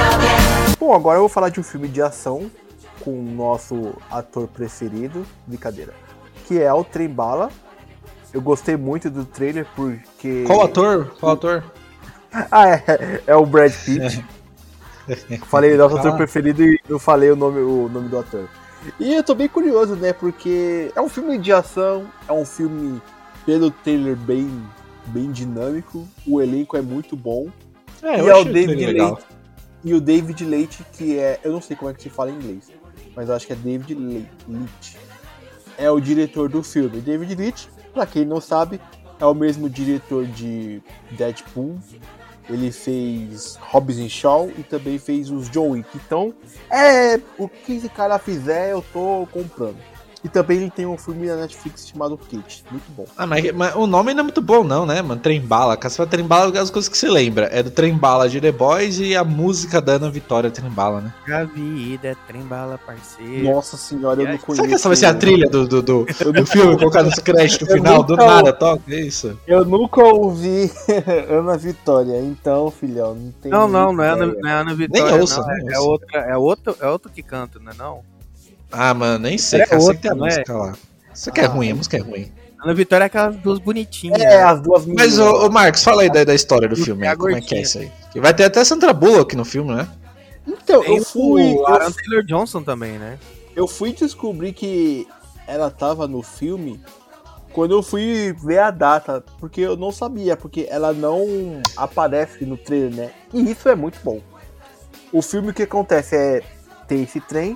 Bom, 0.83 0.93
agora 0.93 1.15
eu 1.15 1.21
vou 1.21 1.29
falar 1.29 1.47
de 1.47 1.61
um 1.61 1.63
filme 1.63 1.87
de 1.87 2.01
ação 2.01 2.51
com 3.05 3.17
o 3.17 3.23
nosso 3.23 3.93
ator 4.11 4.49
preferido, 4.49 5.25
brincadeira, 5.47 5.93
que 6.45 6.61
é 6.61 6.73
o 6.73 6.83
Trem 6.83 7.07
Bala. 7.07 7.49
Eu 8.33 8.41
gostei 8.41 8.75
muito 8.75 9.09
do 9.09 9.23
trailer 9.23 9.65
porque. 9.77 10.43
Qual 10.45 10.61
ator? 10.61 11.13
Qual 11.21 11.31
ator? 11.31 11.63
Ah, 12.51 12.69
é, 12.69 13.21
é 13.27 13.33
o 13.33 13.45
Brad 13.45 13.71
Pitt. 13.71 14.25
Falei 15.47 15.77
nosso 15.77 15.95
ator 15.95 16.11
Ah. 16.11 16.17
preferido 16.17 16.63
e 16.63 16.77
eu 16.89 16.99
falei 16.99 17.31
o 17.31 17.35
nome, 17.37 17.61
o 17.61 17.87
nome 17.87 18.09
do 18.09 18.19
ator. 18.19 18.49
E 18.99 19.13
eu 19.13 19.23
tô 19.23 19.33
bem 19.33 19.47
curioso, 19.47 19.95
né? 19.95 20.11
Porque 20.11 20.91
é 20.93 21.01
um 21.01 21.07
filme 21.07 21.37
de 21.37 21.53
ação, 21.53 22.07
é 22.27 22.33
um 22.33 22.43
filme 22.43 23.01
pelo 23.45 23.71
trailer 23.71 24.17
bem, 24.17 24.51
bem 25.05 25.31
dinâmico, 25.31 26.05
o 26.27 26.41
elenco 26.41 26.75
é 26.75 26.81
muito 26.81 27.15
bom. 27.15 27.47
É, 28.01 28.17
e 28.17 28.19
eu 28.19 28.29
é 28.29 28.35
o 28.35 28.43
David. 28.43 28.85
Leite. 28.85 29.32
E 29.83 29.93
o 29.93 29.99
David 30.01 30.45
Leite, 30.45 30.85
que 30.93 31.17
é. 31.19 31.39
Eu 31.43 31.51
não 31.51 31.61
sei 31.61 31.75
como 31.75 31.91
é 31.91 31.93
que 31.93 32.01
se 32.03 32.09
fala 32.09 32.31
em 32.31 32.35
inglês, 32.35 32.71
mas 33.15 33.27
eu 33.29 33.35
acho 33.35 33.45
que 33.45 33.53
é 33.53 33.55
David 33.55 33.93
Le- 33.95 34.29
Leite. 34.47 34.97
É 35.77 35.89
o 35.91 35.99
diretor 35.99 36.47
do 36.49 36.61
filme. 36.63 37.01
David 37.01 37.35
Leite, 37.35 37.69
pra 37.93 38.05
quem 38.05 38.23
não 38.25 38.39
sabe, 38.39 38.79
é 39.19 39.25
o 39.25 39.33
mesmo 39.33 39.69
diretor 39.69 40.25
de 40.25 40.81
Deadpool. 41.11 41.77
Ele 42.49 42.71
fez 42.71 43.55
Hobbs 43.61 44.11
Shaw 44.11 44.49
e 44.57 44.63
também 44.63 44.99
fez 44.99 45.29
os 45.31 45.49
John 45.49 45.69
Wick. 45.71 45.87
Então, 45.95 46.33
é. 46.69 47.19
O 47.37 47.47
que 47.47 47.73
esse 47.77 47.89
cara 47.89 48.19
fizer, 48.19 48.71
eu 48.71 48.83
tô 48.93 49.27
comprando. 49.31 49.77
E 50.23 50.29
também 50.29 50.57
ele 50.57 50.71
tem 50.71 50.85
um 50.85 50.97
filme 50.97 51.27
na 51.27 51.35
Netflix 51.35 51.87
chamado 51.89 52.17
Kate. 52.17 52.63
Muito 52.71 52.89
bom. 52.95 53.05
Ah, 53.17 53.27
mas, 53.27 53.51
mas 53.51 53.75
o 53.75 53.85
nome 53.85 54.13
não 54.13 54.21
é 54.21 54.23
muito 54.23 54.41
bom, 54.41 54.63
não, 54.63 54.85
né, 54.85 55.01
mano? 55.01 55.19
Trem 55.19 55.41
Bala. 55.41 55.75
Cara, 55.75 55.89
você 55.89 55.97
fala 55.97 56.09
Trem 56.09 56.25
Bala, 56.25 56.57
as 56.61 56.69
coisas 56.69 56.87
que 56.87 56.97
você 56.97 57.09
lembra. 57.09 57.49
É 57.51 57.61
do 57.61 57.69
Trem 57.69 57.93
Bala 57.93 58.29
de 58.29 58.39
The 58.39 58.51
Boys 58.53 58.99
e 58.99 59.15
a 59.17 59.23
música 59.23 59.81
da 59.81 59.93
Ana 59.93 60.09
Vitória 60.09 60.49
Trem 60.49 60.69
Bala, 60.69 61.01
né? 61.01 61.13
A 61.27 61.43
vida, 61.43 62.15
trembala, 62.25 62.77
parceiro. 62.77 63.43
Nossa 63.53 63.75
senhora, 63.75 64.21
eu 64.21 64.29
não 64.29 64.37
conheço. 64.37 64.55
Será 64.55 64.67
que 64.69 64.73
essa 64.75 64.87
vai 64.87 64.95
ser 64.95 65.05
a 65.07 65.13
trilha 65.13 65.49
do, 65.49 65.67
do, 65.67 65.81
do, 65.81 66.05
do 66.05 66.45
filme, 66.45 66.77
colocar 66.77 67.03
nos 67.03 67.15
créditos 67.15 67.67
no 67.67 67.73
final? 67.75 68.01
Do 68.03 68.13
nunca- 68.15 68.25
nada, 68.25 68.53
toca, 68.53 68.81
é 68.89 69.01
isso? 69.01 69.37
Eu 69.45 69.65
nunca 69.65 70.01
ouvi 70.03 70.71
Ana 71.29 71.57
Vitória, 71.57 72.17
então, 72.21 72.71
filhão, 72.71 73.13
não 73.13 73.31
tem. 73.41 73.51
Não, 73.51 73.67
não, 73.67 73.91
não 73.91 74.03
é, 74.03 74.09
Ana, 74.09 74.25
não 74.27 74.49
é 74.49 74.53
Ana 74.53 74.73
Vitória, 74.73 75.15
ouça, 75.15 75.41
não. 75.41 75.47
nem 75.47 75.69
É, 75.69 75.73
é 75.73 75.79
ouça. 75.79 75.89
outra, 75.89 76.19
é, 76.21 76.37
outro, 76.37 76.77
é 76.79 76.87
outro 76.87 77.11
que 77.11 77.21
canta, 77.21 77.59
não 77.59 77.71
é 77.71 77.75
não? 77.75 78.12
Ah, 78.73 78.93
mano, 78.93 79.19
nem 79.19 79.37
sei, 79.37 79.61
É 79.61 79.65
cara. 79.65 79.79
Sei 79.81 79.87
outra, 79.89 79.95
que 79.95 80.01
tem 80.01 80.11
a 80.11 80.15
não 80.15 80.25
é? 80.25 80.29
música 80.29 80.53
lá. 80.57 80.73
Isso 81.13 81.29
aqui 81.29 81.41
é 81.41 81.45
ruim, 81.45 81.71
a 81.71 81.75
música 81.75 81.97
é 81.97 82.01
ruim. 82.01 82.31
Ana 82.63 82.73
Vitória 82.73 83.03
é 83.03 83.07
aquelas 83.07 83.35
duas 83.37 83.59
bonitinhas. 83.59 84.19
É, 84.21 84.41
as 84.41 84.61
duas 84.61 84.85
Mas, 84.85 85.19
ô, 85.19 85.45
ô 85.45 85.49
Marcos, 85.49 85.83
fala 85.83 86.01
aí 86.01 86.09
da, 86.09 86.23
da 86.23 86.33
história 86.33 86.67
do 86.67 86.75
E 86.75 86.83
filme. 86.83 87.05
aí, 87.07 87.15
Como 87.15 87.35
é 87.35 87.41
que 87.41 87.55
é 87.55 87.61
isso 87.61 87.77
aí? 87.79 87.91
Que 88.11 88.19
vai 88.19 88.33
ter 88.33 88.45
até 88.45 88.63
Sandra 88.63 88.93
Bullock 88.93 89.35
no 89.35 89.45
filme, 89.45 89.73
né? 89.75 89.87
Então, 90.47 90.81
Tem 90.81 90.97
eu 90.97 91.03
fui. 91.03 91.53
o 91.53 91.59
Eu, 91.59 91.67
Aaron 91.67 91.91
Taylor 91.91 92.23
Johnson 92.25 92.63
também, 92.63 92.97
né? 92.97 93.17
eu 93.55 93.67
fui 93.67 93.93
descobrir 93.93 94.51
que 94.53 95.07
ela 95.45 95.69
tava 95.69 96.07
no 96.07 96.23
filme 96.23 96.81
quando 97.51 97.75
eu 97.75 97.83
fui 97.83 98.33
ver 98.43 98.57
a 98.59 98.71
data, 98.71 99.23
porque 99.39 99.61
eu 99.61 99.77
não 99.77 99.91
sabia, 99.91 100.35
porque 100.35 100.65
ela 100.69 100.91
não 100.91 101.61
aparece 101.77 102.45
no 102.45 102.57
trailer, 102.57 102.95
né? 102.95 103.11
E 103.31 103.51
isso 103.51 103.69
é 103.69 103.75
muito 103.75 103.99
bom. 104.03 104.19
O 105.11 105.21
filme 105.21 105.51
o 105.51 105.53
que 105.53 105.61
acontece 105.63 106.15
é 106.15 106.41
tem 106.87 107.03
esse 107.03 107.19
trem, 107.21 107.55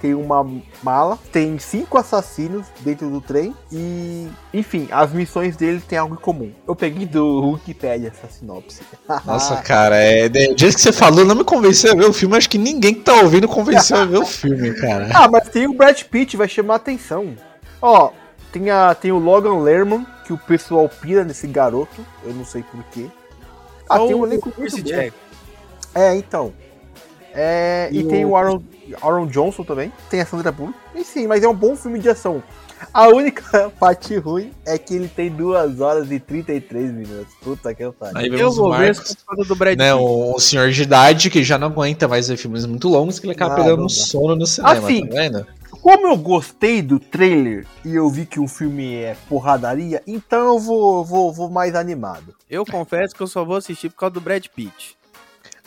tem 0.00 0.14
uma 0.14 0.46
mala, 0.82 1.18
tem 1.30 1.58
cinco 1.58 1.98
assassinos 1.98 2.66
dentro 2.80 3.10
do 3.10 3.20
trem 3.20 3.54
e, 3.70 4.28
enfim, 4.52 4.88
as 4.90 5.12
missões 5.12 5.56
dele 5.56 5.82
têm 5.86 5.98
algo 5.98 6.14
em 6.14 6.18
comum. 6.18 6.52
Eu 6.66 6.74
peguei 6.74 7.06
do 7.06 7.52
Wikipedia 7.52 8.08
essa 8.08 8.32
sinopse. 8.32 8.80
Nossa, 9.26 9.56
cara, 9.56 9.96
é. 9.96 10.26
O 10.26 10.54
dia 10.54 10.72
que 10.72 10.80
você 10.80 10.92
falou, 10.92 11.24
não 11.24 11.34
me 11.34 11.44
convenceu 11.44 11.92
a 11.92 11.94
ver 11.94 12.06
o 12.06 12.12
filme. 12.12 12.36
Acho 12.36 12.48
que 12.48 12.58
ninguém 12.58 12.94
que 12.94 13.00
tá 13.00 13.14
ouvindo 13.16 13.46
convenceu 13.46 13.98
a 13.98 14.04
ver 14.06 14.18
o 14.18 14.26
filme, 14.26 14.72
cara. 14.74 15.10
Ah, 15.20 15.28
mas 15.28 15.50
tem 15.50 15.66
o 15.66 15.74
Brad 15.74 16.00
Pitt, 16.04 16.36
vai 16.36 16.48
chamar 16.48 16.76
atenção. 16.76 17.36
Ó, 17.82 18.10
tem, 18.50 18.70
a, 18.70 18.94
tem 18.94 19.12
o 19.12 19.18
Logan 19.18 19.58
Lerman, 19.58 20.06
que 20.24 20.32
o 20.32 20.38
pessoal 20.38 20.88
pira 20.88 21.24
nesse 21.24 21.46
garoto, 21.46 22.06
eu 22.24 22.32
não 22.32 22.44
sei 22.44 22.62
porquê. 22.62 23.06
Ah, 23.86 23.98
tem 23.98 24.14
um 24.14 24.24
elenco 24.24 24.50
muito 24.56 24.82
bom. 24.82 25.10
É, 25.94 26.14
então. 26.14 26.54
É, 27.34 27.88
e 27.92 28.00
E 28.00 28.04
tem 28.04 28.24
o- 28.24 28.30
o 28.30 28.36
Aaron, 28.36 28.62
Aaron 29.02 29.26
Johnson 29.26 29.62
também, 29.64 29.92
tem 30.08 30.20
a 30.20 30.26
Sandra 30.26 30.50
Bullock. 30.50 30.74
E 30.94 31.04
sim, 31.04 31.26
mas 31.26 31.42
é 31.42 31.48
um 31.48 31.54
bom 31.54 31.76
filme 31.76 31.98
de 31.98 32.08
ação. 32.08 32.42
A 32.94 33.08
única 33.08 33.70
parte 33.78 34.16
ruim 34.16 34.50
é 34.64 34.78
que 34.78 34.94
ele 34.94 35.06
tem 35.08 35.30
2 35.30 35.80
horas 35.80 36.10
e 36.10 36.18
33 36.18 36.90
minutos. 36.90 37.32
Puta 37.42 37.74
que 37.74 37.88
pariu. 37.92 38.16
Aí 38.18 38.26
Eu 38.26 38.38
vemos 38.38 38.58
o 38.58 38.62
vou 38.62 38.70
ver 38.72 38.94
Marcos, 38.94 39.14
por 39.14 39.36
causa 39.36 39.48
do 39.48 39.54
Brad 39.54 39.78
né? 39.78 39.92
Pitt. 39.92 40.02
Um, 40.02 40.34
um 40.34 40.38
senhor 40.38 40.70
de 40.70 40.82
idade 40.82 41.30
que 41.30 41.44
já 41.44 41.58
não 41.58 41.68
aguenta 41.68 42.08
mais 42.08 42.28
ver 42.28 42.36
filmes 42.38 42.64
muito 42.66 42.88
longos, 42.88 43.18
que 43.18 43.26
ele 43.26 43.34
acaba 43.34 43.54
Não, 43.56 43.62
pegando 43.62 43.78
não 43.80 43.86
um 43.86 43.88
sono 43.90 44.34
no 44.34 44.46
cinema, 44.46 44.72
Assim, 44.78 45.06
tá 45.06 45.14
vendo? 45.14 45.46
Como 45.82 46.08
eu 46.08 46.16
gostei 46.16 46.82
do 46.82 46.98
trailer 46.98 47.66
e 47.84 47.94
eu 47.94 48.08
vi 48.10 48.26
que 48.26 48.40
o 48.40 48.48
filme 48.48 48.94
é 48.96 49.16
porradaria, 49.28 50.02
então 50.06 50.48
eu 50.54 50.58
vou, 50.58 51.04
vou, 51.04 51.32
vou 51.32 51.48
mais 51.48 51.74
animado. 51.74 52.34
Eu 52.50 52.64
confesso 52.66 53.14
que 53.14 53.22
eu 53.22 53.26
só 53.26 53.44
vou 53.44 53.56
assistir 53.56 53.88
por 53.88 53.96
causa 53.96 54.14
do 54.14 54.20
Brad 54.20 54.44
Pitt. 54.54 54.96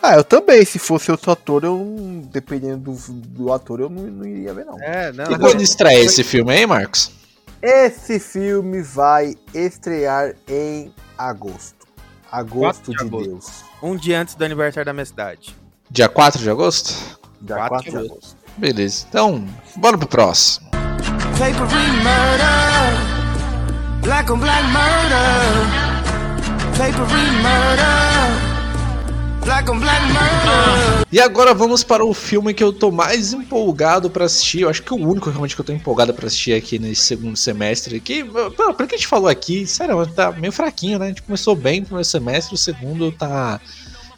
Ah, 0.06 0.16
eu 0.16 0.24
também. 0.24 0.66
Se 0.66 0.78
fosse 0.78 1.10
outro 1.10 1.32
ator, 1.32 1.64
eu, 1.64 2.22
dependendo 2.30 2.91
do, 2.91 3.14
do 3.14 3.54
ator, 3.54 3.80
eu 3.80 3.89
não, 3.89 4.04
não 4.04 4.26
iria 4.26 4.54
ver, 4.54 4.66
não. 4.66 4.78
É, 4.82 5.14
não. 5.14 5.32
E 5.32 5.39
quando 5.39 5.62
estreia 5.62 6.04
esse 6.04 6.24
filme 6.26 6.51
aí, 6.51 6.68
Marcos? 6.68 7.10
Esse 7.62 8.20
filme 8.20 8.82
vai 8.82 9.36
estrear 9.54 10.36
em 10.45 10.93
agosto. 11.18 11.88
Agosto 12.30 12.91
de 12.91 12.97
de 12.97 13.04
agosto. 13.06 13.30
Deus. 13.30 13.64
Um 13.82 13.95
dia 13.95 14.20
antes 14.20 14.36
do 14.36 14.43
aniversário 14.43 14.86
da 14.86 14.91
minha 14.91 15.06
cidade. 15.06 15.56
Dia 15.89 16.10
4 16.10 16.41
de 16.41 16.49
agosto? 16.49 16.93
Dia 17.39 17.56
Quatro 17.56 17.70
4 17.70 17.86
de 17.86 17.91
de 17.91 17.97
agosto. 17.97 18.12
agosto. 18.14 18.38
Beleza. 18.58 19.06
Então, 19.08 19.47
bora 19.78 19.97
pro 19.97 20.08
próximo. 20.08 20.70
Papery 20.72 21.91
murder, 22.04 22.91
black 24.01 24.30
on 24.32 24.38
black 24.39 24.64
murder. 24.68 25.93
Papery 26.78 27.32
murder, 27.41 28.12
E 31.12 31.20
agora 31.20 31.54
vamos 31.54 31.84
para 31.84 32.04
o 32.04 32.14
filme 32.14 32.54
que 32.54 32.64
eu 32.64 32.72
tô 32.72 32.91
mais 32.91 33.34
empolgado 33.34 34.10
pra 34.10 34.26
assistir. 34.26 34.62
Eu 34.62 34.70
acho 34.70 34.82
que 34.82 34.94
é 34.94 34.96
o 34.96 35.08
único 35.08 35.30
realmente 35.30 35.56
que 35.56 35.62
eu 35.62 35.66
tô 35.66 35.74
empolgado 35.74 36.14
pra 36.14 36.28
assistir 36.28 36.54
aqui 36.54 36.80
nesse 36.80 37.02
segundo 37.02 37.36
semestre. 37.36 38.00
Que, 38.00 38.24
pelo 38.24 38.74
que 38.76 38.96
a 38.96 38.98
gente 38.98 39.08
falou 39.08 39.28
aqui, 39.28 39.68
sério, 39.68 40.06
tá 40.08 40.32
meio 40.32 40.52
fraquinho, 40.52 40.98
né? 40.98 41.06
A 41.06 41.10
gente 41.10 41.22
começou 41.22 41.56
bem 41.56 41.82
no 41.82 41.86
primeiro 41.86 42.08
semestre, 42.08 42.56
o 42.56 42.58
segundo 42.58 43.12
tá 43.12 43.60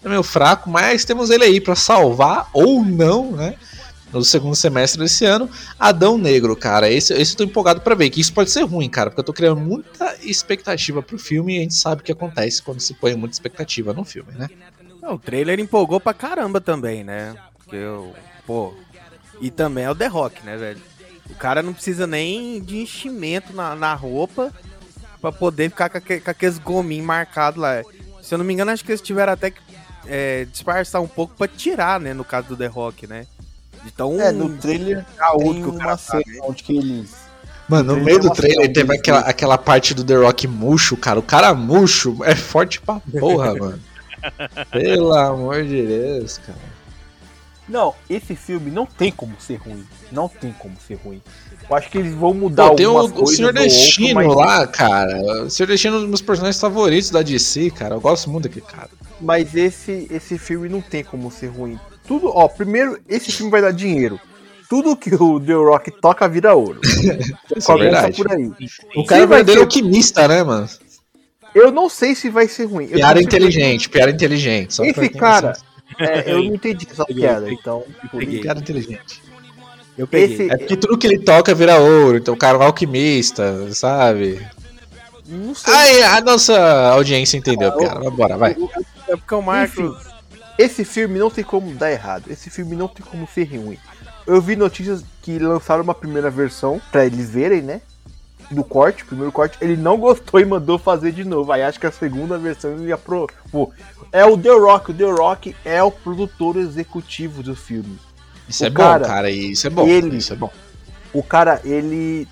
é 0.03 0.09
meio 0.09 0.21
fraco, 0.21 0.69
mas 0.69 1.03
temos 1.03 1.31
ele 1.31 1.43
aí 1.43 1.59
pra 1.59 1.75
salvar 1.75 2.47
ou 2.53 2.85
não, 2.85 3.31
né? 3.31 3.55
No 4.13 4.23
segundo 4.23 4.55
semestre 4.55 5.01
desse 5.01 5.25
ano, 5.25 5.49
Adão 5.79 6.17
Negro, 6.17 6.55
cara. 6.55 6.89
Esse, 6.89 7.11
esse 7.13 7.33
eu 7.33 7.37
tô 7.37 7.43
empolgado 7.43 7.81
pra 7.81 7.95
ver. 7.95 8.11
Que 8.11 8.21
isso 8.21 8.31
pode 8.31 8.51
ser 8.51 8.61
ruim, 8.61 8.87
cara, 8.87 9.09
porque 9.09 9.19
eu 9.19 9.25
tô 9.25 9.33
criando 9.33 9.59
muita 9.59 10.15
expectativa 10.21 11.01
pro 11.01 11.17
filme 11.17 11.55
e 11.55 11.57
a 11.57 11.61
gente 11.61 11.73
sabe 11.73 12.01
o 12.01 12.05
que 12.05 12.11
acontece 12.11 12.61
quando 12.61 12.79
se 12.79 12.93
põe 12.93 13.15
muita 13.15 13.33
expectativa 13.33 13.91
no 13.93 14.05
filme, 14.05 14.31
né? 14.37 14.47
Não, 15.05 15.13
o 15.13 15.19
trailer 15.19 15.59
empolgou 15.59 15.99
pra 15.99 16.15
caramba 16.15 16.59
também, 16.59 17.03
né? 17.03 17.35
Porque 17.59 17.75
eu. 17.75 18.11
Pô. 18.47 18.73
E 19.39 19.51
também 19.51 19.83
é 19.83 19.91
o 19.91 19.95
The 19.95 20.07
Rock, 20.07 20.43
né, 20.43 20.57
velho? 20.57 20.81
O 21.29 21.35
cara 21.35 21.61
não 21.61 21.73
precisa 21.73 22.07
nem 22.07 22.59
de 22.59 22.77
enchimento 22.77 23.53
na, 23.53 23.75
na 23.75 23.93
roupa 23.93 24.51
pra 25.21 25.31
poder 25.31 25.69
ficar 25.69 25.89
com, 25.89 25.97
aque- 25.99 26.19
com 26.21 26.29
aqueles 26.31 26.57
gominhos 26.57 27.05
marcados 27.05 27.61
lá. 27.61 27.83
Se 28.23 28.33
eu 28.33 28.39
não 28.39 28.45
me 28.45 28.53
engano, 28.53 28.71
acho 28.71 28.83
que 28.83 28.91
eles 28.91 29.01
tiveram 29.01 29.33
até 29.33 29.51
que 29.51 29.59
é, 30.07 30.45
disfarçar 30.45 31.01
um 31.01 31.07
pouco 31.07 31.35
pra 31.35 31.47
tirar, 31.47 31.99
né? 31.99 32.13
No 32.13 32.23
caso 32.23 32.47
do 32.47 32.57
The 32.57 32.67
Rock, 32.67 33.05
né? 33.05 33.27
Então. 33.85 34.19
É, 34.19 34.31
no 34.31 34.57
trailer 34.57 35.05
tem 35.37 35.53
que 35.61 35.67
o 35.67 35.71
uma 35.71 35.85
tá, 35.85 35.97
cena 35.97 36.23
onde 36.43 36.63
que 36.63 36.75
eles... 36.77 37.11
Mano, 37.67 37.95
no 37.95 38.03
meio 38.03 38.19
do 38.19 38.29
trailer 38.31 38.71
teve 38.73 38.95
aquela, 38.95 39.19
aquela 39.21 39.57
parte 39.57 39.93
do 39.93 40.03
The 40.03 40.15
Rock 40.15 40.47
murcho, 40.47 40.95
cara. 40.97 41.19
O 41.19 41.23
cara 41.23 41.53
murcho 41.53 42.23
é 42.23 42.35
forte 42.35 42.79
pra 42.81 42.99
porra, 43.19 43.53
mano. 43.57 43.79
Pelo 44.71 45.13
amor 45.13 45.63
de 45.63 45.81
Deus, 45.85 46.37
cara. 46.39 46.75
Não, 47.67 47.95
esse 48.07 48.35
filme 48.35 48.69
não 48.69 48.85
tem 48.85 49.11
como 49.11 49.33
ser 49.39 49.55
ruim. 49.55 49.83
Não 50.11 50.27
tem 50.29 50.53
como 50.59 50.75
ser 50.87 50.95
ruim. 51.03 51.19
Eu 51.67 51.75
acho 51.75 51.89
que 51.89 51.97
eles 51.97 52.13
vão 52.13 52.31
mudar 52.31 52.69
Pô, 52.69 52.75
tem 52.75 52.85
o, 52.85 52.95
algumas 52.95 53.31
o 53.31 53.35
Senhor 53.35 53.55
ou 53.55 53.59
outro, 53.59 53.63
Destino 53.63 54.13
mas- 54.13 54.35
lá, 54.35 54.67
cara. 54.67 55.43
O 55.45 55.49
Senhor 55.49 55.67
Destino 55.67 55.95
é 55.95 55.97
um 55.97 56.01
dos 56.01 56.09
meus 56.09 56.21
personagens 56.21 56.61
favoritos 56.61 57.09
da 57.09 57.23
DC, 57.23 57.71
cara. 57.71 57.95
Eu 57.95 58.01
gosto 58.01 58.29
muito 58.29 58.43
daquele 58.47 58.65
cara. 58.67 58.89
Mas 59.19 59.55
esse, 59.55 60.07
esse 60.11 60.37
filme 60.37 60.69
não 60.69 60.79
tem 60.81 61.03
como 61.03 61.31
ser 61.31 61.47
ruim. 61.47 61.79
Tudo, 62.07 62.27
ó, 62.27 62.47
primeiro, 62.47 62.99
esse 63.09 63.31
filme 63.31 63.51
vai 63.51 63.61
dar 63.63 63.71
dinheiro. 63.71 64.19
Tudo 64.69 64.95
que 64.95 65.13
o 65.15 65.39
The 65.39 65.53
Rock 65.53 65.91
toca 65.99 66.27
vira 66.29 66.53
ouro. 66.53 66.79
É 67.55 67.77
verdade. 67.77 68.17
por 68.17 68.31
aí. 68.31 68.51
O 68.95 69.05
cara 69.05 69.23
é 69.23 69.25
vai 69.25 69.37
verdadeiro 69.43 69.61
ser- 69.61 69.65
alquimista, 69.65 70.27
né, 70.27 70.43
mano? 70.43 70.67
Eu 71.55 71.71
não 71.71 71.89
sei 71.89 72.13
se 72.13 72.29
vai 72.29 72.49
ser 72.49 72.65
ruim. 72.65 72.87
Piada 72.87 73.21
inteligente, 73.21 73.89
piada 73.89 74.11
inteligente. 74.11 74.81
Esse 74.83 75.09
cara, 75.09 75.53
é, 75.97 76.29
eu 76.33 76.43
não 76.43 76.55
entendi 76.55 76.85
essa 76.91 77.05
piada, 77.05 77.49
então. 77.49 77.85
sabe. 78.11 78.41
Piada 78.41 78.59
inteligente. 78.59 79.23
Eu 79.97 80.05
peguei. 80.05 80.35
Esse, 80.35 80.51
É 80.51 80.57
porque 80.57 80.75
tudo 80.75 80.97
que 80.97 81.07
ele 81.07 81.19
toca 81.19 81.55
vira 81.55 81.79
ouro, 81.79 82.17
então 82.17 82.33
o 82.33 82.37
cara 82.37 82.57
é 82.57 82.59
um 82.59 82.63
alquimista, 82.63 83.73
sabe? 83.73 84.45
não 85.25 85.55
sei. 85.55 85.73
Ai, 85.73 86.03
a 86.03 86.21
nossa 86.21 86.59
audiência 86.89 87.37
entendeu, 87.37 87.71
cara. 87.71 88.01
Vai 88.01 88.11
bora, 88.11 88.37
vai. 88.37 88.57
É 89.07 89.15
porque 89.15 89.33
o 89.35 89.41
Marcos. 89.41 89.79
Enfim, 89.79 90.15
esse 90.57 90.83
filme 90.83 91.17
não 91.17 91.29
tem 91.29 91.43
como 91.43 91.73
dar 91.73 91.91
errado. 91.91 92.29
Esse 92.29 92.49
filme 92.49 92.75
não 92.75 92.89
tem 92.89 93.05
como 93.05 93.27
ser 93.33 93.45
ruim. 93.55 93.77
Eu 94.27 94.41
vi 94.41 94.55
notícias 94.55 95.03
que 95.21 95.39
lançaram 95.39 95.83
uma 95.83 95.95
primeira 95.95 96.29
versão 96.29 96.81
pra 96.91 97.05
eles 97.05 97.29
verem, 97.29 97.61
né? 97.61 97.81
Do 98.51 98.63
corte, 98.63 99.03
o 99.03 99.05
primeiro 99.07 99.31
corte, 99.31 99.57
ele 99.61 99.75
não 99.75 99.97
gostou 99.97 100.39
e 100.41 100.45
mandou 100.45 100.77
fazer 100.77 101.11
de 101.11 101.23
novo. 101.23 101.51
Aí 101.51 101.61
acho 101.63 101.79
que 101.79 101.87
a 101.87 101.91
segunda 101.91 102.37
versão 102.37 102.71
ele 102.73 102.91
aprovou. 102.91 103.71
É 104.11 104.23
o 104.25 104.37
The 104.37 104.49
Rock, 104.51 104.91
o 104.91 104.93
The 104.93 105.11
Rock 105.11 105.55
é 105.65 105.81
o 105.83 105.91
produtor 105.91 106.57
executivo 106.57 107.41
do 107.43 107.55
filme. 107.55 107.97
Isso 108.47 108.63
O 108.63 108.67
é 108.67 108.71
cara, 108.71 108.99
bom, 108.99 109.05
cara. 109.05 109.29
Isso 109.31 109.67
é 109.67 109.69
bom. 109.69 109.87
ele- 109.87 110.17
Isso 110.17 110.33
é 110.33 110.35
bom. 110.35 110.51
O 111.13 111.23
cara, 111.23 111.59
ele. 111.63 112.27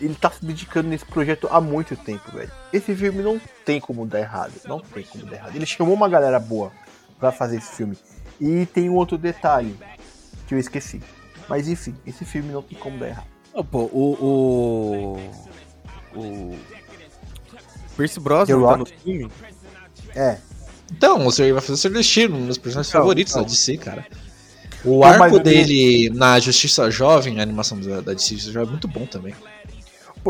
Ele 0.00 0.14
tá 0.14 0.30
se 0.30 0.42
dedicando 0.42 0.88
nesse 0.88 1.04
projeto 1.04 1.46
há 1.50 1.60
muito 1.60 1.94
tempo, 1.94 2.32
velho. 2.32 2.50
Esse 2.72 2.94
filme 2.96 3.22
não 3.22 3.38
tem 3.66 3.78
como 3.78 4.06
dar 4.06 4.20
errado. 4.20 4.52
Não 4.66 4.80
tem 4.80 5.02
como 5.04 5.26
dar 5.26 5.36
errado. 5.36 5.54
Ele 5.54 5.66
chamou 5.66 5.92
uma 5.94 6.08
galera 6.08 6.40
boa 6.40 6.72
pra 7.18 7.30
fazer 7.30 7.58
esse 7.58 7.76
filme. 7.76 7.98
E 8.40 8.64
tem 8.64 8.88
um 8.88 8.94
outro 8.94 9.18
detalhe 9.18 9.76
que 10.48 10.54
eu 10.54 10.58
esqueci. 10.58 11.02
Mas 11.46 11.68
enfim, 11.68 11.94
esse 12.06 12.24
filme 12.24 12.50
não 12.50 12.62
tem 12.62 12.78
como 12.78 12.96
dar 12.98 13.08
errado. 13.08 13.26
Pô, 13.70 13.78
o. 13.92 15.18
O. 16.14 16.18
O. 16.18 16.58
Pierce 17.96 18.18
Brosnan 18.20 18.66
tá 18.66 18.76
no 18.76 18.86
filme? 18.86 19.30
É. 20.14 20.38
Então, 20.92 21.18
você 21.24 21.52
vai 21.52 21.60
fazer 21.60 21.76
seu 21.78 21.90
destino, 21.92 22.36
um 22.36 22.46
dos 22.46 22.58
personagens 22.58 22.88
Então, 22.90 23.00
favoritos 23.00 23.32
então. 23.32 23.42
da 23.44 23.48
DC, 23.48 23.76
cara. 23.76 24.06
O 24.84 25.00
Pô, 25.00 25.04
arco 25.04 25.36
ele- 25.36 25.40
dele 25.40 26.10
na 26.10 26.40
Justiça 26.40 26.90
Jovem, 26.90 27.38
a 27.38 27.42
animação 27.42 27.78
da, 27.80 28.00
da 28.00 28.12
DC 28.14 28.34
Justiça 28.34 28.52
Jovem 28.52 28.68
é 28.68 28.70
muito 28.72 28.88
bom 28.88 29.04
também. 29.06 29.34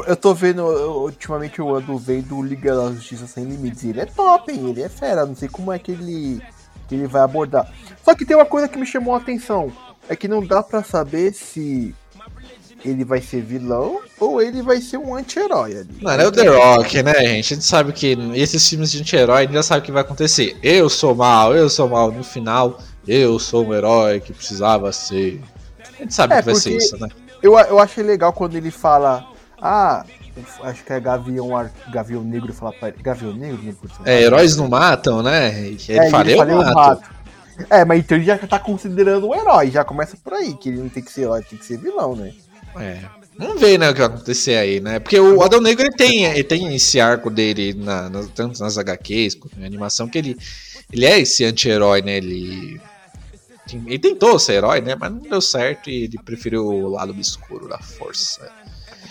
Eu 0.07 0.16
tô 0.16 0.35
vendo, 0.35 0.61
eu- 0.62 1.03
ultimamente 1.03 1.59
eu 1.61 1.75
ando 1.75 1.97
vendo 1.99 2.43
Liga 2.43 2.75
da 2.77 2.93
Justiça 2.93 3.27
Sem 3.27 3.45
Limites. 3.45 3.85
Ele 3.85 4.01
é 4.01 4.07
top, 4.07 4.53
hein? 4.53 4.68
Ele 4.71 4.83
é 4.83 4.89
fera. 4.89 5.25
Não 5.25 5.35
sei 5.37 5.49
como 5.49 5.73
é 5.73 5.79
que 5.79 5.93
ele, 5.93 6.43
que 6.89 6.95
ele 6.95 7.07
vai 7.07 7.23
abordar. 7.23 7.73
Só 8.05 8.14
que 8.14 8.25
tem 8.25 8.37
uma 8.37 8.45
coisa 8.47 8.68
que 8.68 8.79
me 8.79 8.87
chamou 8.87 9.14
a 9.14 9.18
atenção. 9.18 9.73
É 10.09 10.14
que 10.16 10.29
não 10.29 10.45
dá 10.45 10.62
pra 10.62 10.83
saber 10.83 11.33
se 11.33 11.95
ele 12.85 13.05
vai 13.05 13.20
ser 13.20 13.43
vilão 13.43 14.01
ou 14.18 14.41
ele 14.41 14.62
vai 14.62 14.81
ser 14.81 14.97
um 14.99 15.14
anti-herói 15.14 15.78
ali. 15.78 15.89
Mano, 16.03 16.22
é 16.22 16.26
o 16.26 16.33
The 16.33 16.47
Rock, 16.49 17.03
né, 17.03 17.14
gente? 17.14 17.53
A 17.53 17.57
gente 17.57 17.64
sabe 17.64 17.93
que 17.93 18.16
esses 18.35 18.68
filmes 18.68 18.91
de 18.91 19.01
anti-herói, 19.01 19.39
a 19.39 19.43
gente 19.43 19.55
já 19.55 19.62
sabe 19.62 19.81
o 19.81 19.85
que 19.85 19.93
vai 19.93 20.03
acontecer. 20.03 20.57
Eu 20.62 20.89
sou 20.89 21.14
mal, 21.14 21.55
eu 21.55 21.68
sou 21.68 21.89
mal. 21.89 22.11
No 22.11 22.24
final, 22.24 22.78
eu 23.07 23.39
sou 23.39 23.66
um 23.66 23.74
herói 23.74 24.20
que 24.20 24.33
precisava 24.33 24.93
ser. 24.93 25.41
A 25.99 26.03
gente 26.03 26.14
sabe 26.14 26.35
É, 26.35 26.39
que 26.39 26.47
vai 26.47 26.55
ser 26.55 26.76
isso, 26.76 26.97
né? 26.99 27.09
Eu, 27.43 27.59
eu 27.59 27.78
achei 27.78 28.03
legal 28.05 28.33
quando 28.33 28.55
ele 28.57 28.70
fala. 28.70 29.24
Ah, 29.61 30.05
acho 30.62 30.85
que 30.85 30.93
é 30.93 31.01
Gavião, 31.01 31.57
Ar- 31.57 31.72
Gavião 31.93 32.22
Negro 32.22 32.53
fala 32.53 32.72
pra 32.72 32.89
ele. 32.89 33.03
Gavião 33.03 33.33
Negro? 33.35 33.62
Negro 33.62 33.78
É, 34.05 34.22
heróis 34.22 34.57
não 34.57 34.68
matam, 34.68 35.22
né? 35.22 35.68
E 35.68 35.78
Ele 35.89 35.99
É, 36.07 36.11
fala, 36.11 36.31
eu 36.31 36.37
fala, 36.39 36.74
mato. 36.74 37.20
É, 37.68 37.85
mas 37.85 37.99
então 38.01 38.16
ele 38.16 38.24
já 38.24 38.39
tá 38.39 38.59
considerando 38.59 39.28
um 39.28 39.35
herói, 39.35 39.70
já 39.70 39.85
começa 39.85 40.16
por 40.16 40.33
aí, 40.33 40.55
que 40.55 40.70
ele 40.70 40.78
não 40.78 40.89
tem 40.89 41.03
que 41.03 41.12
ser 41.12 41.22
herói, 41.22 41.43
tem 41.43 41.59
que 41.59 41.64
ser 41.64 41.76
vilão, 41.76 42.16
né? 42.16 42.33
É. 42.79 43.01
Vamos 43.39 43.61
ver, 43.61 43.79
né, 43.79 43.89
o 43.89 43.93
que 43.95 44.01
vai 44.01 44.09
acontecer 44.09 44.57
aí, 44.57 44.81
né? 44.81 44.99
Porque 44.99 45.18
o 45.18 45.43
Adão 45.43 45.61
Negro 45.62 45.83
ele 45.87 45.97
tem, 45.97 46.25
ele 46.25 46.45
tem 46.45 46.75
esse 46.75 47.01
arco 47.01 47.31
dele, 47.31 47.73
na, 47.75 48.11
nas- 48.11 48.29
tanto 48.29 48.61
nas 48.61 48.77
HQs 48.77 49.35
quanto 49.35 49.59
na 49.59 49.64
animação, 49.66 50.07
que 50.09 50.18
ele, 50.18 50.37
ele 50.93 51.07
é 51.07 51.18
esse 51.21 51.45
anti-herói, 51.45 52.03
né? 52.03 52.18
Ele, 52.18 52.79
ele 53.87 53.99
tentou 53.99 54.39
ser 54.39 54.55
herói, 54.55 54.81
né? 54.83 54.95
Mas 54.95 55.11
não 55.11 55.21
deu 55.21 55.41
certo 55.41 55.89
e 55.89 56.05
ele 56.05 56.18
preferiu 56.23 56.66
o 56.66 56.89
lado 56.91 57.12
obscuro 57.12 57.66
da 57.66 57.79
força. 57.79 58.51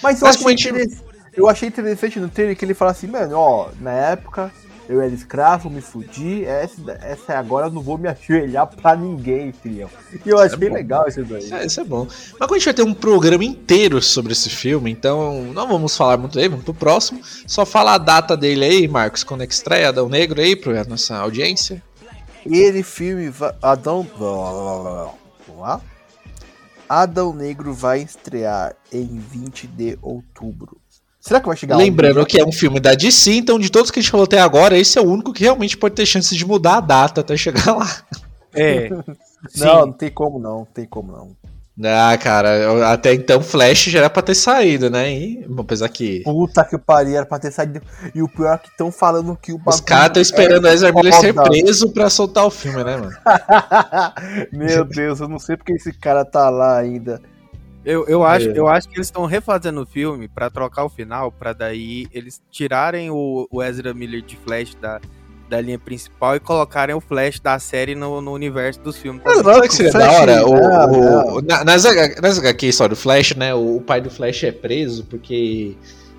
Mas 0.04 0.22
eu, 0.22 0.28
Mas 0.28 0.36
achei, 0.38 0.58
gente- 0.58 0.98
eu 1.36 1.48
achei 1.50 1.68
interessante 1.68 2.20
no 2.20 2.30
trailer 2.30 2.56
que 2.56 2.64
ele 2.66 2.74
fala 2.76 2.92
assim, 2.92 3.08
mano, 3.08 3.36
ó, 3.36 3.70
na 3.80 3.92
época 3.92 4.52
eu 4.90 5.00
era 5.00 5.14
escravo, 5.14 5.70
me 5.70 5.82
fudi, 5.82 6.44
essa, 6.44 6.98
essa 7.04 7.34
é 7.34 7.36
agora 7.38 7.68
eu 7.68 7.72
não 7.72 7.80
vou 7.80 7.96
me 7.96 8.10
ajoelhar 8.10 8.66
pra 8.66 8.96
ninguém, 8.96 9.54
filhão. 9.54 9.88
E 10.26 10.28
eu 10.28 10.40
achei 10.40 10.68
bom. 10.68 10.74
legal 10.74 11.08
isso 11.08 11.24
daí. 11.24 11.54
É, 11.54 11.66
isso 11.68 11.80
é 11.80 11.84
bom. 11.84 12.08
Mas 12.40 12.52
a 12.52 12.54
gente 12.56 12.66
vai 12.66 12.74
ter 12.74 12.82
um 12.82 12.94
programa 12.96 13.46
inteiro 13.46 14.02
sobre 14.02 14.34
esse 14.34 14.50
filme, 14.50 14.90
então 14.90 15.44
não 15.54 15.68
vamos 15.68 15.96
falar 15.96 16.18
muito 16.18 16.34
dele, 16.34 16.50
vamos 16.50 16.66
pro 16.66 16.74
próximo. 16.74 17.22
Só 17.46 17.68
fala 17.68 17.94
a 17.94 17.98
data 18.00 18.36
dele 18.36 18.66
aí, 18.66 18.88
Marcos, 18.88 19.24
quando 19.24 19.44
é 19.44 19.48
que 19.48 19.54
estreia 19.54 19.90
Adão 19.90 20.10
Negro 20.10 20.42
aí 20.42 20.56
pra 20.56 20.84
nossa 20.86 21.18
audiência. 21.18 21.84
Ele 22.44 22.82
filme 22.82 23.32
Adão 23.62 24.08
Vamos 24.18 25.62
lá? 25.62 25.80
Adão 26.90 27.32
Negro 27.32 27.76
vai 27.76 28.02
estrear 28.02 28.76
em 28.92 29.20
20 29.20 29.68
de 29.68 30.00
outubro. 30.02 30.82
Será 31.20 31.40
que 31.42 31.48
vai 31.48 31.58
chegar 31.58 31.76
Lembrando 31.76 32.26
que 32.26 32.40
é 32.40 32.46
um 32.46 32.52
filme 32.52 32.80
da 32.80 32.94
DC, 32.94 33.34
então 33.34 33.60
de 33.60 33.70
todos 33.70 33.92
que 33.92 34.00
a 34.00 34.02
gente 34.02 34.12
falou 34.12 34.24
até 34.24 34.40
agora, 34.40 34.78
esse 34.78 34.98
é 34.98 35.02
o 35.02 35.06
único 35.06 35.34
que 35.34 35.44
realmente 35.44 35.78
pode 35.78 35.96
ter 35.96 36.06
chance 36.06 36.36
de 36.36 36.46
mudar 36.46 36.78
a 36.78 36.82
data 36.82 37.22
até 37.22 37.36
chegar 37.36 37.76
lá. 37.76 37.90
É. 38.54 38.90
Não, 39.56 39.86
não 39.86 39.94
tem 39.94 40.12
como 40.12 40.38
não, 40.38 40.58
não 40.58 40.66
tem 40.66 40.86
como 40.86 41.14
não. 41.14 41.30
Ah, 41.82 42.18
cara, 42.18 42.92
até 42.92 43.14
então 43.14 43.42
Flash 43.42 43.86
já 43.86 44.00
era 44.00 44.10
pra 44.10 44.22
ter 44.22 44.36
saído, 44.36 44.90
né? 44.90 45.14
E, 45.14 45.48
apesar 45.58 45.88
que 45.88 46.22
Puta 46.24 46.66
que 46.66 46.78
pariu, 46.78 47.16
era 47.16 47.26
pra 47.26 47.40
ter 47.40 47.52
saído. 47.52 47.82
E 48.14 48.22
o 48.22 48.28
pior 48.28 48.56
é 48.56 48.58
que 48.58 48.68
estão 48.68 48.92
falando 48.92 49.38
que 49.42 49.54
o 49.54 49.62
os 49.66 49.80
caras 49.80 50.08
estão 50.08 50.22
esperando 50.22 50.66
o 50.66 50.68
é 50.68 50.74
Ezra 50.74 50.92
Miller 50.92 51.14
ser 51.14 51.34
preso 51.34 51.90
pra 51.94 52.10
soltar 52.10 52.46
o 52.46 52.52
filme, 52.52 52.84
né, 52.84 52.98
mano? 52.98 53.16
Meu 54.52 54.84
Deus, 54.84 55.22
eu 55.22 55.30
não 55.30 55.40
sei 55.40 55.56
porque 55.56 55.72
esse 55.72 55.94
cara 55.94 56.26
tá 56.26 56.50
lá 56.50 56.78
ainda. 56.78 57.22
Eu, 57.86 58.06
eu, 58.08 58.24
acho, 58.24 58.50
É. 58.50 58.54
eu 58.60 58.68
acho 58.68 58.88
que 58.90 58.96
eles 58.98 59.08
estão 59.08 59.26
refazendo 59.26 59.82
o 59.82 59.86
filme 59.86 60.28
pra 60.28 60.50
trocar 60.50 60.84
o 60.84 60.90
final, 60.90 61.32
pra 61.32 61.54
daí 61.54 62.08
eles 62.14 62.42
tirarem 62.52 63.10
o, 63.10 63.48
o 63.50 63.64
Ezra 63.64 63.94
Miller 63.94 64.22
de 64.22 64.36
Flash 64.36 64.76
da, 64.76 65.00
da 65.50 65.62
linha 65.62 65.80
principal 65.80 66.36
e 66.36 66.40
colocarem 66.42 66.94
o 66.94 67.00
Flash 67.00 67.40
da 67.40 67.58
série 67.58 67.96
no, 67.96 68.20
no 68.22 68.34
universo 68.34 68.82
dos 68.82 68.98
filmes. 68.98 69.24
também. 69.24 69.44
Sabe 69.44 69.60
o 69.60 69.62
que 69.70 69.74
seria 69.76 69.92
da 69.94 70.12
hora? 70.12 70.46
O, 70.46 70.54
não, 70.56 70.58
o- 70.58 71.36
não. 71.36 71.42
na- 71.42 71.64
nas, 71.64 71.84
nas 71.86 72.76
só 72.76 72.88
do 72.88 72.96
Flash, 72.98 73.34
né? 73.36 73.56
O, 73.56 73.78
o 73.78 73.82
pai 73.82 74.02
do 74.02 74.10
Flash 74.12 74.44
é 74.44 74.52
preso 74.52 75.06
porque 75.06 75.76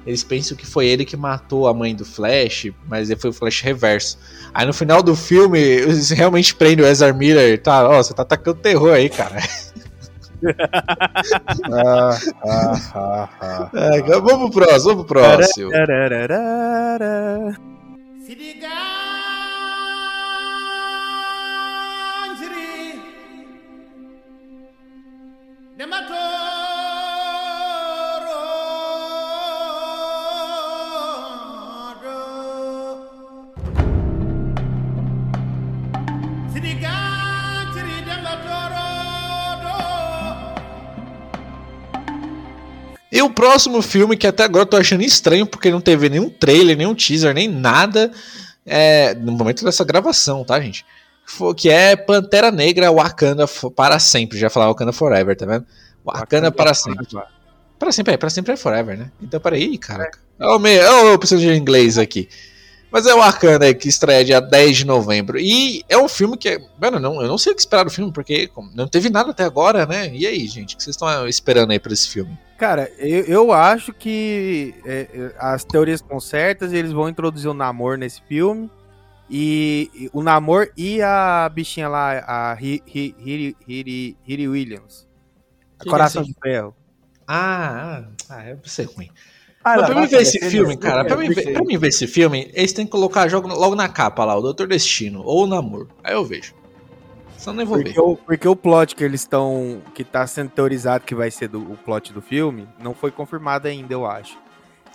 eles 0.07 0.25
pensam 0.25 0.57
que 0.57 0.67
foi 0.67 0.87
ele 0.87 1.05
que 1.05 1.17
matou 1.17 1.69
a 1.69 1.75
mãe 1.75 1.95
do 1.95 2.07
Flash, 2.07 2.69
mas 2.89 3.11
ele 3.11 3.21
foi 3.21 3.31
o 3.31 3.35
Flash 3.35 3.61
reverso. 3.61 4.19
Aí 4.55 4.67
no 4.67 4.73
final 4.73 5.03
do 5.03 5.15
filme, 5.15 5.59
eles 5.61 6.09
realmente 6.09 6.55
prendem 6.55 6.85
o 6.85 6.89
Ezra 6.89 7.13
Miller. 7.13 7.61
Tá, 7.63 7.87
ó, 7.87 8.03
você 8.03 8.15
tá 8.15 8.23
atacando 8.23 8.59
terror 8.61 8.95
aí, 8.95 9.11
cara. 9.11 9.37
Ah, 11.73 12.19
ah, 12.45 12.77
ah, 12.95 13.29
ah. 13.41 13.71
É, 13.75 14.03
vamos 14.21 14.51
pro 14.51 14.65
próximo, 14.65 14.91
vamos 14.91 15.07
pro 15.07 15.21
próximo. 15.21 15.71
Tarararara. 15.71 17.55
Sidiganjiri 18.27 19.10
E 43.13 43.21
o 43.23 43.31
próximo 43.31 43.83
filme, 43.83 44.17
que 44.17 44.27
até 44.27 44.45
agora 44.45 44.63
eu 44.63 44.67
tô 44.67 44.77
achando 44.77 45.03
estranho, 45.03 45.47
porque 45.47 45.71
não 45.71 45.81
teve 45.81 46.09
nenhum 46.09 46.31
trailer, 46.31 46.77
nenhum 46.77 46.95
teaser, 46.95 47.35
nem 47.35 47.49
nada, 47.49 48.11
é, 48.65 49.15
no 49.15 49.33
momento 49.33 49.65
dessa 49.65 49.85
gravação, 49.85 50.45
tá, 50.45 50.61
gente? 50.61 50.85
Que 51.57 51.71
é 51.71 51.95
Pantera 51.97 52.51
Negra 52.51 52.91
Wakanda 52.93 53.47
para 53.75 53.99
sempre. 53.99 54.39
Já 54.39 54.51
falar 54.51 54.67
Wakanda 54.69 54.93
Forever, 54.93 55.37
tá 55.37 55.47
vendo? 55.47 55.67
Wakanda 56.05 56.51
para 56.53 56.75
sempre. 56.75 57.07
Para 57.79 57.93
sempre, 57.93 58.15
é, 58.15 58.17
para 58.17 58.31
sempre 58.31 58.53
é 58.53 58.57
Forever, 58.57 58.99
né? 58.99 59.11
Então, 59.23 59.41
peraí, 59.41 59.79
caraca. 59.79 60.19
Me- 60.59 60.79
ô, 60.81 61.09
eu 61.13 61.19
preciso 61.19 61.41
de 61.41 61.53
inglês 61.55 61.99
aqui. 61.99 62.29
Mas 62.91 63.07
é 63.07 63.15
o 63.15 63.23
aí, 63.23 63.75
que 63.75 63.89
estreia 63.89 64.25
dia 64.25 64.41
10 64.41 64.79
de 64.79 64.85
novembro. 64.87 65.39
E 65.39 65.85
é 65.89 65.97
um 65.97 66.09
filme 66.09 66.37
que, 66.37 66.49
é- 66.49 66.61
mano, 66.81 66.99
não, 66.99 67.23
eu 67.23 67.29
não 67.29 67.39
sei 67.39 67.53
o 67.53 67.55
que 67.55 67.61
esperar 67.63 67.85
do 67.85 67.91
filme, 67.91 68.13
porque 68.13 68.51
não 68.75 68.89
teve 68.89 69.09
nada 69.09 69.31
até 69.31 69.45
agora, 69.45 69.87
né? 69.87 70.11
E 70.13 70.27
aí, 70.27 70.47
gente, 70.49 70.75
o 70.75 70.77
que 70.77 70.83
vocês 70.83 70.97
estão 70.97 71.29
esperando 71.29 71.71
aí 71.71 71.79
pra 71.79 71.93
esse 71.93 72.09
filme? 72.09 72.37
Cara, 72.59 72.91
eu, 72.99 73.25
eu 73.25 73.53
acho 73.53 73.93
que 73.93 74.75
é, 74.85 75.33
as 75.39 75.65
teorias 75.65 76.01
estão 76.01 76.19
certas 76.21 76.73
e 76.73 76.77
eles 76.77 76.93
vão 76.93 77.09
introduzir 77.09 77.49
o 77.49 77.55
Namor 77.55 77.97
nesse 77.97 78.21
filme. 78.23 78.69
E, 79.31 79.89
e 79.95 80.11
o 80.13 80.23
Namor 80.23 80.71
e 80.77 81.01
a 81.01 81.49
bichinha 81.49 81.89
lá, 81.89 82.19
a 82.27 82.53
Hi- 82.55 82.83
Hi- 82.87 83.15
Hiri, 83.69 84.49
Williams. 84.49 85.07
A 85.79 85.85
Que 85.85 85.91
Coração 85.91 86.23
é 86.23 86.25
de 86.25 86.35
Ferro. 86.43 86.75
Ah, 87.29 88.03
ah, 88.03 88.05
ah, 88.31 88.43
é 88.43 88.57
pra 88.57 88.69
ser 88.69 88.89
ruim. 88.89 89.09
Ah, 89.63 89.77
Mas 89.77 89.79
ela 89.79 89.87
pra 89.87 90.01
mim 90.01 90.07
ver 90.07 90.23
esse 90.23 90.39
filme, 90.51 90.77
cara, 90.77 91.05
pra 91.05 91.17
mim, 91.17 91.29
ver, 91.29 91.53
pra 91.53 91.63
mim 91.65 91.77
ver 91.77 91.89
esse 91.89 92.07
filme, 92.07 92.51
eles 92.55 92.73
têm 92.73 92.87
que 92.87 92.91
colocar 92.93 93.29
jogo 93.29 93.47
logo 93.49 93.75
na 93.75 93.89
capa 93.89 94.25
lá, 94.25 94.35
o 94.37 94.41
Doutor 94.41 94.67
Destino 94.67 95.23
ou 95.23 95.45
o 95.45 95.47
Namor. 95.47 95.87
Aí 96.03 96.15
eu 96.15 96.25
vejo. 96.25 96.55
Só 97.37 97.53
nem 97.53 97.67
vou 97.67 97.77
ver. 97.79 97.85
Porque 97.85 98.01
o, 98.01 98.17
porque 98.17 98.49
o 98.49 98.57
plot 98.57 98.95
que 98.95 99.05
eles 99.05 99.21
estão. 99.21 99.83
que 99.95 100.03
tá 100.05 100.27
sendo 100.27 100.51
teorizado 100.51 101.05
que 101.05 101.15
vai 101.15 101.31
ser 101.31 101.49
do, 101.49 101.59
o 101.59 101.77
plot 101.77 102.13
do 102.13 102.23
filme, 102.23 102.67
não 102.83 102.95
foi 102.95 103.11
confirmado 103.11 103.69
ainda, 103.69 103.93
eu 103.93 104.07
acho. 104.07 104.39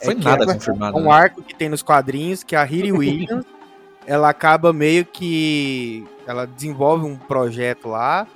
Foi 0.03 0.15
que 0.15 0.25
nada 0.25 0.43
é 0.43 0.53
confirmado. 0.53 0.97
um 0.97 1.03
né? 1.03 1.11
arco 1.11 1.41
que 1.41 1.55
tem 1.55 1.69
nos 1.69 1.81
quadrinhos 1.81 2.43
que 2.43 2.55
a 2.55 2.63
Riri 2.63 2.91
Williams 2.93 3.45
ela 4.07 4.29
acaba 4.29 4.71
meio 4.73 5.05
que 5.05 6.05
ela 6.27 6.45
desenvolve 6.45 7.05
um 7.05 7.15
projeto 7.15 7.87
lá 7.87 8.27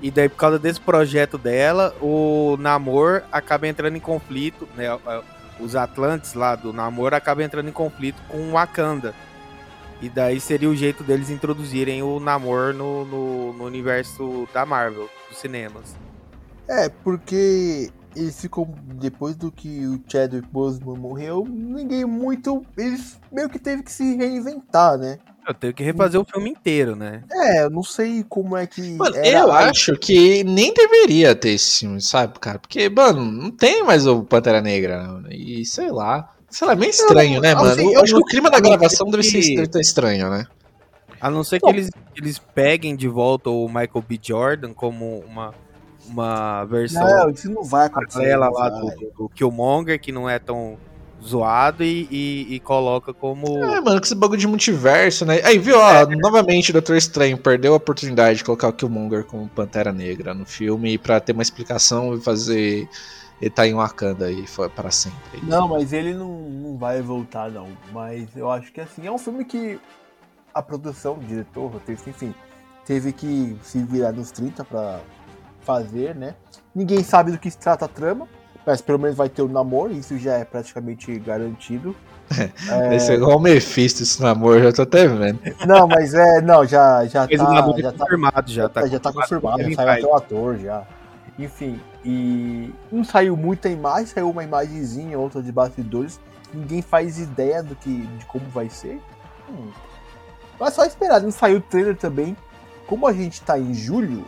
e 0.00 0.10
daí 0.10 0.28
por 0.28 0.36
causa 0.36 0.58
desse 0.58 0.80
projeto 0.80 1.38
dela 1.38 1.94
o 2.00 2.56
Namor 2.58 3.22
acaba 3.30 3.68
entrando 3.68 3.94
em 3.96 4.00
conflito 4.00 4.68
né 4.74 4.92
o- 4.92 4.98
os 5.62 5.76
Atlantes 5.76 6.34
lá 6.34 6.54
do 6.54 6.72
Namor 6.72 7.14
acabam 7.14 7.44
entrando 7.44 7.68
em 7.68 7.72
conflito 7.72 8.20
com 8.28 8.38
o 8.38 8.52
Wakanda. 8.52 9.14
E 10.00 10.08
daí 10.08 10.40
seria 10.40 10.68
o 10.68 10.74
jeito 10.74 11.04
deles 11.04 11.30
introduzirem 11.30 12.02
o 12.02 12.18
Namor 12.18 12.74
no, 12.74 13.04
no, 13.04 13.52
no 13.52 13.64
universo 13.64 14.48
da 14.52 14.66
Marvel, 14.66 15.08
dos 15.28 15.38
cinemas. 15.38 15.94
É, 16.68 16.88
porque 16.88 17.90
eles 18.16 18.40
ficam. 18.40 18.64
Depois 19.00 19.36
do 19.36 19.50
que 19.50 19.86
o 19.86 20.00
Chadwick 20.08 20.48
Boseman 20.48 20.96
morreu, 20.96 21.46
ninguém 21.48 22.04
muito. 22.04 22.64
Eles 22.76 23.20
meio 23.30 23.48
que 23.48 23.58
teve 23.58 23.82
que 23.82 23.92
se 23.92 24.16
reinventar, 24.16 24.98
né? 24.98 25.18
Eu 25.46 25.52
tenho 25.54 25.74
que 25.74 25.82
refazer 25.82 26.20
o 26.20 26.24
filme 26.24 26.50
inteiro, 26.50 26.94
né? 26.94 27.24
É, 27.30 27.64
eu 27.64 27.70
não 27.70 27.82
sei 27.82 28.24
como 28.28 28.56
é 28.56 28.66
que. 28.66 28.80
Mano, 28.92 29.16
era 29.16 29.40
eu 29.40 29.50
a- 29.52 29.68
acho 29.70 29.96
que 29.96 30.44
nem 30.44 30.72
deveria 30.72 31.34
ter 31.34 31.50
esse 31.50 31.80
filme, 31.80 32.00
sabe, 32.00 32.38
cara? 32.38 32.58
Porque, 32.60 32.88
mano, 32.88 33.24
não 33.24 33.50
tem 33.50 33.82
mais 33.84 34.06
o 34.06 34.22
Pantera 34.22 34.60
Negra. 34.60 35.02
não. 35.06 35.30
E 35.30 35.64
sei 35.64 35.90
lá. 35.90 36.28
Sei 36.48 36.66
lá, 36.66 36.74
é 36.74 36.76
meio 36.76 36.90
estranho, 36.90 37.40
né, 37.40 37.54
assim, 37.54 37.62
mano? 37.64 37.80
eu 37.82 37.92
Eu 37.92 38.00
acho 38.02 38.14
que 38.14 38.20
o 38.20 38.24
clima 38.26 38.50
da 38.50 38.60
gravação 38.60 39.10
deve 39.10 39.22
ser 39.22 39.40
que- 39.40 39.60
estranho, 39.62 39.80
estranho, 39.80 40.30
né? 40.30 40.46
A 41.20 41.30
não 41.30 41.42
ser 41.42 41.60
que 41.60 41.68
eles, 41.68 41.88
eles 42.16 42.38
peguem 42.38 42.94
de 42.94 43.08
volta 43.08 43.48
o 43.48 43.66
Michael 43.68 44.04
B. 44.06 44.18
Jordan 44.22 44.74
como 44.74 45.20
uma, 45.26 45.54
uma 46.06 46.64
versão 46.66 47.04
Não, 47.06 47.30
isso 47.30 47.50
não 47.50 47.62
vai 47.64 47.86
acontecer. 47.86 48.36
não 48.36 48.50
lá 48.50 48.68
do, 48.68 48.90
do 49.16 49.28
Killmonger, 49.30 50.00
que 50.00 50.12
não 50.12 50.28
é 50.28 50.38
tão 50.38 50.76
zoado, 51.22 51.84
e, 51.84 52.08
e- 52.10 52.54
e 52.54 52.60
coloca 52.60 53.12
como. 53.14 53.46
É, 53.64 53.80
mano, 53.80 53.98
com 54.00 54.04
esse 54.04 54.14
bagulho 54.14 54.40
de 54.40 54.46
multiverso, 54.46 55.24
né? 55.24 55.40
Aí, 55.44 55.58
viu, 55.58 55.78
ó, 55.78 56.04
novamente 56.06 56.70
o 56.70 56.72
Doutor 56.72 56.96
Estranho 56.96 57.38
perdeu 57.38 57.72
a 57.74 57.76
oportunidade 57.76 58.38
de 58.38 58.44
colocar 58.44 58.68
o 58.68 58.72
Killmonger 58.72 59.24
como 59.24 59.48
Pantera 59.48 59.92
Negra 59.92 60.34
no 60.34 60.44
filme 60.44 60.98
pra 60.98 61.20
ter 61.20 61.32
uma 61.32 61.42
explicação 61.42 62.14
e 62.14 62.20
fazer. 62.20 62.88
Ele 63.40 63.50
tá 63.50 63.66
em 63.66 63.74
Wakanda 63.74 64.26
aí 64.26 64.46
foi 64.46 64.68
para 64.68 64.90
sempre. 64.92 65.40
Não, 65.42 65.66
mas 65.66 65.92
ele 65.92 66.14
não, 66.14 66.28
não 66.48 66.76
vai 66.76 67.02
voltar, 67.02 67.50
não. 67.50 67.68
Mas 67.92 68.28
eu 68.36 68.48
acho 68.50 68.72
que 68.72 68.80
assim, 68.80 69.04
é 69.06 69.10
um 69.10 69.18
filme 69.18 69.44
que 69.44 69.80
a 70.54 70.62
produção, 70.62 71.14
o 71.14 71.18
diretor, 71.24 71.62
o 71.64 71.66
roteirista, 71.68 72.08
enfim, 72.10 72.32
teve 72.84 73.12
que 73.12 73.56
se 73.64 73.82
virar 73.82 74.12
nos 74.12 74.30
30 74.30 74.64
pra 74.64 75.00
fazer, 75.62 76.14
né? 76.14 76.34
Ninguém 76.74 77.02
sabe 77.02 77.32
do 77.32 77.38
que 77.38 77.50
se 77.50 77.58
trata 77.58 77.84
a 77.84 77.88
trama, 77.88 78.28
mas 78.66 78.80
pelo 78.80 78.98
menos 78.98 79.16
vai 79.16 79.28
ter 79.28 79.42
o 79.42 79.48
namoro, 79.48 79.92
isso 79.92 80.18
já 80.18 80.34
é 80.34 80.44
praticamente 80.44 81.18
garantido. 81.18 81.94
É, 82.70 82.96
Esse 82.96 83.12
é 83.12 83.14
igual 83.16 83.36
o 83.36 83.40
Mephisto, 83.40 84.02
esse 84.02 84.22
namoro, 84.22 84.62
já 84.62 84.72
tô 84.72 84.82
até 84.82 85.06
vendo. 85.06 85.38
não, 85.66 85.86
mas 85.86 86.14
é, 86.14 86.40
não, 86.40 86.64
já, 86.64 87.04
já 87.04 87.26
tá, 87.26 87.36
já 87.36 87.44
tá 87.44 87.62
confirmado, 87.98 88.50
já 88.50 88.68
tá, 88.68 88.86
já 88.86 88.98
tá 88.98 89.12
confirmado, 89.12 89.58
Kevin 89.58 89.74
já 89.74 89.76
saiu 89.76 89.92
até 89.92 90.06
o 90.06 90.14
ator 90.14 90.58
já. 90.58 90.86
Enfim, 91.38 91.80
e 92.04 92.72
não 92.90 93.04
saiu 93.04 93.36
muita 93.36 93.68
imagem, 93.68 94.06
saiu 94.06 94.30
uma 94.30 94.44
imagenzinha, 94.44 95.18
outra 95.18 95.42
de 95.42 95.52
bastidores. 95.52 96.20
Ninguém 96.52 96.82
faz 96.82 97.18
ideia 97.18 97.62
do 97.62 97.74
que, 97.74 98.06
de 98.06 98.24
como 98.26 98.46
vai 98.48 98.68
ser. 98.68 99.00
Hum. 99.50 99.70
Mas 100.58 100.74
só 100.74 100.84
esperar, 100.84 101.20
não 101.20 101.30
saiu 101.30 101.58
o 101.58 101.60
trailer 101.60 101.96
também. 101.96 102.36
Como 102.86 103.06
a 103.06 103.12
gente 103.12 103.40
tá 103.42 103.58
em 103.58 103.72
julho, 103.72 104.24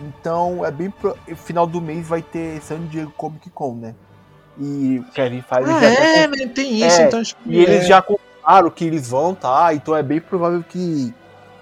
então 0.00 0.64
é 0.64 0.70
bem 0.70 0.90
pro... 0.90 1.16
final 1.36 1.66
do 1.66 1.80
mês 1.80 2.06
vai 2.06 2.22
ter 2.22 2.60
San 2.62 2.86
Diego 2.86 3.12
Comic 3.16 3.50
Con, 3.50 3.74
né? 3.76 3.94
E 4.60 5.02
Kevin 5.14 5.42
Feige 5.42 5.70
Ah, 5.70 5.80
já 5.80 5.86
é, 5.88 6.28
tá 6.28 6.36
né? 6.36 6.46
Tem 6.54 6.84
isso, 6.86 7.00
É, 7.00 7.06
então 7.06 7.22
e 7.46 7.58
eles 7.60 7.86
já 7.86 8.02
confirmaram 8.02 8.70
que 8.70 8.84
eles 8.84 9.08
vão, 9.08 9.34
tá? 9.34 9.72
Então 9.72 9.96
é 9.96 10.02
bem 10.02 10.20
provável 10.20 10.64
que, 10.68 11.14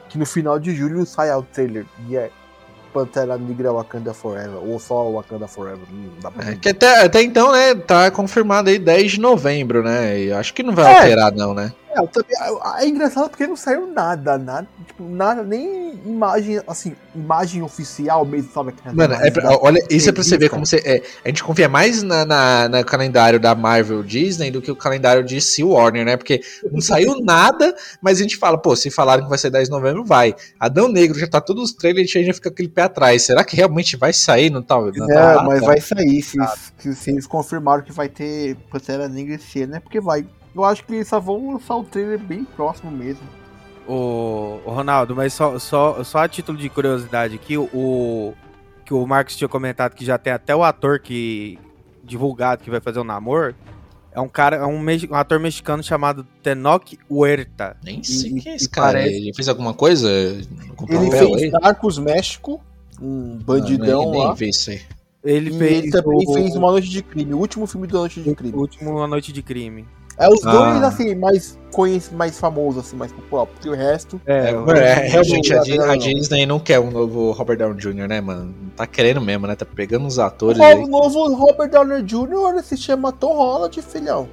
que 0.08 0.16
no 0.18 0.24
final 0.24 0.58
de 0.58 0.74
julho 0.74 1.04
saia 1.04 1.36
o 1.36 1.42
trailer. 1.42 1.84
E 2.08 2.16
é 2.16 2.30
Pantera 2.94 3.36
Negra 3.36 3.70
Wakanda 3.70 4.14
Forever. 4.14 4.56
Ou 4.66 4.78
só 4.80 5.10
Wakanda 5.10 5.46
Forever. 5.46 5.86
Não 5.92 6.18
dá 6.22 6.30
pra 6.30 6.50
É, 6.50 6.54
que 6.56 6.70
até, 6.70 7.04
até 7.04 7.22
então, 7.22 7.52
né, 7.52 7.74
tá 7.74 8.10
confirmado 8.10 8.70
aí 8.70 8.78
10 8.78 9.12
de 9.12 9.20
novembro, 9.20 9.82
né? 9.82 10.18
E 10.18 10.32
acho 10.32 10.54
que 10.54 10.62
não 10.62 10.74
vai 10.74 10.90
É. 10.90 10.96
alterar, 10.98 11.32
não, 11.32 11.52
né? 11.52 11.74
É, 11.90 12.06
também- 12.06 12.36
é, 12.40 12.82
é 12.84 12.88
engraçado 12.88 13.28
porque 13.28 13.46
não 13.46 13.56
saiu 13.56 13.86
nada, 13.92 14.38
nada, 14.38 14.66
tipo, 14.86 15.02
nada, 15.02 15.42
nem 15.42 15.85
imagem, 16.10 16.60
assim, 16.66 16.94
imagem 17.14 17.62
oficial 17.62 18.24
mesmo, 18.24 18.50
sabe? 18.52 18.74
Mano, 18.92 19.14
é 19.14 19.30
pra- 19.30 19.42
imagem 19.42 19.58
da- 19.58 19.64
olha, 19.66 19.86
isso 19.90 20.08
é 20.08 20.12
pra 20.12 20.22
você 20.22 20.36
ver 20.38 20.48
como 20.48 20.64
você. 20.64 20.76
é, 20.84 21.02
a 21.24 21.28
gente 21.28 21.42
confia 21.42 21.68
mais 21.68 22.02
na, 22.02 22.24
na- 22.24 22.68
no 22.68 22.84
calendário 22.84 23.38
da 23.40 23.54
Marvel 23.54 24.02
Disney 24.02 24.50
do 24.50 24.62
que 24.62 24.70
o 24.70 24.76
calendário 24.76 25.24
de 25.24 25.40
C 25.40 25.62
Warner, 25.64 26.04
né? 26.04 26.16
Porque 26.16 26.40
não 26.70 26.80
saiu 26.80 27.20
nada, 27.24 27.74
mas 28.00 28.18
a 28.18 28.22
gente 28.22 28.36
fala, 28.36 28.58
pô, 28.58 28.74
se 28.76 28.90
falaram 28.90 29.24
que 29.24 29.28
vai 29.28 29.38
ser 29.38 29.50
10 29.50 29.68
de 29.68 29.70
novembro, 29.74 30.04
vai. 30.04 30.34
Adão 30.58 30.88
Negro 30.88 31.18
já 31.18 31.26
tá 31.26 31.40
todos 31.40 31.64
os 31.64 31.72
trailers, 31.72 32.08
a 32.10 32.12
gente 32.18 32.26
já 32.26 32.34
fica 32.34 32.48
aquele 32.48 32.68
pé 32.68 32.82
atrás. 32.82 33.22
Será 33.22 33.44
que 33.44 33.56
realmente 33.56 33.96
vai 33.96 34.12
sair? 34.12 34.50
Não 34.50 34.62
tá? 34.62 34.76
Não 34.80 35.06
tá 35.06 35.42
mas 35.46 35.60
tá. 35.60 35.66
vai 35.66 35.80
sair, 35.80 36.22
se, 36.22 36.38
se, 36.78 36.94
se 36.94 37.10
eles 37.10 37.26
confirmaram 37.26 37.82
que 37.82 37.92
vai 37.92 38.08
ter 38.08 38.56
Pantera 38.70 39.08
Negra 39.08 39.34
esse 39.34 39.62
ano, 39.62 39.76
é 39.76 39.80
porque 39.80 40.00
vai. 40.00 40.26
Eu 40.54 40.64
acho 40.64 40.84
que 40.84 40.94
eles 40.94 41.08
só 41.08 41.20
vão 41.20 41.52
lançar 41.52 41.76
o 41.76 41.84
trailer 41.84 42.18
bem 42.18 42.44
próximo 42.44 42.90
mesmo. 42.90 43.22
O, 43.88 44.60
o 44.64 44.70
Ronaldo, 44.72 45.14
mas 45.14 45.32
só, 45.32 45.58
só, 45.58 46.02
só 46.02 46.18
a 46.18 46.28
título 46.28 46.58
de 46.58 46.68
curiosidade 46.68 47.34
aqui, 47.36 47.56
o 47.56 48.34
que 48.84 48.92
o 48.94 49.06
Marcos 49.06 49.36
tinha 49.36 49.48
comentado 49.48 49.94
que 49.94 50.04
já 50.04 50.16
tem 50.18 50.32
até 50.32 50.54
o 50.54 50.62
ator 50.62 50.98
que 51.00 51.58
divulgado 52.04 52.62
que 52.62 52.70
vai 52.70 52.80
fazer 52.80 52.98
o 53.00 53.04
namoro. 53.04 53.54
É 54.12 54.20
um 54.20 54.28
cara, 54.28 54.56
é 54.56 54.64
um, 54.64 54.80
um 54.80 55.14
ator 55.14 55.38
mexicano 55.38 55.82
chamado 55.82 56.24
Tenoch 56.42 56.98
Huerta. 57.10 57.76
Nem 57.84 58.02
sei 58.02 58.30
E- 58.30 58.40
quem 58.40 58.52
é 58.52 58.56
esse 58.56 58.68
cara. 58.68 58.92
parece- 58.98 59.14
Ele 59.16 59.34
fez 59.34 59.48
alguma 59.48 59.74
coisa? 59.74 60.08
Com 60.74 60.86
Ele 60.88 61.10
papel 61.10 61.28
fez 61.38 61.42
aí? 61.42 61.50
Narcos 61.50 61.98
México, 61.98 62.60
um 63.00 63.36
bandidão 63.44 64.04
Não, 64.04 64.10
nem, 64.12 64.34
nem. 64.68 64.80
Ele 65.24 65.50
E 65.50 65.58
fez 65.58 65.72
ele 65.82 65.90
também 65.90 66.18
o, 66.26 66.32
fez 66.32 66.54
Uma 66.54 66.70
Noite 66.70 66.88
de 66.88 67.02
Crime, 67.02 67.34
o 67.34 67.38
último 67.38 67.66
filme 67.66 67.86
do 67.88 67.98
Noite 67.98 68.22
de 68.22 68.30
o 68.30 68.34
Crime. 68.36 68.54
último 68.56 69.00
A 69.02 69.06
Noite 69.08 69.32
de 69.32 69.42
Crime. 69.42 69.84
É 70.18 70.28
os 70.28 70.44
Ah. 70.46 70.50
dois, 70.50 70.82
assim, 70.82 71.14
mais 71.14 71.58
conhecidos, 71.72 72.16
mais 72.16 72.38
famosos, 72.38 72.86
assim, 72.86 72.96
mais 72.96 73.12
popular, 73.12 73.44
porque 73.46 73.68
o 73.68 73.74
resto. 73.74 74.18
É, 74.26 74.50
É, 74.50 74.56
o- 74.58 74.70
é, 74.70 74.94
realmente, 75.08 75.52
a, 75.52 75.56
não, 75.56 75.62
Di- 75.64 75.76
não, 75.76 75.84
a 75.84 75.88
não. 75.88 75.96
Disney 75.98 76.46
não 76.46 76.58
quer 76.58 76.80
um 76.80 76.90
novo 76.90 77.32
Robert 77.32 77.58
Downey 77.58 77.76
Jr., 77.78 78.08
né, 78.08 78.20
mano? 78.20 78.54
Tá 78.74 78.86
querendo 78.86 79.20
mesmo, 79.20 79.46
né? 79.46 79.54
Tá 79.54 79.66
pegando 79.66 80.06
os 80.06 80.16
O 80.16 80.22
atores 80.22 80.56
novo, 80.58 80.70
aí. 80.70 80.86
novo 80.88 81.34
Robert 81.34 81.68
Downey 81.70 82.02
Jr. 82.02 82.62
se 82.62 82.76
chama 82.78 83.12
Tom 83.12 83.34
Holland, 83.36 83.82
filhão. 83.82 84.26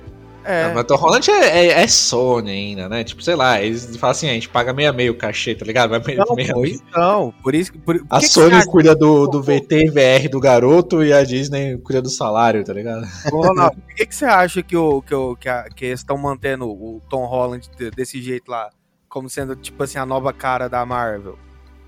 É. 0.46 0.64
Ah, 0.66 0.72
mas 0.76 0.84
Tom 0.86 0.96
Holland 0.96 1.30
é, 1.32 1.68
é, 1.68 1.68
é 1.84 1.88
Sony 1.88 2.52
ainda, 2.52 2.90
né? 2.90 3.04
Tipo, 3.04 3.22
sei 3.22 3.36
lá, 3.36 3.62
eles 3.62 3.96
falam 3.98 4.12
assim, 4.12 4.30
a 4.30 4.34
gente 4.34 4.50
paga 4.50 4.74
meia 4.74 4.92
meio 4.94 5.14
o 5.14 5.18
cachê, 5.18 5.56
tá 5.56 5.66
ligado? 5.66 5.90
Vai 5.92 6.00
meia, 6.00 6.24
Não, 6.28 6.36
meia, 6.36 6.54
pois 6.54 6.84
não, 6.96 7.32
por 7.44 7.56
isso 7.56 7.72
que. 7.72 7.78
Por, 7.80 7.98
por 8.00 8.06
A 8.10 8.20
que 8.20 8.26
que 8.28 8.32
Sony 8.32 8.56
acha, 8.56 8.68
cuida 8.68 8.96
do, 8.96 9.28
do 9.28 9.42
VT 9.42 9.86
e 9.86 9.90
VR 9.90 10.30
do 10.30 10.40
garoto 10.40 11.04
e 11.04 11.12
a 11.14 11.24
Disney 11.24 11.78
cuida 11.78 12.02
do 12.02 12.10
salário, 12.10 12.64
tá 12.64 12.74
ligado? 12.74 13.06
Ô, 13.32 13.42
Ronaldo, 13.42 13.78
por 13.82 13.96
que, 13.96 14.06
que 14.06 14.16
você 14.16 14.26
acha 14.26 14.62
que, 14.64 14.76
o, 14.76 15.02
que, 15.02 15.16
o, 15.16 15.36
que, 15.36 15.48
a- 15.50 15.66
que 15.76 15.86
eles 15.86 16.00
estão 16.00 16.18
mantendo 16.18 16.66
o 16.70 17.02
Tom 17.10 17.26
Holland 17.26 17.70
de- 17.78 17.92
desse 17.92 18.22
jeito 18.22 18.50
lá? 18.52 18.70
Como 19.10 19.30
sendo, 19.30 19.56
tipo 19.56 19.82
assim, 19.84 19.98
a 20.00 20.06
nova 20.06 20.34
cara 20.34 20.68
da 20.68 20.86
Marvel? 20.86 21.38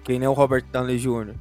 Que 0.04 0.18
nem 0.20 0.28
o 0.28 0.34
Robert 0.34 0.64
Downey 0.72 0.98
Jr. 0.98 1.34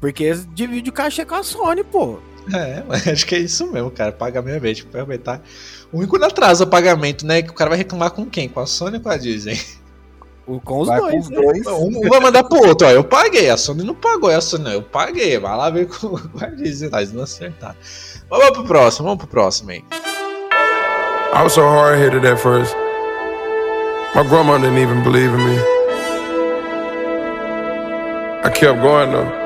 Porque 0.00 0.24
eles 0.24 0.48
dividem 0.54 0.90
o 0.90 0.92
cachê 0.92 1.24
com 1.24 1.34
a 1.34 1.42
Sony, 1.42 1.84
pô. 1.84 2.18
É, 2.54 2.82
mas 2.86 3.06
acho 3.08 3.26
que 3.26 3.34
é 3.34 3.38
isso 3.38 3.70
mesmo, 3.72 3.90
cara. 3.90 4.12
Paga 4.12 4.40
meia 4.42 4.60
vez, 4.60 4.78
tipo, 4.78 4.92
vai 4.92 5.00
aumentar. 5.00 5.40
O 5.92 5.98
único 5.98 6.12
quando 6.16 6.24
atrasa 6.24 6.64
o 6.64 6.66
pagamento, 6.66 7.26
né? 7.26 7.42
Que 7.42 7.50
o 7.50 7.54
cara 7.54 7.70
vai 7.70 7.78
reclamar 7.78 8.10
com 8.10 8.24
quem? 8.26 8.48
Com 8.48 8.60
a 8.60 8.66
Sony 8.66 8.96
ou 8.96 9.02
com 9.02 9.08
a 9.08 9.16
Disney? 9.16 9.60
O- 10.46 10.60
Com 10.60 10.80
os 10.80 10.86
Vai 10.88 11.00
com 11.00 11.06
dois. 11.10 11.24
os 11.24 11.30
né? 11.30 11.36
dois. 11.40 11.66
Um 11.66 11.98
um 12.04 12.08
vai 12.08 12.20
mandar 12.20 12.44
pro 12.44 12.66
outro, 12.68 12.86
ó. 12.86 12.90
Eu 12.90 13.02
paguei, 13.02 13.50
a 13.50 13.56
Sony 13.56 13.82
não 13.82 13.94
pagou, 13.96 14.30
é 14.30 14.36
a 14.36 14.40
Sony 14.40 14.64
não, 14.64 14.72
eu 14.72 14.82
paguei. 14.82 15.38
Vai 15.38 15.56
lá 15.56 15.68
ver 15.70 15.86
com 15.90 16.10
com 16.10 16.44
a 16.44 16.46
Disney, 16.48 16.88
tá? 16.88 16.98
eles 16.98 17.12
não 17.12 17.24
acertaram. 17.24 17.74
Vamos 18.30 18.50
pro 18.50 18.64
próximo, 18.64 19.04
vamos 19.08 19.18
pro 19.18 19.28
próximo 19.28 19.70
aí. 19.70 19.82
I 21.34 21.42
was 21.42 21.52
so 21.52 21.62
hard 21.62 21.98
headed 21.98 22.24
at 22.26 22.38
first. 22.38 22.74
My 24.14 24.22
grandma 24.22 24.56
didn't 24.58 24.78
even 24.80 25.02
believe 25.02 25.34
in 25.34 25.44
me. 25.44 25.58
I 28.44 28.48
kept 28.50 28.80
going 28.80 29.10
though. 29.10 29.45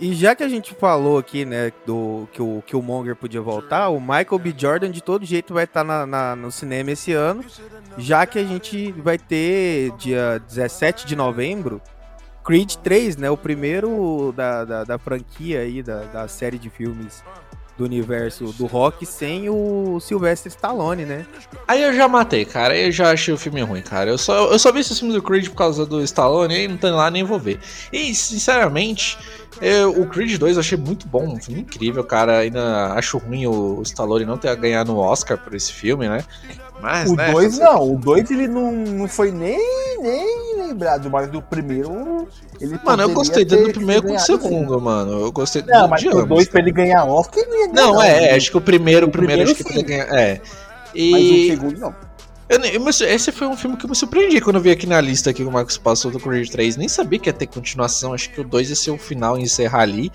E 0.00 0.14
já 0.14 0.34
que 0.34 0.42
a 0.42 0.48
gente 0.48 0.74
falou 0.74 1.18
aqui, 1.18 1.44
né, 1.44 1.72
do 1.86 2.26
que 2.32 2.40
o 2.40 2.62
Killmonger 2.66 3.14
podia 3.14 3.40
voltar, 3.40 3.88
o 3.90 4.00
Michael 4.00 4.38
B. 4.38 4.54
Jordan 4.56 4.90
de 4.90 5.02
todo 5.02 5.24
jeito 5.26 5.52
vai 5.52 5.64
estar 5.64 5.84
na, 5.84 6.06
na- 6.06 6.34
no 6.36 6.50
cinema 6.50 6.90
esse 6.92 7.12
ano, 7.12 7.44
já 7.98 8.24
que 8.26 8.38
a 8.38 8.44
gente 8.44 8.90
vai 8.92 9.18
ter 9.18 9.90
dia 9.98 10.40
17 10.48 11.06
de 11.06 11.14
novembro 11.14 11.80
Creed 12.44 12.74
3, 12.76 13.16
né, 13.18 13.30
o 13.30 13.36
primeiro 13.36 14.32
da, 14.36 14.64
da, 14.64 14.84
da 14.84 14.98
franquia 14.98 15.60
aí, 15.60 15.82
da, 15.82 16.00
da 16.04 16.26
série 16.28 16.58
de 16.58 16.68
filmes 16.70 17.22
do 17.82 17.84
universo 17.84 18.46
do 18.52 18.66
rock 18.66 19.04
sem 19.04 19.48
o 19.48 19.98
Sylvester 20.00 20.50
Stallone, 20.50 21.04
né? 21.04 21.26
Aí 21.66 21.82
eu 21.82 21.92
já 21.92 22.06
matei, 22.06 22.44
cara. 22.44 22.74
Aí 22.74 22.86
eu 22.86 22.92
já 22.92 23.10
achei 23.10 23.34
o 23.34 23.36
filme 23.36 23.60
ruim, 23.62 23.82
cara. 23.82 24.10
Eu 24.10 24.18
só, 24.18 24.52
eu 24.52 24.58
só 24.58 24.70
vi 24.72 24.80
esses 24.80 24.98
filmes 24.98 25.16
do 25.16 25.22
Creed 25.22 25.48
por 25.48 25.56
causa 25.56 25.84
do 25.84 26.00
Stallone, 26.02 26.54
aí 26.54 26.68
não 26.68 26.76
tô 26.76 26.88
lá 26.90 27.10
nem 27.10 27.24
vou 27.24 27.38
ver. 27.38 27.58
E, 27.92 28.14
sinceramente, 28.14 29.18
eu- 29.60 29.90
o 30.00 30.06
Creed 30.06 30.38
2 30.38 30.56
eu 30.56 30.60
achei 30.60 30.78
muito 30.78 31.06
bom, 31.06 31.24
um 31.34 31.40
filme 31.40 31.60
incrível, 31.62 32.02
cara. 32.04 32.38
Ainda 32.38 32.92
acho 32.94 33.18
ruim 33.18 33.46
o 33.46 33.80
Stallone 33.82 34.24
não 34.24 34.36
ter 34.36 34.54
ganhado 34.56 34.92
o 34.94 34.98
Oscar 34.98 35.36
por 35.38 35.54
esse 35.54 35.72
filme, 35.72 36.08
né? 36.08 36.24
Mas, 36.80 37.10
O 37.10 37.14
né, 37.16 37.30
2 37.30 37.58
fazer- 37.58 37.64
não, 37.70 37.92
o 37.94 37.98
2 37.98 38.30
ele 38.30 38.48
não, 38.48 38.72
não 38.72 39.06
foi 39.06 39.30
nem, 39.30 39.58
nem, 40.00 40.50
equilibrado, 40.58 41.08
mas 41.10 41.28
do 41.28 41.40
primeiro. 41.40 42.26
Ele 42.60 42.78
Mano, 42.84 43.02
eu 43.04 43.10
gostei 43.10 43.44
tanto 43.44 43.64
do 43.68 43.72
primeiro 43.72 44.02
quanto 44.02 44.16
do 44.18 44.20
segundo, 44.20 44.80
mano. 44.80 45.20
Eu 45.20 45.32
gostei 45.32 45.62
sim. 45.62 45.68
Não, 45.68 45.82
do 45.84 45.90
mas 45.90 46.02
o 46.02 46.08
ambos. 46.10 46.28
dois 46.28 46.48
pra 46.48 46.60
ele 46.60 46.72
ganhar 46.72 47.04
Oscar, 47.04 47.44
ele 47.44 47.52
ia 47.60 47.68
ganhar, 47.68 47.86
Não, 47.86 48.02
é, 48.02 48.08
é, 48.16 48.20
né? 48.30 48.36
acho 48.36 48.50
que 48.50 48.56
o 48.56 48.60
primeiro, 48.60 49.06
o 49.06 49.08
O 49.08 49.12
primeiro, 49.12 49.44
primeiro, 49.44 49.52
acho 49.52 49.64
que 49.64 49.72
ele 49.78 49.82
ganha. 49.82 50.20
É. 50.20 50.40
Mas 50.40 50.94
o 50.94 50.98
E. 51.34 51.50
segundo 51.50 51.78
não. 51.80 51.94
Eu 52.48 52.58
eu 52.60 52.88
esse 52.88 53.32
foi 53.32 53.46
um 53.46 53.56
filme 53.56 53.76
que 53.76 53.84
eu 53.84 53.90
me 53.90 53.96
surpreendi 53.96 54.40
quando 54.40 54.56
eu 54.56 54.62
vi 54.62 54.70
aqui 54.70 54.86
na 54.86 55.00
lista 55.00 55.30
aqui 55.30 55.42
que 55.42 55.48
o 55.48 55.52
Marcos 55.52 55.78
passou 55.78 56.10
do 56.10 56.20
Creed 56.20 56.48
3. 56.50 56.76
Nem 56.76 56.88
sabia 56.88 57.18
que 57.18 57.28
ia 57.28 57.32
ter 57.32 57.46
continuação. 57.46 58.12
Acho 58.12 58.30
que 58.30 58.40
o 58.40 58.44
2 58.44 58.70
ia 58.70 58.76
ser 58.76 58.90
o 58.90 58.98
final 58.98 59.38
e 59.38 59.42
encerrar 59.42 59.80
ali. 59.82 60.10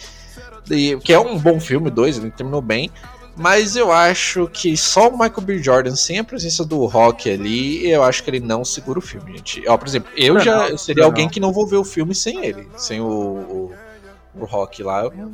E- 0.70 0.98
que 0.98 1.14
é 1.14 1.20
um 1.20 1.38
bom 1.38 1.60
filme, 1.60 1.88
o 1.88 1.92
2, 1.92 2.18
ele 2.18 2.32
terminou 2.32 2.62
bem. 2.62 2.92
Mas 3.40 3.76
eu 3.76 3.92
acho 3.92 4.48
que 4.48 4.76
só 4.76 5.10
o 5.10 5.12
Michael 5.12 5.42
B. 5.42 5.62
Jordan, 5.62 5.96
sem 5.96 6.18
a 6.18 6.24
presença 6.24 6.66
do 6.66 6.84
Rock 6.86 7.30
ali, 7.30 7.88
eu 7.88 8.04
acho 8.04 8.24
que 8.24 8.30
ele 8.32 8.40
não 8.40 8.66
segura 8.66 8.98
o 8.98 9.02
filme, 9.02 9.38
gente. 9.38 9.64
Ó, 9.68 9.78
por 9.78 9.88
exemplo, 9.88 10.12
eu 10.18 10.34
Não, 10.34 10.42
já 10.42 10.70
não, 10.70 10.78
seria 10.78 11.02
não, 11.02 11.10
alguém 11.10 11.30
que 11.30 11.40
não 11.40 11.54
vou 11.54 11.68
ver 11.68 11.78
o 11.78 11.84
filme 11.84 12.16
sem 12.16 12.44
ele. 12.44 12.68
Sem 12.76 13.00
o, 13.00 13.06
o, 13.06 13.74
o 14.40 14.46
Rock 14.46 14.82
lá. 14.82 15.04
Eu 15.04 15.12
não, 15.16 15.32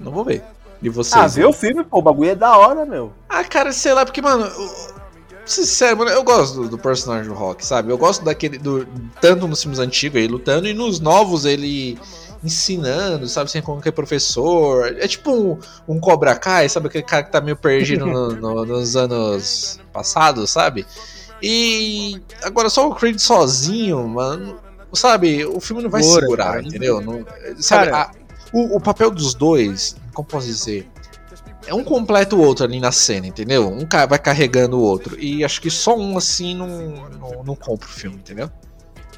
não 0.00 0.10
vou 0.12 0.24
ver. 0.24 0.42
E 0.80 0.88
vocês? 0.88 1.22
Ah, 1.22 1.26
vê 1.26 1.44
o 1.44 1.52
filme, 1.52 1.84
pô, 1.84 1.98
o 1.98 2.02
bagulho 2.02 2.30
é 2.30 2.34
da 2.34 2.56
hora, 2.56 2.86
meu. 2.86 3.12
Ah, 3.28 3.44
cara, 3.44 3.72
sei 3.72 3.92
lá, 3.92 4.04
porque, 4.04 4.22
mano. 4.22 4.46
eu- 4.46 4.96
Sincero, 5.46 5.96
mano, 5.98 6.10
eu 6.10 6.24
gosto 6.24 6.62
do, 6.62 6.68
do 6.70 6.78
personagem 6.78 7.28
do 7.28 7.34
Rock, 7.34 7.64
sabe? 7.64 7.90
Eu 7.92 7.96
gosto 7.98 8.24
daquele. 8.24 8.58
Do, 8.58 8.86
tanto 9.20 9.46
nos 9.46 9.62
filmes 9.62 9.78
antigos 9.78 10.18
ele 10.18 10.28
lutando 10.32 10.66
e 10.66 10.74
nos 10.74 10.98
novos 11.00 11.44
ele 11.44 11.98
ensinando, 12.42 13.28
sabe? 13.28 13.50
Sem 13.50 13.62
qualquer 13.62 13.92
professor. 13.92 14.86
É 14.98 15.06
tipo 15.06 15.30
um, 15.30 15.58
um 15.88 16.00
Cobra 16.00 16.34
Kai, 16.34 16.68
sabe? 16.68 16.88
Aquele 16.88 17.04
cara 17.04 17.22
que 17.22 17.32
tá 17.32 17.40
meio 17.40 17.56
perdido 17.56 18.06
no- 18.06 18.32
no- 18.36 18.64
nos 18.64 18.96
anos 18.96 19.78
passados, 19.92 20.50
sabe? 20.50 20.84
E 21.42 22.20
agora 22.42 22.68
só 22.68 22.88
o 22.88 22.94
Creed 22.94 23.18
sozinho, 23.18 24.06
mano. 24.08 24.58
Sabe? 24.92 25.44
O 25.44 25.60
filme 25.60 25.82
não 25.82 25.90
vai 25.90 26.02
Segura, 26.02 26.22
segurar, 26.22 26.44
cara. 26.54 26.62
entendeu? 26.62 27.00
Não- 27.00 27.24
sabe? 27.58 27.90
Cara- 27.90 28.02
a- 28.04 28.10
o, 28.52 28.76
o 28.76 28.80
papel 28.80 29.10
dos 29.10 29.34
dois, 29.34 29.96
como 30.14 30.26
posso 30.26 30.46
dizer? 30.46 30.88
É 31.66 31.74
um 31.74 31.82
completa 31.84 32.36
o 32.36 32.40
outro 32.40 32.64
ali 32.64 32.78
na 32.78 32.92
cena, 32.92 33.26
entendeu? 33.26 33.68
Um 33.68 33.86
vai 34.08 34.18
carregando 34.18 34.78
o 34.78 34.82
outro. 34.82 35.18
E 35.18 35.44
acho 35.44 35.60
que 35.60 35.70
só 35.70 35.96
um 35.96 36.16
assim 36.16 36.54
não, 36.54 36.68
não, 36.68 37.44
não 37.44 37.56
compra 37.56 37.88
o 37.88 37.90
filme, 37.90 38.16
entendeu? 38.16 38.50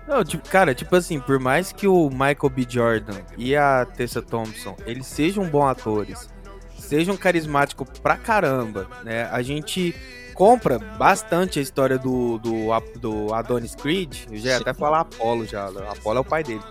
Não, 0.06 0.24
tipo, 0.24 0.48
cara, 0.48 0.74
tipo 0.74 0.96
assim, 0.96 1.20
por 1.20 1.38
mais 1.38 1.70
que 1.70 1.86
o 1.86 2.08
Michael 2.08 2.50
B. 2.50 2.66
Jordan 2.66 3.20
e 3.36 3.54
a 3.54 3.84
Tessa 3.84 4.22
Thompson, 4.22 4.74
eles 4.86 5.06
sejam 5.06 5.44
bons 5.44 5.68
atores, 5.68 6.30
sejam 6.78 7.14
carismáticos 7.14 7.86
pra 7.98 8.16
caramba, 8.16 8.88
né? 9.04 9.28
A 9.30 9.42
gente 9.42 9.94
compra 10.32 10.78
bastante 10.78 11.58
a 11.58 11.62
história 11.62 11.98
do, 11.98 12.38
do, 12.38 12.68
do 12.98 13.34
Adonis 13.34 13.74
Creed. 13.74 14.20
Eu 14.30 14.38
já 14.38 14.50
ia 14.50 14.56
Sim. 14.56 14.62
até 14.62 14.72
falar 14.72 15.00
Apollo 15.00 15.44
já. 15.44 15.66
Apollo 15.66 16.18
é 16.18 16.20
o 16.20 16.24
pai 16.24 16.42
dele. 16.42 16.62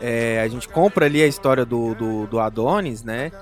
É, 0.00 0.40
a 0.40 0.48
gente 0.48 0.68
compra 0.68 1.06
ali 1.06 1.20
a 1.20 1.26
história 1.26 1.66
do, 1.66 1.94
do, 1.94 2.26
do 2.28 2.40
Adonis, 2.40 3.02
né? 3.02 3.32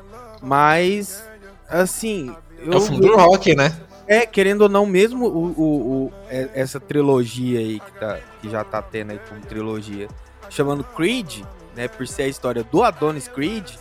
Mas, 0.42 1.22
assim. 1.68 2.34
Eu, 2.58 2.72
é 2.72 2.76
o 2.76 3.00
do 3.00 3.16
rock, 3.16 3.54
né? 3.54 3.76
é, 4.06 4.24
querendo 4.24 4.62
ou 4.62 4.68
não, 4.68 4.86
mesmo 4.86 5.26
o, 5.26 5.46
o- 5.46 6.04
o- 6.06 6.12
é- 6.30 6.50
essa 6.54 6.78
trilogia 6.78 7.58
aí 7.58 7.80
que, 7.80 7.92
tá, 7.92 8.18
que 8.40 8.48
já 8.48 8.62
tá 8.62 8.80
tendo 8.80 9.10
aí 9.10 9.20
como 9.28 9.40
trilogia, 9.40 10.08
chamando 10.48 10.84
Creed, 10.84 11.42
né, 11.74 11.88
por 11.88 12.06
ser 12.06 12.22
a 12.22 12.28
história 12.28 12.62
do 12.62 12.82
Adonis 12.84 13.28
Creed, 13.28 13.72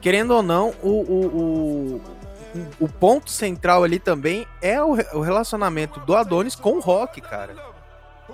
querendo 0.00 0.32
ou 0.32 0.42
não, 0.42 0.74
o, 0.82 0.88
o, 0.88 2.02
o, 2.80 2.88
ponto 2.88 3.30
central 3.30 3.84
ali 3.84 3.98
também 3.98 4.46
é 4.60 4.82
o, 4.82 4.96
o 5.12 5.20
relacionamento 5.20 6.00
do 6.00 6.16
Adonis 6.16 6.56
com 6.56 6.72
o 6.72 6.80
Rock, 6.80 7.20
cara. 7.20 7.54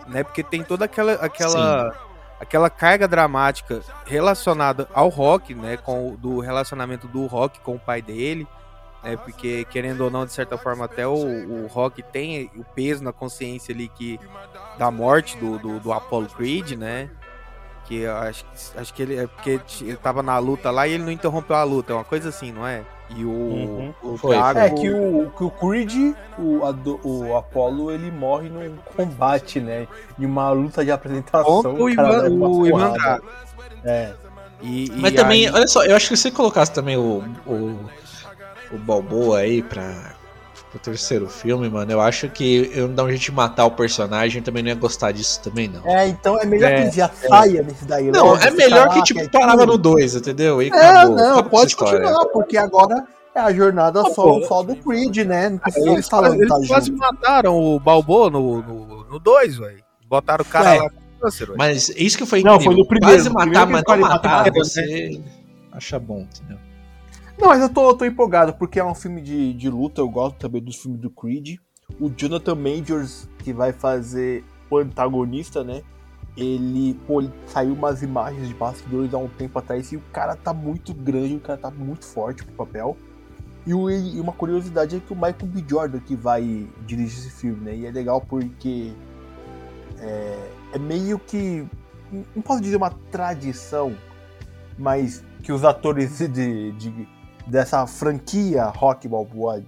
Né, 0.07 0.23
porque 0.23 0.43
tem 0.43 0.63
toda 0.63 0.85
aquela, 0.87 1.15
aquela, 1.15 1.95
aquela 2.41 2.71
carga 2.71 3.07
dramática 3.07 3.83
relacionada 4.07 4.89
ao 4.95 5.09
Rock, 5.09 5.55
né, 5.55 5.77
com 5.77 6.15
do 6.15 6.39
relacionamento 6.39 7.07
do 7.09 7.27
Rock 7.27 7.59
com 7.61 7.75
o 7.75 7.79
pai 7.79 8.01
dele, 8.01 8.47
né? 9.03 9.17
Porque, 9.17 9.65
querendo 9.71 10.03
ou 10.03 10.11
não, 10.11 10.25
de 10.27 10.33
certa 10.33 10.57
forma, 10.59 10.85
até 10.85 11.07
o, 11.07 11.13
o 11.15 11.67
Rock 11.69 12.03
tem 12.03 12.51
o 12.57 12.65
peso 12.75 13.03
na 13.03 13.13
consciência 13.13 13.75
ali 13.75 13.89
que 13.89 14.19
da 14.79 14.91
morte 14.91 15.37
do, 15.39 15.59
do, 15.59 15.81
do 15.81 15.93
Apollo 15.93 16.29
Creed, 16.29 16.73
né? 16.73 17.09
Que 17.87 18.01
eu 18.01 18.15
acho, 18.17 18.45
que- 18.45 18.79
acho 18.79 18.95
que 18.95 19.03
ele 19.03 19.17
é 19.17 19.27
porque 19.27 19.61
ele 19.81 19.97
tava 19.97 20.23
na 20.23 20.39
luta 20.39 20.71
lá 20.71 20.87
e 20.87 20.93
ele 20.93 21.05
não 21.05 21.11
interrompeu 21.13 21.57
a 21.57 21.65
luta, 21.65 21.93
é 21.93 21.97
uma 21.97 22.05
coisa 22.05 22.29
assim, 22.29 22.53
não 22.53 22.67
é? 22.67 22.83
E 23.17 23.25
o, 23.25 23.29
Uhum. 23.31 23.95
o 24.03 24.19
Foi, 24.19 24.37
Thiago- 24.37 24.59
É 24.59 24.69
que 24.69 24.91
o, 24.91 25.33
que 25.35 25.43
o 25.45 25.51
Creed, 25.51 26.15
o, 26.39 26.61
o 27.03 27.37
Apollo, 27.37 27.91
ele 27.91 28.11
morre 28.11 28.51
num 28.51 28.77
combate, 28.95 29.59
né? 29.61 29.89
De 30.19 30.27
uma 30.27 30.51
luta 30.51 30.85
de 30.85 30.91
apresentação. 30.91 31.63
Contra 31.63 31.83
o 31.85 31.97
cara 31.97 32.29
Ivan. 32.29 32.93
Drago. 32.93 33.27
É. 33.85 34.13
E, 34.61 34.93
Mas 34.97 35.13
e 35.13 35.17
também, 35.17 35.47
aí- 35.47 35.55
olha 35.55 35.67
só, 35.67 35.83
eu 35.85 35.97
acho 35.97 36.09
que 36.09 36.17
se 36.17 36.25
você 36.25 36.31
colocasse 36.31 36.71
também 36.73 36.99
o, 36.99 37.25
o, 37.47 37.79
o 38.73 38.79
Balboa 38.79 39.39
aí 39.39 39.63
pra, 39.63 40.13
pro 40.71 40.79
terceiro 40.81 41.29
filme, 41.29 41.69
mano, 41.69 41.91
eu 41.91 42.01
acho 42.01 42.29
que 42.29 42.71
eu 42.75 42.89
não 42.89 42.95
dar 42.95 43.05
um 43.05 43.09
jeito 43.09 43.23
de 43.23 43.33
matar 43.33 43.65
o 43.67 43.71
personagem, 43.71 44.39
eu 44.41 44.45
também 44.45 44.63
não 44.63 44.69
ia 44.71 44.75
gostar 44.75 45.13
disso 45.13 45.41
também, 45.43 45.69
não. 45.69 45.87
É, 45.87 46.09
então 46.09 46.39
é 46.39 46.45
melhor 46.45 46.71
É, 46.71 46.89
que 46.89 46.97
já 46.97 47.09
saia 47.09 47.63
nesse 47.63 47.85
daí. 47.85 48.11
Não, 48.11 48.27
logo, 48.27 48.43
é 48.43 48.51
melhor 48.51 48.89
que, 48.91 48.99
lá, 48.99 49.03
tipo, 49.05 49.21
é 49.21 49.29
parava 49.29 49.61
tudo. 49.61 49.73
no 49.73 49.79
2, 49.79 50.17
entendeu? 50.17 50.63
E 50.63 50.69
É, 50.69 50.73
acabou. 50.87 51.17
não, 51.17 51.33
Acabou 51.39 51.51
pode 51.51 51.77
continuar, 51.77 52.25
porque 52.27 52.57
agora 52.57 53.05
é 53.35 53.41
a 53.41 53.53
jornada 53.53 54.01
Ah, 54.03 54.11
só, 54.15 54.41
só 54.43 54.63
do 54.63 54.75
Creed, 54.77 55.19
né? 55.19 55.49
Não 55.51 55.59
precisa 55.59 55.91
Eles, 55.91 56.09
falar 56.09 56.29
quase- 56.31 56.47
tá 56.49 56.57
eles 56.57 56.69
quase 56.69 56.87
junto. 56.89 56.99
mataram 56.99 57.57
o 57.57 57.79
Balboa 57.81 58.29
no 58.31 58.63
2, 58.63 59.09
no, 59.11 59.19
dois, 59.19 59.57
velho. 59.57 59.83
Botaram 60.09 60.43
o 60.43 60.49
cara 60.49 60.71
Ué. 60.71 60.79
lá 60.83 60.91
com 60.91 61.01
câncer. 61.21 61.49
Mas 61.57 61.89
isso 61.91 62.17
que 62.19 62.27
foi 62.27 62.43
Não, 62.43 62.55
incrível. 62.55 62.73
foi 62.73 62.81
no 62.83 62.89
primeiro, 62.89 63.17
Quase 63.23 63.31
matar, 63.31 63.67
mas 63.67 63.83
não 63.87 63.95
ele 63.95 64.03
matar, 64.03 64.45
matou, 64.47 64.65
você 64.65 65.21
acha 65.73 65.99
bom, 65.99 66.21
entendeu? 66.35 66.59
Não, 67.39 67.49
mas 67.49 67.61
eu 67.63 67.69
tô, 67.69 67.95
tô 67.95 68.05
empolgado, 68.05 68.53
porque 68.55 68.81
é 68.81 68.85
um 68.85 68.95
filme 68.95 69.21
de, 69.21 69.53
de 69.55 69.71
luta, 69.71 70.01
eu 70.01 70.09
gosto 70.09 70.37
também 70.39 70.61
dos 70.63 70.77
filmes 70.77 71.01
do 71.01 71.09
Creed. 71.11 71.57
O 72.01 72.11
Jonathan 72.11 72.55
Majors, 72.55 73.29
que 73.39 73.53
vai 73.53 73.73
fazer 73.73 74.45
o 74.71 74.77
antagonista, 74.79 75.63
né? 75.63 75.83
Ele, 76.37 76.95
pô, 77.07 77.21
ele 77.21 77.33
saiu 77.47 77.75
umas 77.75 78.03
imagens 78.03 78.47
de 78.49 78.55
bastidores 78.55 79.13
há 79.15 79.19
um 79.19 79.29
tempo 79.29 79.59
atrás 79.59 79.91
e 79.93 79.97
o 79.97 80.01
cara 80.13 80.37
tá 80.37 80.53
muito 80.53 80.93
grande, 80.93 81.35
o 81.37 81.41
cara 81.41 81.59
tá 81.59 81.71
muito 81.71 82.05
forte 82.05 82.45
pro 82.45 82.55
papel. 82.67 82.97
E, 83.67 83.73
o- 83.75 83.91
e 83.91 84.21
uma 84.21 84.33
curiosidade 84.33 84.97
é 84.97 85.01
que 85.01 85.13
o 85.13 85.17
Michael 85.17 85.47
B. 85.47 85.65
Jordan 85.69 86.01
que 86.01 86.15
vai 86.17 86.67
dirigir 86.87 87.19
esse 87.19 87.31
filme, 87.31 87.61
né? 87.65 87.77
E 87.77 87.87
é 87.87 87.91
legal 87.91 88.21
porque 88.21 88.93
é, 90.01 90.51
é 90.75 90.79
meio 90.79 91.19
que. 91.19 91.67
Não 92.35 92.43
posso 92.43 92.61
dizer 92.61 92.77
uma 92.77 92.91
tradição, 93.11 93.95
mas 94.79 95.25
que 95.43 95.53
os 95.53 95.65
atores 95.65 96.19
de, 96.19 96.73
de- 96.73 97.09
dessa 97.49 97.87
franquia 97.87 98.65
Rock 98.67 99.09
Balboa 99.09 99.63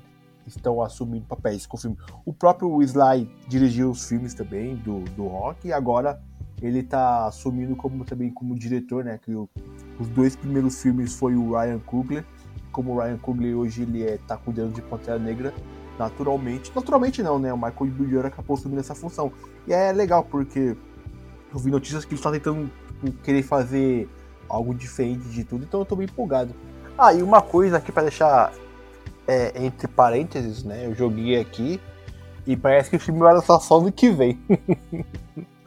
estão 0.47 0.83
assumindo 0.83 1.25
papéis 1.27 1.67
com 1.67 1.77
o 1.77 1.81
filme. 1.81 1.97
O 2.25 2.33
próprio 2.33 2.83
Sly 2.83 3.31
dirigiu 3.49 3.91
os 3.91 4.07
filmes 4.09 4.35
também 4.35 4.77
do, 4.77 5.01
do 5.17 5.27
Rock 5.27 5.69
e 5.69 5.73
agora 5.73 6.21
ele 6.61 6.83
tá 6.83 7.27
assumindo 7.27 7.75
como 7.77 8.05
também 8.05 8.31
como 8.31 8.55
diretor, 8.55 9.05
né? 9.05 9.19
Que 9.23 9.33
o- 9.35 9.49
os 9.99 10.09
dois 10.09 10.35
primeiros 10.37 10.81
filmes 10.83 11.15
foi 11.15 11.35
o 11.37 11.53
Ryan 11.57 11.79
Coogler. 11.79 12.25
Como 12.73 12.93
o 12.95 13.01
Ryan 13.01 13.19
Coogler 13.19 13.57
hoje 13.57 13.83
ele 13.83 14.03
é, 14.05 14.19
tá 14.27 14.37
cuidando 14.37 14.73
de 14.75 14.83
Pantera 14.83 15.19
Negra, 15.19 15.55
naturalmente. 15.99 16.71
Naturalmente 16.75 17.23
não, 17.23 17.39
né? 17.39 17.53
O 17.53 17.57
Michael 17.57 17.91
B. 17.93 18.11
Jordan 18.11 18.29
acabou 18.29 18.57
assumindo 18.57 18.81
essa 18.81 18.95
função. 18.95 19.33
E 19.67 19.73
é 19.73 19.93
legal 19.93 20.25
porque 20.25 20.77
eu 21.53 21.59
vi 21.59 21.71
notícias 21.71 22.05
que 22.05 22.13
ele 22.13 22.21
está 22.21 22.31
tentando 22.31 22.71
tipo, 23.05 23.13
querer 23.23 23.43
fazer 23.43 24.09
algo 24.49 24.75
diferente 24.75 25.29
de 25.29 25.45
tudo, 25.45 25.65
então 25.65 25.81
eu 25.81 25.87
tô 25.87 25.95
bem 25.97 26.07
empolgado. 26.07 26.53
Ah, 27.01 27.15
e 27.15 27.23
uma 27.23 27.41
coisa 27.41 27.79
aqui 27.79 27.91
pra 27.91 28.03
deixar 28.03 28.53
é, 29.27 29.53
entre 29.65 29.89
parênteses, 29.89 30.63
né? 30.65 30.85
Eu 30.85 30.95
joguei 30.95 31.41
aqui 31.41 31.81
e 32.47 32.57
parece 32.57 32.91
que 32.91 32.97
o 32.97 33.01
filme 33.01 33.21
vai 33.21 33.33
lançar 33.33 33.59
só 33.61 33.81
no 33.81 33.91
que 33.91 34.11
vem. 34.11 34.39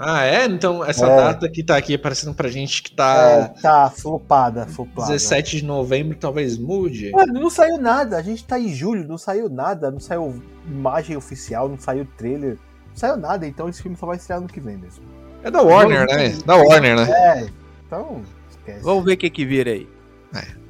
Ah, 0.05 0.25
é? 0.25 0.45
Então, 0.45 0.83
essa 0.83 1.05
É. 1.05 1.15
data 1.15 1.47
que 1.49 1.63
tá 1.63 1.77
aqui 1.77 1.93
aparecendo 1.93 2.33
pra 2.33 2.49
gente 2.49 2.81
que 2.83 2.91
É, 2.91 2.95
tá 2.95 3.53
tá 3.61 3.89
flopada, 3.89 4.65
flopada. 4.65 5.07
17 5.07 5.57
de 5.57 5.63
novembro, 5.65 6.17
talvez 6.17 6.57
mude. 6.57 7.11
Mano, 7.11 7.33
não 7.39 7.49
saiu 7.49 7.77
nada. 7.77 8.17
A 8.17 8.21
gente 8.21 8.43
tá 8.43 8.59
em 8.59 8.73
julho, 8.73 9.07
não 9.07 9.17
saiu 9.17 9.47
nada. 9.49 9.89
Não 9.91 9.99
saiu 10.01 10.41
imagem 10.67 11.15
oficial, 11.15 11.69
não 11.69 11.79
saiu 11.79 12.05
trailer. 12.17 12.57
Não 12.89 12.95
saiu 12.95 13.15
nada, 13.15 13.47
então 13.47 13.69
esse 13.69 13.81
filme 13.81 13.95
só 13.95 14.05
vai 14.07 14.17
estrear 14.17 14.41
no 14.41 14.47
que 14.47 14.59
vem 14.59 14.75
mesmo. 14.75 15.05
É 15.41 15.49
da 15.49 15.61
Warner, 15.61 16.05
né? 16.07 16.29
Da 16.45 16.55
Warner, 16.57 16.95
né? 16.97 17.09
É, 17.09 17.47
então, 17.85 18.23
esquece. 18.49 18.83
Vamos 18.83 19.05
ver 19.05 19.13
o 19.13 19.17
que 19.17 19.29
que 19.29 19.45
vira 19.45 19.71
aí. 19.71 19.87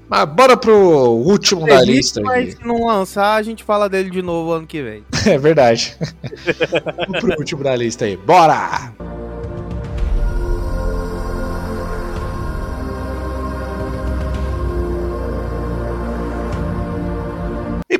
Mas 0.09 0.25
bora 0.25 0.55
pro 0.57 0.75
último 0.75 1.65
da 1.65 1.81
lista 1.81 2.21
mas 2.21 2.53
se 2.53 2.65
não 2.65 2.85
lançar, 2.85 3.35
a 3.35 3.41
gente 3.41 3.63
fala 3.63 3.89
dele 3.89 4.09
de 4.09 4.21
novo 4.21 4.51
ano 4.51 4.67
que 4.67 4.81
vem. 4.81 5.03
É 5.25 5.37
verdade. 5.37 5.95
Vamos 7.07 7.19
pro 7.21 7.39
último 7.39 7.63
da 7.63 7.75
lista 7.75 8.03
aí. 8.05 8.17
Bora! 8.17 8.91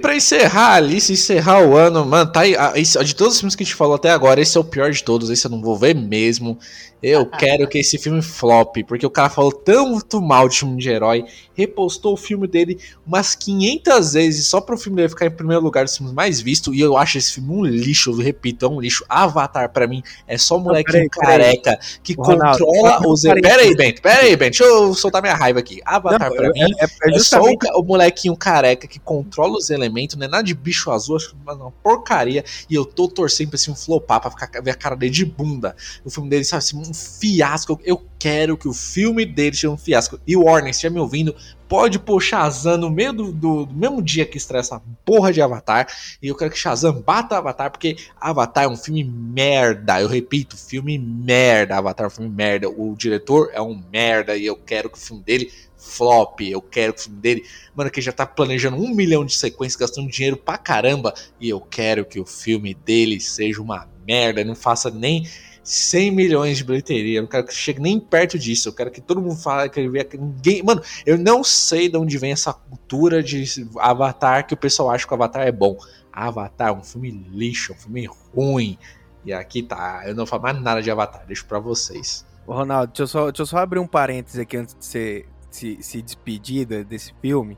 E 0.04 0.06
pra 0.06 0.10
pra 0.10 0.18
encerrar 0.18 0.74
ali, 0.76 1.00
se 1.00 1.14
encerrar 1.14 1.66
o 1.66 1.78
ano, 1.78 2.06
mano, 2.06 2.30
tá 2.32 2.42
aí. 2.42 2.56
ah, 2.58 2.74
esse- 2.76 3.02
de 3.04 3.16
todos 3.16 3.36
os 3.36 3.40
filmes 3.40 3.56
que 3.56 3.64
a 3.64 3.66
gente 3.66 3.76
falou 3.76 3.96
até 3.96 4.10
agora, 4.12 4.42
esse 4.42 4.58
é 4.58 4.60
o 4.60 4.64
pior 4.64 4.92
de 4.92 5.04
todos. 5.04 5.30
Esse 5.30 5.46
eu 5.48 5.52
não 5.52 5.62
vou 5.62 5.78
ver 5.78 5.96
mesmo. 5.96 6.60
Eu 7.02 7.26
quero 7.62 7.68
que 7.68 7.80
esse 7.80 7.98
filme 7.98 8.22
flop, 8.22 8.78
porque 8.88 9.06
o 9.06 9.10
cara 9.10 9.30
falou 9.30 9.52
tanto 9.52 10.22
mal 10.22 10.48
de 10.48 10.60
filme 10.60 10.78
de 10.82 10.90
herói, 10.90 11.26
repostou 11.54 12.14
o 12.14 12.18
filme 12.18 12.48
dele 12.48 12.80
umas 13.06 13.36
500 13.36 14.14
vezes 14.14 14.48
só 14.48 14.62
pro 14.62 14.78
filme 14.78 14.96
dele 14.98 15.10
ficar 15.10 15.26
em 15.26 15.32
primeiro 15.32 15.62
lugar 15.62 15.84
dos 15.84 15.98
filmes 15.98 16.14
mais 16.14 16.40
vistos. 16.40 16.74
E 16.74 16.80
eu 16.80 16.96
acho 16.98 17.18
esse 17.18 17.34
filme 17.34 17.52
um 17.54 17.64
lixo, 17.66 18.12
eu 18.12 18.16
repito, 18.18 18.66
é 18.66 18.70
um 18.70 18.80
lixo. 18.80 19.04
Avatar, 19.10 19.70
pra 19.70 19.86
mim, 19.88 20.02
é 20.28 20.38
só 20.38 20.58
um 20.58 20.62
molequinho 20.62 21.10
peraí, 21.10 21.10
peraí. 21.10 21.58
careca 21.62 21.80
que 22.02 22.14
Ô, 22.18 22.24
Ronaldo, 22.24 22.66
controla 22.66 23.08
os. 23.08 23.22
peraí. 23.22 23.42
Pera 23.42 23.62
aí, 23.64 23.76
Bento, 23.76 24.02
pera 24.02 24.22
aí, 24.22 24.36
Bento, 24.38 24.58
deixa 24.60 24.64
eu 24.64 24.94
soltar 24.94 25.22
minha 25.22 25.36
raiva 25.36 25.60
aqui. 25.60 25.82
Avatar, 25.86 26.32
pra 26.32 26.48
é- 26.48 26.52
mim, 26.54 26.72
é, 26.80 26.86
é 26.86 27.16
é 27.16 27.20
só 27.20 27.42
o, 27.42 27.58
o 27.80 27.84
molequinho 27.84 28.36
careca 28.38 28.88
que 28.88 29.00
controla 29.00 29.58
os 29.58 29.70
elementos, 29.70 29.93
não 30.18 30.26
é 30.26 30.28
nada 30.28 30.44
de 30.44 30.54
bicho 30.54 30.92
azul, 30.92 31.16
acho 31.18 31.36
uma 31.46 31.72
porcaria. 31.84 32.44
E 32.70 32.76
eu 32.76 32.86
tô 32.86 33.08
torcendo 33.08 33.50
pra 33.50 33.56
esse 33.56 33.66
filme 33.66 33.80
flopar, 33.80 34.20
pra 34.22 34.32
ficar, 34.32 34.62
ver 34.62 34.72
a 34.72 34.76
cara 34.76 34.96
dele 34.96 35.12
de 35.12 35.26
bunda. 35.26 35.76
O 36.04 36.10
filme 36.10 36.30
dele, 36.30 36.44
sabe, 36.44 36.60
assim, 36.60 36.78
um 36.78 36.94
fiasco. 36.94 37.80
Eu 37.84 38.02
quero 38.20 38.58
que 38.58 38.68
o 38.68 38.74
filme 38.74 39.26
dele 39.26 39.56
seja 39.56 39.70
um 39.70 39.78
fiasco. 39.78 40.20
E 40.26 40.36
o 40.38 40.44
Warner, 40.44 40.74
se 40.74 40.90
me 40.90 41.00
ouvindo, 41.00 41.36
pode 41.68 41.98
pôr 42.00 42.22
Shazam 42.22 42.78
no 42.78 42.90
meio 42.90 43.12
do, 43.14 43.32
do- 43.32 43.66
do 43.66 43.74
mesmo 43.74 44.02
dia 44.02 44.26
que 44.26 44.38
estreia 44.38 44.60
essa 44.62 44.82
porra 45.06 45.32
de 45.34 45.42
Avatar. 45.42 45.88
E 46.22 46.28
eu 46.28 46.36
quero 46.36 46.52
que 46.52 46.58
Shazam 46.58 47.02
bata 47.02 47.38
Avatar, 47.38 47.72
porque 47.72 47.98
Avatar 48.20 48.66
é 48.66 48.68
um 48.68 48.78
filme 48.78 49.04
merda. 49.04 50.00
Eu 50.02 50.08
repito, 50.08 50.56
filme 50.58 50.98
merda. 50.98 51.78
Avatar 51.78 52.06
é 52.06 52.08
um 52.08 52.12
filme 52.12 52.30
merda. 52.30 52.70
O 52.70 52.96
diretor 52.96 53.50
é 53.54 53.62
um 53.62 53.82
merda 53.92 54.36
e 54.38 54.46
eu 54.46 54.56
quero 54.56 54.90
que 54.90 54.98
o 54.98 55.02
filme 55.02 55.24
dele 55.24 55.52
flop. 55.84 56.40
Eu 56.42 56.62
quero 56.62 56.94
que 56.94 57.02
o 57.02 57.04
filme 57.04 57.20
dele. 57.20 57.46
Mano, 57.76 57.92
que 57.92 58.02
já 58.02 58.12
tá 58.12 58.26
planejando 58.26 58.78
um 58.78 58.94
milhão 58.94 59.26
de 59.26 59.36
sequências, 59.36 59.80
gastando 59.80 60.10
dinheiro 60.10 60.38
pra 60.38 60.58
caramba. 60.58 61.14
E 61.40 61.50
eu 61.50 61.60
quero 61.60 62.06
que 62.06 62.20
o 62.20 62.26
filme 62.26 62.74
dele 62.74 63.20
seja 63.20 63.62
uma 63.62 63.88
merda. 64.08 64.44
Não 64.44 64.56
faça 64.56 64.90
nem 64.90 65.28
100 65.64 66.12
milhões 66.12 66.58
de 66.58 66.64
bilheteria. 66.64 67.20
Eu 67.20 67.24
não 67.24 67.30
quero 67.30 67.46
que 67.46 67.54
chegue 67.54 67.82
nem 67.82 68.00
perto 68.00 68.40
disso. 68.40 68.70
Eu 68.70 68.74
quero 68.74 68.92
que 68.92 69.02
todo 69.02 69.22
mundo 69.22 69.36
fale 69.36 69.70
que 69.70 69.80
ele 69.80 69.90
vê 69.90 70.04
que 70.04 70.18
ninguém. 70.18 70.64
Mano, 70.64 70.82
eu 71.06 71.18
não 71.18 71.44
sei 71.44 71.90
de 71.90 71.98
onde 71.98 72.18
vem 72.18 72.32
essa 72.32 72.54
cultura 72.54 73.22
de 73.22 73.44
Avatar 73.78 74.48
que 74.48 74.54
o 74.54 74.58
pessoal 74.58 74.90
acha 74.90 75.06
que 75.06 75.12
o 75.14 75.16
Avatar 75.16 75.46
é 75.46 75.52
bom. 75.52 75.78
Avatar 76.12 76.70
é 76.70 76.72
um 76.72 76.84
filme 76.84 77.12
lixo, 77.32 77.74
um 77.74 77.78
filme 77.78 78.10
ruim. 78.34 78.78
E 79.26 79.32
aqui 79.32 79.64
tá. 79.64 80.04
Eu 80.06 80.16
não 80.16 80.26
falo 80.26 80.44
mais 80.44 80.62
nada 80.62 80.82
de 80.82 80.92
Avatar, 80.92 81.26
deixo 81.26 81.46
pra 81.46 81.60
vocês. 81.60 82.26
Ronaldo, 82.46 82.88
deixa 82.88 83.04
eu, 83.04 83.08
só, 83.08 83.26
deixa 83.32 83.42
eu 83.42 83.46
só 83.46 83.58
abrir 83.58 83.80
um 83.80 83.88
parênteses 83.88 84.40
aqui 84.40 84.58
antes 84.58 84.76
de 84.76 84.86
você 84.86 85.26
se, 85.56 85.78
se 85.82 86.02
despedir 86.02 86.66
desse 86.86 87.14
filme. 87.22 87.58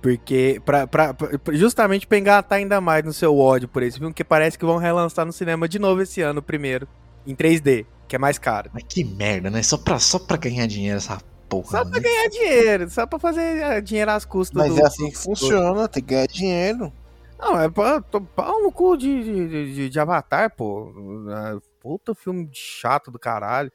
Porque, 0.00 0.60
pra, 0.64 0.86
pra, 0.86 1.14
pra- 1.14 1.30
justamente 1.52 2.06
pra 2.06 2.18
engatar 2.18 2.58
ainda 2.58 2.80
mais 2.80 3.04
no 3.04 3.12
seu 3.12 3.38
ódio 3.38 3.68
por 3.68 3.82
esse 3.82 3.98
filme, 3.98 4.12
que 4.12 4.24
parece 4.24 4.58
que 4.58 4.64
vão 4.64 4.76
relançar 4.76 5.24
no 5.24 5.32
cinema 5.32 5.68
de 5.68 5.78
novo 5.78 6.02
esse 6.02 6.20
ano, 6.20 6.42
primeiro, 6.42 6.88
em 7.24 7.36
3D, 7.36 7.86
que 8.08 8.16
é 8.16 8.18
mais 8.18 8.36
caro. 8.36 8.68
Mas 8.74 8.82
que 8.82 9.04
merda, 9.04 9.48
né? 9.48 9.62
Só 9.62 9.78
pra, 9.78 9.98
só 10.00 10.18
pra 10.18 10.36
ganhar 10.36 10.66
dinheiro 10.66 10.96
essa 10.98 11.20
porra. 11.48 11.68
Só 11.70 11.84
pra 11.84 12.00
né? 12.00 12.00
ganhar 12.00 12.28
dinheiro, 12.30 12.90
só 12.90 13.06
pra 13.06 13.18
fazer 13.20 13.40
eh, 13.58 13.80
dinheiro 13.80 14.10
às 14.10 14.24
custas 14.24 14.56
Mas 14.60 14.74
do- 14.74 14.80
é 14.80 14.86
assim 14.86 15.08
que 15.08 15.16
funciona, 15.18 15.86
tem 15.86 16.02
que 16.02 16.14
ganhar 16.14 16.26
dinheiro. 16.26 16.92
Não, 17.38 17.60
é 17.60 17.68
pra, 17.70 18.00
pau 18.00 18.60
no 18.62 18.72
cu 18.72 18.96
de, 18.96 19.22
de, 19.22 19.74
de- 19.74 19.88
de 19.88 20.00
Avatar, 20.00 20.52
pô. 20.56 20.92
Ah, 21.30 21.58
Puta 21.80 22.14
filme 22.14 22.48
chato 22.52 23.10
do 23.10 23.18
caralho. 23.18 23.70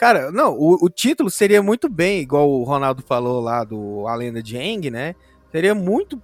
Cara, 0.00 0.32
não, 0.32 0.56
o, 0.56 0.86
o 0.86 0.88
título 0.88 1.28
seria 1.28 1.62
muito 1.62 1.86
bem, 1.86 2.22
igual 2.22 2.50
o 2.50 2.64
Ronaldo 2.64 3.02
falou 3.06 3.38
lá 3.38 3.62
do 3.64 4.08
A 4.08 4.14
Lenda 4.14 4.42
de 4.42 4.56
Aang, 4.56 4.90
né? 4.90 5.14
Seria 5.52 5.74
muito. 5.74 6.18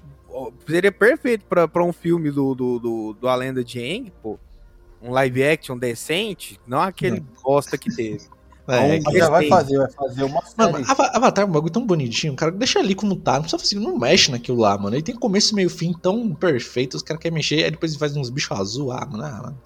Seria 0.67 0.91
perfeito 0.91 1.45
pra, 1.45 1.69
pra 1.69 1.85
um 1.85 1.93
filme 1.93 2.31
do, 2.31 2.55
do, 2.55 2.79
do, 2.79 3.13
do 3.21 3.29
A 3.29 3.35
Lenda 3.35 3.63
de 3.63 3.79
Aang, 3.79 4.11
pô. 4.23 4.39
Um 5.03 5.11
live 5.11 5.45
action 5.45 5.77
decente, 5.77 6.59
não 6.67 6.81
aquele 6.81 7.23
bosta 7.45 7.77
que 7.77 7.95
teve. 7.95 8.25
É, 8.69 9.01
Mas 9.01 9.15
já 9.15 9.31
vai 9.31 9.47
fazer, 9.47 9.79
vai 9.79 9.91
fazer 9.93 10.25
uma 10.25 10.43
Mano, 10.57 10.85
Avatar 10.89 11.45
é 11.45 11.47
um 11.47 11.53
bagulho 11.53 11.73
tão 11.73 11.87
bonitinho, 11.87 12.35
cara. 12.35 12.51
Deixa 12.51 12.81
ali 12.81 12.97
como 12.97 13.15
tá. 13.15 13.35
Não 13.35 13.43
precisa 13.43 13.61
fazer, 13.61 13.77
não 13.77 13.97
mexe 13.97 14.29
naquilo 14.29 14.59
lá, 14.59 14.77
mano. 14.77 14.97
Ele 14.97 15.05
tem 15.05 15.15
começo, 15.15 15.55
meio, 15.55 15.71
fim 15.71 15.93
tão 15.93 16.35
perfeito. 16.35 16.97
Os 16.97 17.03
caras 17.05 17.23
querem 17.23 17.37
mexer, 17.37 17.63
aí 17.63 17.71
depois 17.71 17.95
faz 17.95 18.17
uns 18.17 18.29
bichos 18.29 18.59
azul. 18.59 18.91
Ah, 18.91 19.07
mano. 19.09 19.25
ah, 19.25 19.41
mano. 19.41 19.59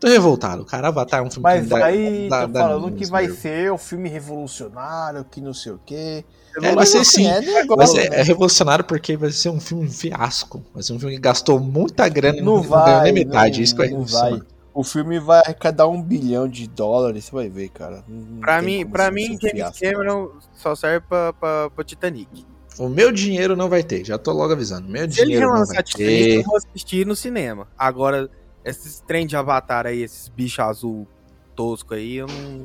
Tô 0.00 0.06
revoltado. 0.06 0.64
Cara, 0.64 0.88
Avatar 0.88 1.20
é 1.20 1.22
um 1.22 1.30
filme 1.30 1.42
Mas 1.42 1.66
que 1.66 1.74
aí 1.74 2.28
dá- 2.28 2.42
tô 2.46 2.52
dá 2.52 2.60
falando 2.60 2.90
nos 2.90 2.98
que 2.98 3.06
vai 3.10 3.28
ser 3.28 3.72
o 3.72 3.78
filme 3.78 4.08
revolucionário, 4.08 5.24
que 5.24 5.40
não 5.40 5.52
sei 5.52 5.72
o 5.72 5.80
quê. 5.84 6.24
É, 6.56 6.60
vai 6.60 6.74
Mas 6.74 6.88
ser 6.90 7.04
sim. 7.04 7.26
É 7.26 7.40
Vai 7.40 7.54
negócio, 7.62 7.96
ser 8.00 8.10
né? 8.10 8.16
é 8.18 8.22
revolucionário 8.22 8.84
porque 8.84 9.16
vai 9.16 9.30
ser 9.30 9.48
um 9.50 9.60
filme 9.60 9.88
fiasco. 9.88 10.62
Vai 10.72 10.82
ser 10.82 10.92
um 10.92 10.98
filme 10.98 11.14
que 11.14 11.20
gastou 11.20 11.58
muita 11.60 12.08
grana 12.08 12.38
e 12.38 12.40
Não 12.40 12.60
ganhou 12.60 12.68
vai, 12.68 13.02
nem 13.04 13.12
metade. 13.12 13.58
não, 13.58 13.64
Isso 13.64 13.74
que 13.74 13.78
vai 13.82 13.90
não 13.90 14.04
vai. 14.04 14.40
O 14.74 14.84
filme 14.84 15.18
vai 15.18 15.40
arrecadar 15.44 15.88
um 15.88 16.00
bilhão 16.00 16.46
de 16.48 16.68
dólares, 16.68 17.24
você 17.24 17.32
vai 17.32 17.48
ver, 17.48 17.68
cara. 17.70 18.04
Não- 18.06 18.16
não 18.24 18.40
Pra 18.40 18.62
mim, 18.62 18.86
pra 18.86 19.10
mim 19.10 19.24
um 19.34 19.40
James 19.40 19.50
fiasco. 19.50 19.80
Cameron 19.80 20.30
só 20.54 20.74
serve 20.76 21.04
pra, 21.08 21.32
pra, 21.32 21.70
pra 21.70 21.84
Titanic. 21.84 22.46
O 22.78 22.88
meu 22.88 23.10
dinheiro 23.10 23.56
não 23.56 23.68
vai 23.68 23.82
ter. 23.82 24.04
Já 24.04 24.16
tô 24.16 24.30
logo 24.32 24.52
avisando. 24.52 24.88
Meu 24.88 25.10
Se 25.10 25.18
ele 25.20 25.26
dinheiro 25.32 25.46
não 25.46 25.52
vai 25.54 25.62
relançar 25.64 25.82
Titanic, 25.82 26.24
ter. 26.24 26.34
eu 26.36 26.42
vou 26.44 26.56
assistir 26.56 27.04
no 27.04 27.16
cinema. 27.16 27.66
Agora, 27.76 28.30
esses 28.64 29.00
trem 29.00 29.26
de 29.26 29.36
Avatar 29.36 29.86
aí, 29.86 30.02
esses 30.02 30.28
bichos 30.28 30.58
azul 30.60 31.06
tosco 31.54 31.94
aí, 31.94 32.16
eu 32.16 32.26
não, 32.28 32.58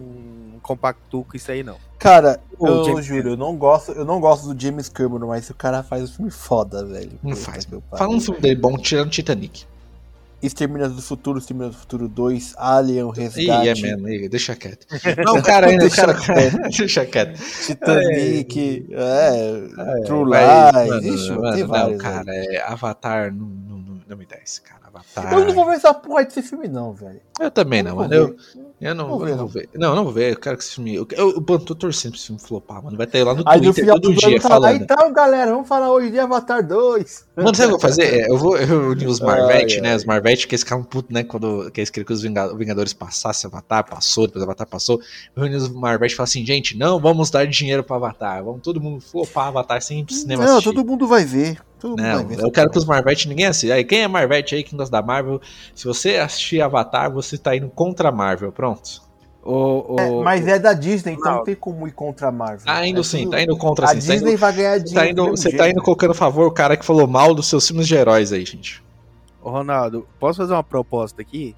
não 0.54 0.60
compactuo 0.60 1.24
com 1.24 1.36
isso 1.36 1.52
aí, 1.52 1.64
não. 1.64 1.78
Cara, 1.98 2.40
O 2.60 2.68
eu 2.68 2.86
James 2.86 3.06
juro, 3.06 3.30
eu 3.30 3.38
não 3.38 3.56
gosto, 3.56 3.92
eu 3.92 4.06
não 4.06 4.20
gosto 4.20 4.54
do 4.54 4.62
James 4.62 4.88
Cameron, 4.88 5.28
mas 5.28 5.50
o 5.50 5.56
cara 5.56 5.82
faz 5.82 6.04
um 6.04 6.08
filme 6.08 6.32
foda, 6.32 6.86
velho. 6.86 7.12
Não 7.24 7.36
faz. 7.36 7.66
que 7.66 7.74
eu 7.74 7.82
Fala 7.98 8.14
um 8.14 8.20
filme 8.20 8.40
dele 8.40 8.56
bom 8.56 8.78
tirando 8.78 9.10
Titanic. 9.10 9.66
Exterminador 10.44 10.94
do 10.96 11.02
Futuro, 11.02 11.40
Exterminador 11.40 11.74
do 11.74 11.80
Futuro 11.80 12.08
2, 12.10 12.54
Alien, 12.58 13.04
o 13.06 13.14
Ih, 13.16 13.20
é 13.20 13.24
Resgate, 13.24 13.82
mesmo. 13.82 14.10
Ih, 14.10 14.28
deixa 14.28 14.56
quieto. 14.58 14.86
Não, 15.26 15.38
o 15.38 15.42
cara 15.42 15.68
ainda. 15.68 15.88
o 15.88 15.90
cara... 15.90 16.14
deixa 16.70 17.06
quieto. 17.06 17.40
Titanic, 17.66 18.86
é, 18.92 20.04
True 20.06 20.30
Mas, 20.30 20.76
Lies, 20.76 20.90
mano, 20.90 21.16
ixi, 21.16 21.30
mano, 21.32 21.52
tem 21.54 21.62
não, 21.62 21.68
vários. 21.70 22.02
cara, 22.02 22.24
velho. 22.26 22.52
é, 22.52 22.62
Avatar 22.62 23.34
não, 23.34 23.46
não, 23.46 23.78
não, 23.78 24.02
não 24.06 24.18
me 24.18 24.26
desce, 24.26 24.62
cara. 24.62 24.83
Avatar. 24.94 25.34
Eu 25.34 25.46
não 25.46 25.54
vou 25.54 25.66
ver 25.66 25.74
essa 25.74 25.94
porra 25.94 26.24
desse 26.24 26.42
filme, 26.42 26.68
não, 26.68 26.94
velho. 26.94 27.20
Eu 27.40 27.50
também 27.50 27.80
Eu 27.80 27.86
não, 27.86 27.96
mano. 27.96 28.14
Eu, 28.14 28.36
eu 28.80 28.94
não, 28.96 29.08
Vou 29.10 29.20
eu 29.22 29.26
ver, 29.26 29.32
não 29.32 29.38
não. 29.38 29.48
vou 29.48 29.48
ver. 29.48 29.70
Não, 29.74 29.96
não 29.96 30.04
vou 30.04 30.14
ver. 30.14 30.34
Eu 30.34 30.38
quero 30.40 30.56
que 30.58 30.64
esse 30.64 30.76
filme. 30.76 30.94
Eu, 30.96 31.08
eu, 31.14 31.32
eu 31.48 31.60
tô 31.60 31.74
torcendo 31.74 32.12
pra 32.12 32.18
esse 32.20 32.28
filme 32.28 32.42
flopar, 32.42 32.84
mano. 32.84 32.96
Vai 32.96 33.08
ter 33.08 33.24
lá 33.24 33.34
no 33.34 33.44
Aí 33.48 33.60
Twitter 33.60 33.84
final 33.86 34.00
todo 34.00 34.14
do 34.14 34.20
dia 34.20 34.36
lá, 34.36 34.40
falando. 34.42 34.76
então, 34.84 35.12
galera, 35.14 35.52
vamos 35.52 35.68
falar 35.68 35.92
hoje 35.92 36.12
de 36.12 36.20
Avatar 36.20 36.66
2. 36.66 37.26
Mano, 37.38 37.56
sabe 37.56 37.56
o 37.56 37.56
que 37.56 37.64
eu 37.64 37.70
vou 37.70 37.80
fazer? 37.80 38.04
É, 38.14 38.30
eu 38.30 38.38
vou 38.38 38.56
reunir 38.56 39.08
os 39.08 39.20
Marvete, 39.20 39.76
Ai, 39.78 39.82
né? 39.82 39.90
ai. 39.92 39.96
Os 39.96 40.06
Marvete, 40.06 40.48
que 40.48 40.54
eles 40.54 40.62
ficavam 40.64 40.84
putos, 40.84 41.12
né? 41.12 41.24
Quando 41.24 41.72
que 41.72 41.80
eles 41.80 41.90
queriam 41.90 42.06
que 42.06 42.14
os 42.14 42.22
Vinga- 42.22 42.56
Vingadores 42.56 42.94
passassem 42.94 43.48
Avatar, 43.50 43.90
passou, 43.90 44.28
depois 44.28 44.44
Avatar 44.44 44.68
passou. 44.68 45.00
Eu 45.36 45.42
reuni 45.44 45.56
os 45.56 45.70
Marvete 45.70 46.14
e 46.14 46.16
falei 46.16 46.26
assim, 46.30 46.46
gente, 46.46 46.78
não 46.78 47.00
vamos 47.00 47.32
dar 47.32 47.48
dinheiro 47.48 47.84
pra 47.84 47.96
Avatar. 47.96 48.44
Vamos 48.44 48.62
todo 48.62 48.80
mundo 48.80 49.02
flopar 49.02 49.48
Avatar 49.48 49.82
sem 49.82 50.02
ir 50.02 50.06
pro 50.06 50.14
cinema 50.14 50.44
Não, 50.46 50.58
assistir. 50.58 50.74
todo 50.74 50.86
mundo 50.86 51.08
vai 51.08 51.26
ver. 51.26 51.58
Todo 51.84 51.90
mundo 51.92 52.02
vai 52.02 52.14
Não, 52.16 52.26
ver. 52.28 52.40
eu 52.40 52.50
quero 52.50 52.70
que 52.70 52.78
os 52.78 52.86
Marvete 52.86 53.28
ninguém 53.28 53.46
assista. 53.46 53.76
Aí, 53.76 53.84
quem 53.84 54.04
é 54.04 54.08
Marvete 54.08 54.56
aí, 54.56 54.64
quem 54.64 54.78
gosta 54.78 54.90
da 54.92 55.06
Marvel, 55.06 55.42
se 55.76 55.84
você 55.86 56.16
assistir 56.16 56.62
Avatar, 56.62 57.12
você 57.12 57.38
tá 57.38 57.54
indo 57.56 57.68
contra 57.70 58.08
a 58.08 58.12
Marvel, 58.12 58.54
pronto. 58.54 59.02
O, 59.44 59.96
o, 59.96 60.00
É, 60.00 60.24
mas 60.24 60.48
é 60.48 60.58
da 60.58 60.72
Disney, 60.72 61.12
então 61.16 61.30
Não. 61.32 61.38
não 61.40 61.44
tem 61.44 61.56
como 61.56 61.86
ir 61.86 61.92
contra 61.92 62.30
a 62.30 62.32
Marvel. 62.32 62.66
Tá 62.66 62.88
indo 62.88 63.02
É 63.02 63.04
sim, 63.04 63.24
tudo- 63.24 63.32
tá 63.32 63.42
indo 63.42 63.58
contra 63.58 63.86
A 63.88 63.90
sim. 63.90 64.00
Você 64.00 64.08
tá 64.08 64.14
Disney 64.14 64.32
indo, 64.32 64.40
vai 64.40 64.54
ganhar 64.54 64.78
dinheiro. 64.78 64.94
tá 65.06 65.10
indo, 65.12 65.30
você 65.32 65.52
tá 65.52 65.64
jeito. 65.66 65.72
indo 65.78 65.84
colocando 65.84 66.12
a 66.12 66.16
favor 66.16 66.48
o 66.48 66.52
cara 66.52 66.78
que 66.78 66.86
falou 66.86 67.06
mal 67.06 67.36
dos 67.36 67.48
seus 67.50 67.68
filmes 67.68 67.86
de 67.86 67.96
heróis 67.96 68.32
aí, 68.32 68.46
gente. 68.46 68.82
Ô, 69.44 69.50
Ronaldo, 69.50 70.08
posso 70.18 70.38
fazer 70.38 70.54
uma 70.54 70.64
proposta 70.64 71.22
aqui? 71.22 71.54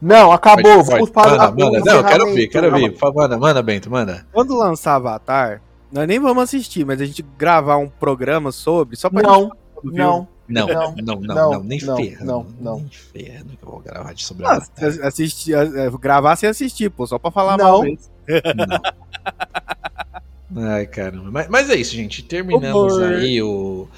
Não, 0.00 0.30
acabou. 0.30 0.62
Pode, 0.84 0.90
Vamos 0.90 1.10
pode. 1.10 1.12
para 1.12 1.30
Manda, 1.32 1.44
a- 1.44 1.50
manda. 1.50 1.64
Não, 1.64 1.82
quero 1.82 1.96
encerramento. 1.98 2.26
ouvir, 2.28 2.48
quero 2.48 2.66
ouvir. 2.68 2.96
Fa- 2.96 3.12
Manda, 3.12 3.36
manda, 3.36 3.62
Bento, 3.62 3.90
manda. 3.90 4.24
Quando 4.32 4.56
lançar 4.56 4.94
Avatar, 4.94 5.60
nós 5.90 6.06
nem 6.06 6.20
vamos 6.20 6.44
assistir, 6.44 6.84
mas 6.86 7.00
a 7.00 7.04
gente 7.04 7.24
gravar 7.36 7.78
um 7.78 7.88
programa 7.88 8.52
sobre, 8.52 8.94
só 8.96 9.10
pra 9.10 9.22
Não, 9.22 9.42
gente. 9.46 9.52
Não. 9.92 10.28
Não, 10.46 10.66
Não, 10.66 10.94
não, 10.94 10.94
não, 11.02 11.20
não, 11.22 11.50
não, 11.52 11.62
nem 11.64 11.80
não, 11.80 11.96
ferrando. 11.96 12.24
não, 12.26 12.46
não. 12.60 12.76
Nem 12.80 12.88
ferrando 12.90 13.56
que 13.56 13.64
eu 13.64 13.70
vou 13.70 13.80
gravar 13.80 14.12
de 14.12 14.22
sobre 14.24 14.44
Ah, 14.46 14.58
assistir, 15.02 15.54
é, 15.54 15.90
gravar 15.98 16.36
sem 16.36 16.48
assistir, 16.50 16.90
pô, 16.90 17.06
só 17.06 17.18
pra 17.18 17.30
falar 17.30 17.56
Não. 17.56 17.64
mal. 17.64 17.82
Não. 17.82 18.78
Ai, 20.56 20.86
caramba. 20.86 21.30
Mas, 21.30 21.48
mas 21.48 21.70
é 21.70 21.74
isso, 21.76 21.94
gente. 21.94 22.22
Terminamos 22.22 22.94
Humor. 22.94 23.12
aí 23.14 23.42
o, 23.42 23.88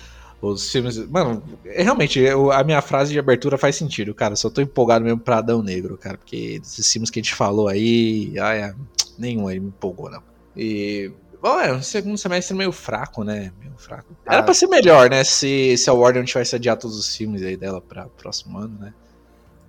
os 0.41 0.71
filmes. 0.71 0.97
Mano, 1.09 1.43
é, 1.65 1.83
realmente, 1.83 2.19
eu- 2.21 2.51
a 2.53 2.63
minha 2.65 2.81
frase 2.81 3.13
de 3.13 3.19
abertura 3.19 3.59
faz 3.59 3.77
sentido, 3.77 4.15
cara. 4.15 4.37
Só 4.37 4.49
tô 4.49 4.61
empolgado 4.61 5.05
mesmo 5.05 5.21
pra 5.21 5.39
Adão 5.39 5.63
Negro, 5.63 5.99
cara. 5.99 6.17
Porque 6.17 6.61
esses 6.63 6.91
filmes 6.91 7.11
que 7.11 7.19
a 7.19 7.23
gente 7.23 7.35
falou 7.35 7.69
aí, 7.69 8.33
ai, 8.39 8.63
ai, 8.63 8.75
nenhum 9.19 9.49
aí 9.49 9.59
me 9.61 9.69
empolgou, 9.69 10.11
não. 10.11 10.23
E. 10.57 11.11
Bom, 11.47 11.61
é, 11.61 11.73
um 11.73 11.81
segundo 11.81 12.19
semestre 12.19 12.57
meio 12.57 12.73
fraco, 12.73 13.23
né? 13.23 13.53
Meio 13.61 13.73
fraco. 13.77 14.17
Era 14.27 14.41
Ah. 14.41 14.43
pra 14.43 14.53
ser 14.53 14.67
melhor, 14.67 15.09
né? 15.09 15.23
Se, 15.23 15.77
se 15.77 15.89
a 15.89 15.93
Warner 15.93 16.21
não 16.21 16.27
tivesse 16.27 16.57
adiado 16.57 16.81
todos 16.81 16.99
os 16.99 17.15
filmes 17.15 17.41
aí 17.41 17.57
dela 17.57 17.81
pra 17.81 18.09
próximo 18.09 18.59
ano, 18.59 18.77
né? 18.81 18.93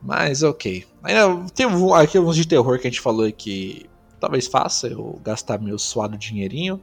Mas 0.01 0.41
ok. 0.41 0.87
Ainda 1.03 1.45
tem 1.53 1.67
aqui 1.93 2.17
uns 2.17 2.35
de 2.35 2.47
terror 2.47 2.79
que 2.79 2.87
a 2.87 2.89
gente 2.89 2.99
falou 2.99 3.31
que 3.31 3.87
talvez 4.19 4.47
faça 4.47 4.87
eu 4.87 5.21
gastar 5.23 5.59
meu 5.59 5.77
suado 5.77 6.17
dinheirinho. 6.17 6.81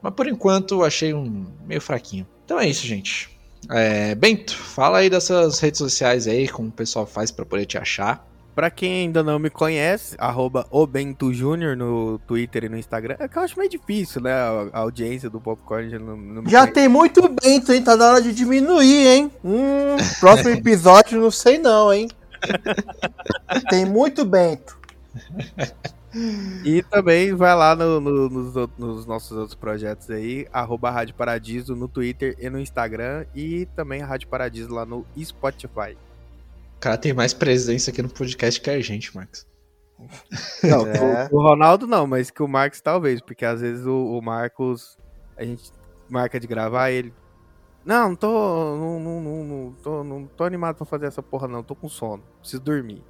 Mas 0.00 0.14
por 0.14 0.26
enquanto 0.26 0.82
achei 0.82 1.12
um 1.12 1.44
meio 1.66 1.82
fraquinho. 1.82 2.26
Então 2.46 2.58
é 2.58 2.66
isso, 2.66 2.86
gente. 2.86 3.38
É, 3.70 4.14
Bento, 4.14 4.56
fala 4.56 5.00
aí 5.00 5.10
dessas 5.10 5.60
redes 5.60 5.76
sociais 5.76 6.26
aí, 6.26 6.48
como 6.48 6.68
o 6.68 6.72
pessoal 6.72 7.04
faz 7.04 7.30
pra 7.30 7.44
poder 7.44 7.66
te 7.66 7.76
achar. 7.76 8.26
Pra 8.54 8.70
quem 8.70 9.04
ainda 9.04 9.22
não 9.22 9.38
me 9.38 9.48
conhece, 9.48 10.14
arroba 10.18 10.66
Júnior 11.32 11.74
no 11.76 12.18
Twitter 12.26 12.64
e 12.64 12.68
no 12.68 12.76
Instagram. 12.76 13.16
É 13.18 13.26
que 13.26 13.38
eu 13.38 13.42
acho 13.42 13.58
meio 13.58 13.70
difícil, 13.70 14.20
né? 14.20 14.30
A, 14.32 14.68
audiência 14.80 15.30
do 15.30 15.40
Popcorn 15.40 15.88
já 15.88 15.98
não, 15.98 16.16
não 16.16 16.42
Já 16.50 16.60
conhece. 16.60 16.72
tem 16.74 16.88
muito 16.88 17.26
Bento, 17.28 17.72
hein? 17.72 17.82
Tá 17.82 17.96
na 17.96 18.10
hora 18.10 18.20
de 18.22 18.34
diminuir, 18.34 19.06
hein? 19.06 19.32
Hum, 19.42 19.96
próximo 20.20 20.50
episódio 20.54 21.18
não 21.18 21.30
sei 21.30 21.58
não, 21.58 21.90
hein? 21.92 22.08
Tem 23.70 23.86
muito 23.86 24.24
Bento. 24.24 24.76
E 26.62 26.82
também 26.82 27.34
vai 27.34 27.54
lá 27.56 27.74
no- 27.74 28.00
no- 28.00 28.28
nos, 28.28 28.54
nos 28.76 29.06
nossos 29.06 29.32
outros 29.36 29.54
projetos 29.54 30.10
aí, 30.10 30.46
arroba 30.52 30.90
Rádio 30.90 31.14
Paradiso 31.14 31.74
no 31.74 31.88
Twitter 31.88 32.36
e 32.38 32.50
no 32.50 32.60
Instagram. 32.60 33.24
E 33.34 33.66
também 33.74 34.02
a 34.02 34.06
Rádio 34.06 34.28
Paradiso 34.28 34.70
lá 34.74 34.84
no 34.84 35.06
Spotify. 35.18 35.96
O 36.82 36.88
cara 36.90 36.98
tem 36.98 37.12
mais 37.12 37.32
presença 37.32 37.92
aqui 37.92 38.02
no 38.02 38.08
podcast 38.08 38.60
que 38.60 38.68
a 38.68 38.80
gente, 38.80 39.14
Marcos. 39.14 39.46
Não, 40.64 40.84
É. 40.84 41.28
o, 41.30 41.36
o 41.36 41.40
Ronaldo 41.40 41.86
não, 41.86 42.08
mas 42.08 42.28
que 42.28 42.42
o 42.42 42.48
Marcos 42.48 42.80
talvez, 42.80 43.20
porque 43.20 43.44
às 43.44 43.60
vezes 43.60 43.86
o, 43.86 44.18
o 44.18 44.20
Marcos, 44.20 44.98
a 45.36 45.44
gente 45.44 45.70
marca 46.10 46.40
de 46.40 46.46
gravar 46.48 46.90
ele. 46.90 47.14
Não, 47.84 48.08
não 48.08 48.16
tô. 48.16 48.28
Não, 48.76 48.98
não, 48.98 49.20
não, 49.20 49.44
não 49.44 49.72
tô, 49.80 50.02
não 50.02 50.26
tô 50.26 50.42
animado 50.42 50.74
pra 50.74 50.84
fazer 50.84 51.06
essa 51.06 51.22
porra, 51.22 51.46
não. 51.46 51.62
Tô 51.62 51.76
com 51.76 51.88
sono. 51.88 52.24
Preciso 52.40 52.60
dormir. 52.60 53.00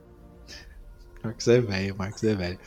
Marcos 1.24 1.48
é 1.48 1.58
velho, 1.58 1.96
Marcos 1.96 2.22
é 2.24 2.34
velho. 2.34 2.58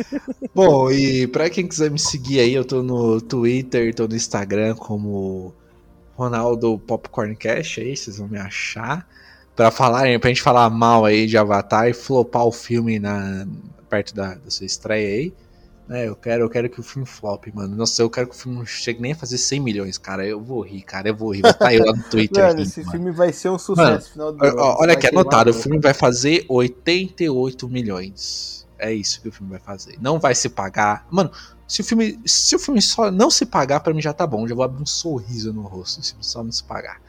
Bom, 0.54 0.90
e 0.90 1.26
pra 1.26 1.50
quem 1.50 1.68
quiser 1.68 1.90
me 1.90 1.98
seguir 1.98 2.40
aí, 2.40 2.54
eu 2.54 2.64
tô 2.64 2.82
no 2.82 3.20
Twitter, 3.20 3.94
tô 3.94 4.08
no 4.08 4.16
Instagram 4.16 4.74
como 4.76 5.54
Ronaldo 6.16 6.78
Popcorn 6.78 7.36
Cash, 7.36 7.80
aí 7.80 7.94
vocês 7.94 8.16
vão 8.16 8.28
me 8.28 8.38
achar. 8.38 9.06
Pra 9.56 9.70
falarem, 9.70 10.18
pra 10.18 10.28
gente 10.28 10.42
falar 10.42 10.68
mal 10.68 11.04
aí 11.04 11.26
de 11.26 11.38
Avatar 11.38 11.88
e 11.88 11.92
flopar 11.92 12.44
o 12.44 12.52
filme 12.52 12.98
na, 12.98 13.46
perto 13.88 14.14
da, 14.14 14.34
da 14.34 14.50
sua 14.50 14.66
estreia 14.66 15.06
aí. 15.06 15.34
né, 15.88 16.08
eu, 16.08 16.16
quero, 16.16 16.42
eu 16.42 16.50
quero 16.50 16.68
que 16.68 16.80
o 16.80 16.82
filme 16.82 17.06
flop, 17.06 17.46
mano. 17.54 17.76
Nossa, 17.76 18.02
eu 18.02 18.10
quero 18.10 18.26
que 18.26 18.34
o 18.34 18.38
filme 18.38 18.58
não 18.58 18.66
chegue 18.66 19.00
nem 19.00 19.12
a 19.12 19.16
fazer 19.16 19.38
100 19.38 19.60
milhões, 19.60 19.96
cara. 19.98 20.26
Eu 20.26 20.40
vou 20.40 20.60
rir, 20.62 20.82
cara. 20.82 21.08
Eu 21.08 21.14
vou 21.16 21.32
rir. 21.32 21.42
Vou 21.42 21.50
estar 21.52 21.72
eu 21.72 21.84
lá 21.84 21.92
no 21.92 22.02
Twitter. 22.02 22.42
Mano, 22.42 22.58
rindo, 22.58 22.68
esse 22.68 22.80
mano. 22.80 22.90
filme 22.90 23.10
vai 23.12 23.32
ser 23.32 23.50
um 23.50 23.58
sucesso 23.58 24.12
final 24.12 24.32
do 24.32 24.44
ano. 24.44 24.56
Olha 24.58 24.86
Vai 24.86 24.94
aqui, 24.96 25.06
anotado, 25.06 25.50
o 25.50 25.54
filme 25.54 25.78
vai 25.78 25.94
fazer 25.94 26.44
88 26.48 27.68
milhões. 27.68 28.66
É 28.76 28.92
isso 28.92 29.22
que 29.22 29.28
o 29.28 29.32
filme 29.32 29.50
vai 29.50 29.60
fazer. 29.60 29.96
Não 30.00 30.18
vai 30.18 30.34
se 30.34 30.48
pagar. 30.48 31.06
Mano, 31.10 31.30
se 31.68 31.80
o 31.80 31.84
filme, 31.84 32.18
se 32.26 32.56
o 32.56 32.58
filme 32.58 32.82
só 32.82 33.10
não 33.10 33.30
se 33.30 33.46
pagar, 33.46 33.80
pra 33.80 33.94
mim 33.94 34.02
já 34.02 34.12
tá 34.12 34.26
bom. 34.26 34.48
Já 34.48 34.54
vou 34.54 34.64
abrir 34.64 34.82
um 34.82 34.86
sorriso 34.86 35.52
no 35.52 35.62
rosto 35.62 36.02
se 36.02 36.14
só 36.20 36.42
não 36.42 36.50
se 36.50 36.64
pagar. 36.64 37.00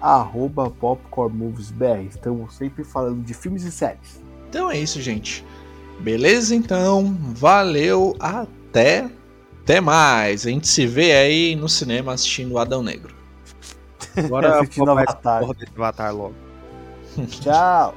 arroba 0.00 0.70
popcornmoviesbr. 0.70 2.06
Estamos 2.08 2.54
sempre 2.54 2.84
falando 2.84 3.24
de 3.24 3.34
filmes 3.34 3.64
e 3.64 3.72
séries. 3.72 4.27
Então 4.48 4.70
é 4.70 4.78
isso, 4.78 5.00
gente. 5.00 5.44
Beleza? 6.00 6.54
Então, 6.54 7.16
valeu, 7.34 8.16
até, 8.20 9.10
até 9.62 9.80
mais. 9.80 10.46
A 10.46 10.50
gente 10.50 10.68
se 10.68 10.86
vê 10.86 11.12
aí 11.12 11.56
no 11.56 11.68
cinema 11.68 12.12
assistindo 12.12 12.52
o 12.52 12.58
Adão 12.58 12.82
Negro. 12.82 13.14
Agora 14.16 14.60
Assistindo 14.60 14.90
Avatar. 14.90 15.40
porra 15.40 15.54
Avatar 15.76 16.14
logo. 16.14 16.34
Tchau! 17.28 17.94